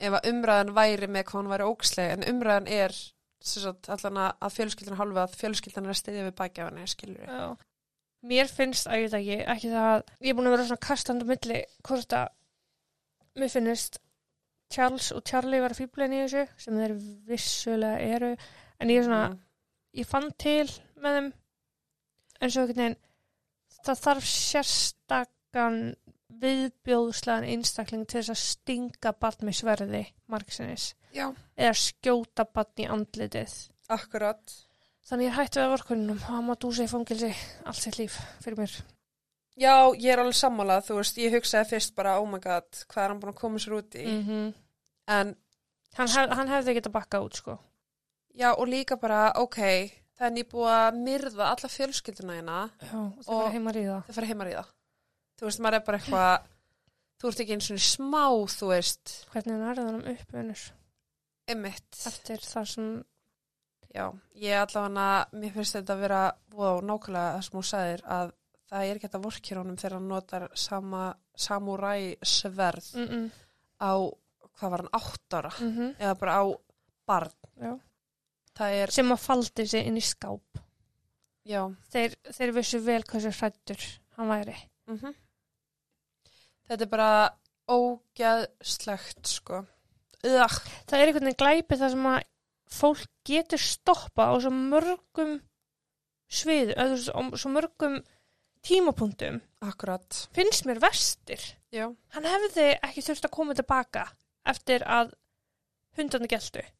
ef 0.00 0.18
að 0.18 0.28
umræðan 0.34 0.74
væri 0.76 1.08
með 1.08 1.24
hvað 1.30 1.40
hún 1.40 1.50
væri 1.54 1.68
ógsleg, 1.70 2.12
en 2.12 2.28
umræðan 2.34 2.68
er 2.76 2.98
sagt, 3.40 3.88
allan 3.88 4.20
að, 4.26 4.52
fjölskyldan 4.58 5.00
hálfa 5.00 5.24
að 5.24 5.38
fjölskyldan 5.40 5.88
er 5.88 5.94
að 5.94 6.00
styðja 6.02 6.26
við 6.28 6.36
baki 6.42 6.60
á 6.60 6.68
henni, 6.68 6.86
skilur 6.92 7.24
við. 7.24 7.32
já. 7.40 7.48
Mér 8.30 8.50
finnst 8.52 8.84
að 8.86 9.00
ég 9.00 9.14
ekki, 9.16 9.36
ekki 9.48 9.68
það 9.72 9.86
að 9.94 10.02
ég 10.20 10.28
er 10.28 10.36
búin 10.36 10.50
að 10.50 10.54
vera 10.58 10.64
svona 10.68 10.84
kastandi 10.84 11.24
á 11.24 11.30
milli 11.32 11.60
hvort 11.88 12.12
að 12.18 12.26
mér 13.40 13.48
finnst 13.54 13.96
Charles 14.70 15.06
og 15.16 15.24
Charlie 15.24 15.60
vera 15.64 15.74
fíblen 15.78 16.12
í 16.12 16.18
þessu 16.26 16.42
sem 16.60 16.76
þeir 16.76 16.92
vissulega 17.30 18.02
eru 18.18 18.34
en 18.36 18.92
ég 18.92 19.00
er 19.00 19.08
svona, 19.08 19.22
Mm. 19.30 19.38
Ég 19.96 20.08
fann 20.08 20.30
til 20.38 20.66
með 21.00 21.16
þeim. 21.16 21.30
En 22.40 22.52
svo 22.52 22.64
einhvern 22.64 22.82
veginn 22.82 22.98
það 23.84 24.02
þarf 24.04 24.30
sérstakann 24.30 25.82
viðbjóðslegan 26.40 27.48
einstakling 27.52 28.06
til 28.08 28.20
þess 28.20 28.32
að 28.32 28.40
stinga 28.44 29.12
barn 29.20 29.46
með 29.46 29.58
sverði 29.60 30.02
margsinnis. 30.30 30.92
Já, 31.16 31.26
eða 31.58 31.76
skjóta 31.80 32.46
barn 32.46 32.84
í 32.84 32.88
andlitið. 32.88 33.54
Akkurat. 33.90 34.56
þannig 35.10 35.26
ég 35.26 35.34
hætti 35.34 35.58
við 35.58 35.72
vorkuninum 35.72 36.18
og 36.20 36.26
hann 36.30 36.44
má 36.46 36.54
dúsa 36.54 36.84
í 36.86 36.90
fangilsi 36.90 37.30
allt 37.66 37.82
sitt 37.82 37.98
líf 37.98 38.18
fyrir 38.44 38.60
mér. 38.60 38.74
Já, 39.58 39.90
ég 39.98 40.12
er 40.12 40.22
alveg 40.22 40.36
sammálað, 40.38 40.84
þú 40.86 41.00
veist, 41.00 41.18
ég 41.18 41.34
hugsaði 41.34 41.68
fyrst 41.72 41.96
bara, 41.96 42.20
oh 42.22 42.28
my 42.30 42.38
god, 42.40 42.68
hvað 42.86 43.02
er 43.02 43.10
hann 43.10 43.18
búin 43.20 43.32
að 43.32 43.40
koma 43.40 43.58
sér 43.58 43.74
út 43.80 43.96
í? 43.98 44.04
-hmm. 44.06 44.52
En, 45.10 45.34
hann, 45.98 46.08
hef, 46.14 46.30
hann 46.38 46.52
hefði 46.54 46.76
getað 46.78 46.94
bakkað 46.94 47.26
út 47.26 47.40
sko 47.42 47.58
já, 48.34 48.52
og 48.54 48.66
líka 48.68 48.96
bara, 49.00 49.32
ok, 49.36 49.56
það 50.18 50.26
er 50.26 50.34
nýbúið 50.36 50.72
að 50.76 50.98
myrða 51.04 51.50
alla 51.50 51.68
fjölskylduna 51.68 52.34
hérna, 52.38 52.70
Já, 52.82 52.94
og 52.94 53.24
það 53.24 53.34
Og- 53.34 53.42
var 53.44 53.52
heima 53.52 53.70
að 53.70 53.76
ríða 53.76 53.98
það 54.06 54.14
fara 54.14 54.26
heimar 54.26 54.46
í 54.50 54.54
það. 54.54 54.66
Þú 55.40 55.44
veist, 55.46 55.60
maður 55.60 55.74
er 55.74 55.84
bara 55.86 55.98
eitthvað, 55.98 56.42
þú 57.20 57.28
ert 57.28 57.40
ekki 57.40 57.52
eins 57.56 57.70
og 57.70 57.78
smá, 57.78 58.24
þú 58.58 58.66
veist, 58.74 59.26
hvernig 59.32 59.70
er 59.70 59.74
þannig 59.80 60.20
upp 60.20 60.32
vinnur 60.32 60.66
emitt. 61.48 62.06
eftir 62.06 62.38
það 62.38 62.66
sem 62.74 63.04
Já, 63.90 64.12
ég 64.38 64.54
allavega, 64.54 65.26
mér 65.34 65.50
finnst 65.52 65.74
þetta 65.74 65.94
að 65.96 66.00
vera, 66.00 66.32
wow, 66.54 66.80
nákvæmlega 66.80 67.32
það 67.34 67.42
sem 67.42 67.56
hún 67.58 67.64
sagðir, 67.66 68.02
að 68.06 68.32
það 68.70 68.84
er 68.86 68.94
ekki 68.96 69.08
þetta 69.08 69.22
vorkir 69.24 69.58
honum 69.58 69.76
þegar 69.76 69.92
hann 69.96 70.08
notar 70.08 70.48
sama 70.54 71.14
samuræ 71.34 72.16
sverð 72.22 72.94
mm 72.94 73.06
-mm. 73.08 73.30
á, 73.82 73.92
hvað 74.54 74.70
var 74.70 74.78
hann, 74.84 74.92
átt 74.94 75.34
ára, 75.34 75.50
Mm 75.60 75.72
-hmm. 75.76 75.96
eða 75.98 76.14
bara 76.18 76.32
á 76.38 76.44
barn. 77.06 77.32
Já. 77.58 77.80
Er, 78.60 78.90
sem 78.92 79.08
að 79.14 79.22
faldi 79.22 79.64
sig 79.66 79.86
inn 79.88 79.96
í 79.96 80.02
skáp 80.04 80.58
já, 81.48 81.62
þeir, 81.92 82.16
þeir 82.34 82.50
vissu 82.58 82.80
vel 82.84 83.00
hversu 83.08 83.30
hrættur 83.32 83.84
hann 84.18 84.28
væri 84.28 84.56
mm 84.90 85.14
Þetta 86.70 86.84
er 86.86 86.90
bara 86.92 87.12
ógeðslegt, 87.70 89.24
sko. 89.26 89.64
Ugh. 90.22 90.58
það 90.86 90.98
er 91.00 91.08
einhvern 91.08 91.26
veginn 91.30 91.40
glæpi 91.40 91.78
þar 91.80 91.90
sem 91.94 92.06
að 92.06 92.18
fólk 92.70 93.06
getur 93.26 93.58
stoppa 93.62 94.28
á 94.30 94.34
svo 94.38 94.52
mörgum 94.54 95.32
veist, 96.30 96.74
á 96.76 96.84
svo 97.34 97.50
mörgum 97.50 97.96
tímapunktum 98.62 99.40
Akkurat. 99.64 100.28
finnst 100.36 100.66
mér 100.68 100.78
verstir 100.82 101.40
Já. 101.72 101.88
hann 102.14 102.28
hefði 102.28 102.68
ekki 102.76 103.02
þurft 103.08 103.26
að 103.26 103.34
koma 103.38 103.56
tilbaka 103.56 104.04
eftir 104.46 104.84
að 104.84 105.14
hundarnir 105.96 106.30
geltu 106.30 106.62
Nei. 106.62 106.79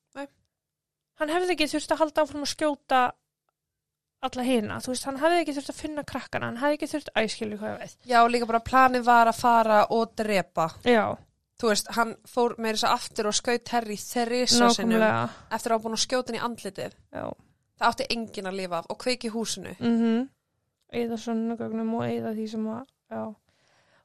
Hann 1.20 1.32
hefði 1.32 1.54
ekki 1.56 1.70
þurft 1.74 1.94
að 1.94 2.00
halda 2.04 2.22
áfram 2.26 2.44
að 2.46 2.52
skjóta 2.54 3.00
alla 4.20 4.44
hina, 4.44 4.76
þú 4.84 4.92
veist, 4.92 5.06
hann 5.08 5.16
hefði 5.22 5.40
ekki 5.44 5.54
þurft 5.56 5.70
að 5.72 5.78
finna 5.80 6.02
krakkana, 6.04 6.48
hann 6.50 6.58
hefði 6.60 6.76
ekki 6.78 6.88
þurft 6.92 7.10
æskilu 7.22 7.56
hvað 7.60 7.70
ég 7.72 7.78
veist 7.84 8.08
Já, 8.10 8.18
líka 8.28 8.48
bara 8.50 8.60
planið 8.66 9.04
var 9.06 9.30
að 9.30 9.38
fara 9.40 9.78
og 9.96 10.14
drepa. 10.20 10.66
já, 10.84 11.04
Þú 11.60 11.68
veist, 11.68 11.88
hann 11.92 12.14
fór 12.28 12.54
með 12.56 12.76
þess 12.78 12.86
aftur 12.88 13.26
og 13.28 13.34
skaut 13.36 13.68
þrisa 13.68 14.68
sinnum 14.72 14.96
nákvæmlega. 14.96 15.24
eftir 15.52 15.72
að 15.72 15.74
hafa 15.76 15.84
búin 15.86 15.96
að 15.98 16.04
skjóta 16.06 16.32
hann 16.32 16.38
í 16.40 16.44
andlitið. 16.48 16.94
já, 17.12 17.24
Það 17.80 17.88
átti 17.90 18.06
enginn 18.16 18.46
að 18.50 18.56
lifa 18.60 18.78
af 18.78 18.86
og 18.92 18.98
kveiki 19.04 19.30
húsinu. 19.32 19.74
mhm. 19.80 20.28
Eða 20.92 21.16
svona 21.22 21.54
gögnum 21.56 21.92
og 21.94 22.02
eða 22.02 22.32
því 22.34 22.46
sem 22.50 22.64
að 22.66 22.86
já, 23.10 23.34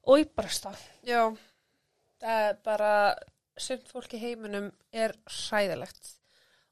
og 0.06 0.20
í 0.22 0.26
bresta 0.36 0.72
Já, 1.04 1.22
það 2.22 2.44
er 2.50 2.58
bara, 2.64 2.92
sumt 3.58 3.88
fólk 3.90 4.14
í 4.14 4.20
heiminum 4.22 4.72
er 4.94 5.16
hræðilegt 5.26 6.12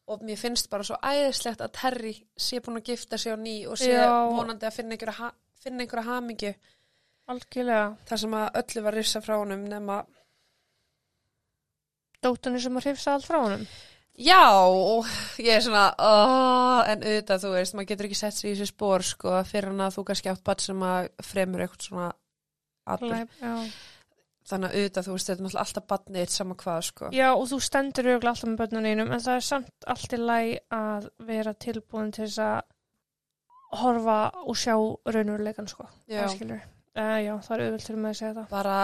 og 0.08 0.24
mér 0.28 0.40
finnst 0.40 0.70
bara 0.72 0.86
svo 0.88 0.98
æðislegt 1.00 1.64
að 1.64 1.76
Terry 1.78 2.14
sé 2.36 2.60
búin 2.64 2.82
að 2.82 2.92
gifta 2.92 3.18
sig 3.18 3.36
á 3.36 3.38
ný 3.40 3.56
og 3.70 3.80
sé 3.80 3.94
Já. 3.94 4.10
vonandi 4.32 4.68
að 4.68 4.76
finna 4.76 4.98
einhverja, 4.98 5.16
ha 5.20 5.32
finna 5.64 5.86
einhverja 5.86 6.10
hamingju 6.10 6.52
algjörlega, 7.32 7.86
þar 8.10 8.22
sem 8.26 8.36
að 8.36 8.60
öllu 8.62 8.84
var 8.84 8.98
rissa 9.00 9.24
frá 9.24 9.38
honum 9.38 9.64
nema, 9.72 10.02
dóttunni 12.24 12.60
sem 12.60 12.78
að 12.80 12.90
hrifsa 12.90 13.16
allt 13.16 13.30
frá 13.30 13.40
honum 13.46 13.64
já, 14.14 14.44
og 14.60 15.08
ég 15.42 15.56
er 15.56 15.64
svona, 15.64 15.88
oh, 15.98 16.82
en 16.86 17.02
auðvitað, 17.02 17.46
þú 17.46 17.54
veist, 17.56 17.78
maður 17.78 17.90
getur 17.94 18.10
ekki 18.10 18.20
sett 18.20 18.38
sér 18.38 18.52
í 18.52 18.54
þessi 18.58 18.70
spór, 18.70 19.06
sko, 19.08 19.40
fyrir 19.50 19.72
hann 19.72 19.82
að 19.88 19.98
þú 19.98 20.06
kannski 20.10 20.32
átt 20.34 20.44
bat 20.46 20.62
sem 20.62 20.86
að 20.86 21.10
fremur 21.26 21.64
eitthvað 21.64 21.88
svona 21.88 22.10
atbyrg. 22.94 23.16
Glæp, 23.16 23.40
já. 23.42 23.54
Þannig 24.44 24.70
að 24.70 24.76
auðvitað, 24.76 25.06
þú 25.08 25.14
veist, 25.16 25.28
þetta 25.30 25.40
er 25.40 25.46
náttúrulega 25.46 25.64
alltaf 25.64 25.86
batnið 25.88 26.22
eitt 26.22 26.34
sama 26.36 26.56
hvað, 26.60 26.80
sko. 26.90 27.10
Já, 27.16 27.28
og 27.34 27.46
þú 27.48 27.60
stendur 27.64 28.08
auðvitað 28.10 28.32
alltaf 28.34 28.50
með 28.50 28.58
börnunum 28.64 29.12
en 29.16 29.22
það 29.24 29.36
er 29.40 29.46
samt 29.48 29.88
allt 29.94 30.14
í 30.14 30.20
læg 30.20 30.50
að 30.76 31.08
vera 31.30 31.54
tilbúin 31.54 32.12
til 32.12 32.26
þess 32.28 32.42
að 32.44 32.62
horfa 33.84 34.18
og 34.44 34.58
sjá 34.60 34.76
raunveruleikan, 35.16 35.68
sko. 35.72 35.88
Já. 36.12 36.26
Það 36.26 36.36
skilur. 36.36 36.66
Uh, 36.94 37.18
já, 37.24 37.34
það 37.42 37.56
er 37.56 37.64
auðvitað 37.66 37.86
til 37.88 37.96
með 38.04 38.10
að 38.12 38.20
segja 38.20 38.34
það. 38.38 38.50
bara 38.50 38.76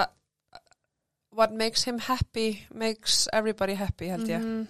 what 1.38 1.52
makes 1.54 1.84
him 1.86 2.00
happy 2.00 2.66
makes 2.74 3.28
everybody 3.34 3.76
happy 3.78 4.08
held 4.10 4.26
ég 4.28 4.40
Mhm. 4.42 4.64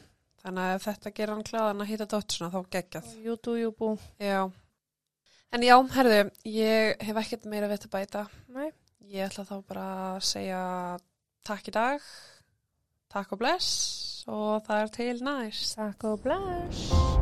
þannig 0.44 0.74
að 0.74 0.82
þetta 0.84 1.14
gerir 1.16 1.34
hann 1.34 1.44
glæðan 1.44 1.82
að 1.82 1.88
hitta 1.88 2.06
dóttur 2.06 2.36
svona 2.36 2.52
þá 2.52 2.70
geggjað 2.76 3.08
Jú, 3.24 3.38
dú, 3.44 3.56
jú, 3.62 3.72
bú. 3.72 3.98
já 4.20 4.52
En 5.52 5.62
já, 5.62 5.80
herðu, 5.96 6.30
ég 6.46 7.02
hef 7.02 7.16
ekkert 7.18 7.46
meira 7.46 7.68
við 7.68 7.80
til 7.80 7.90
bæta. 7.90 8.28
Nei. 8.50 8.72
Ég 9.10 9.26
ætla 9.26 9.42
þá 9.42 9.56
bara 9.66 9.86
að 10.12 10.20
segja 10.30 10.60
takk 11.50 11.72
í 11.72 11.74
dag, 11.74 12.10
takk 13.10 13.34
og 13.34 13.42
bless 13.42 13.72
og 14.30 14.62
það 14.68 14.84
er 14.84 14.94
til 15.00 15.24
næst. 15.26 15.74
Takk 15.80 16.06
og 16.12 16.22
bless. 16.28 17.19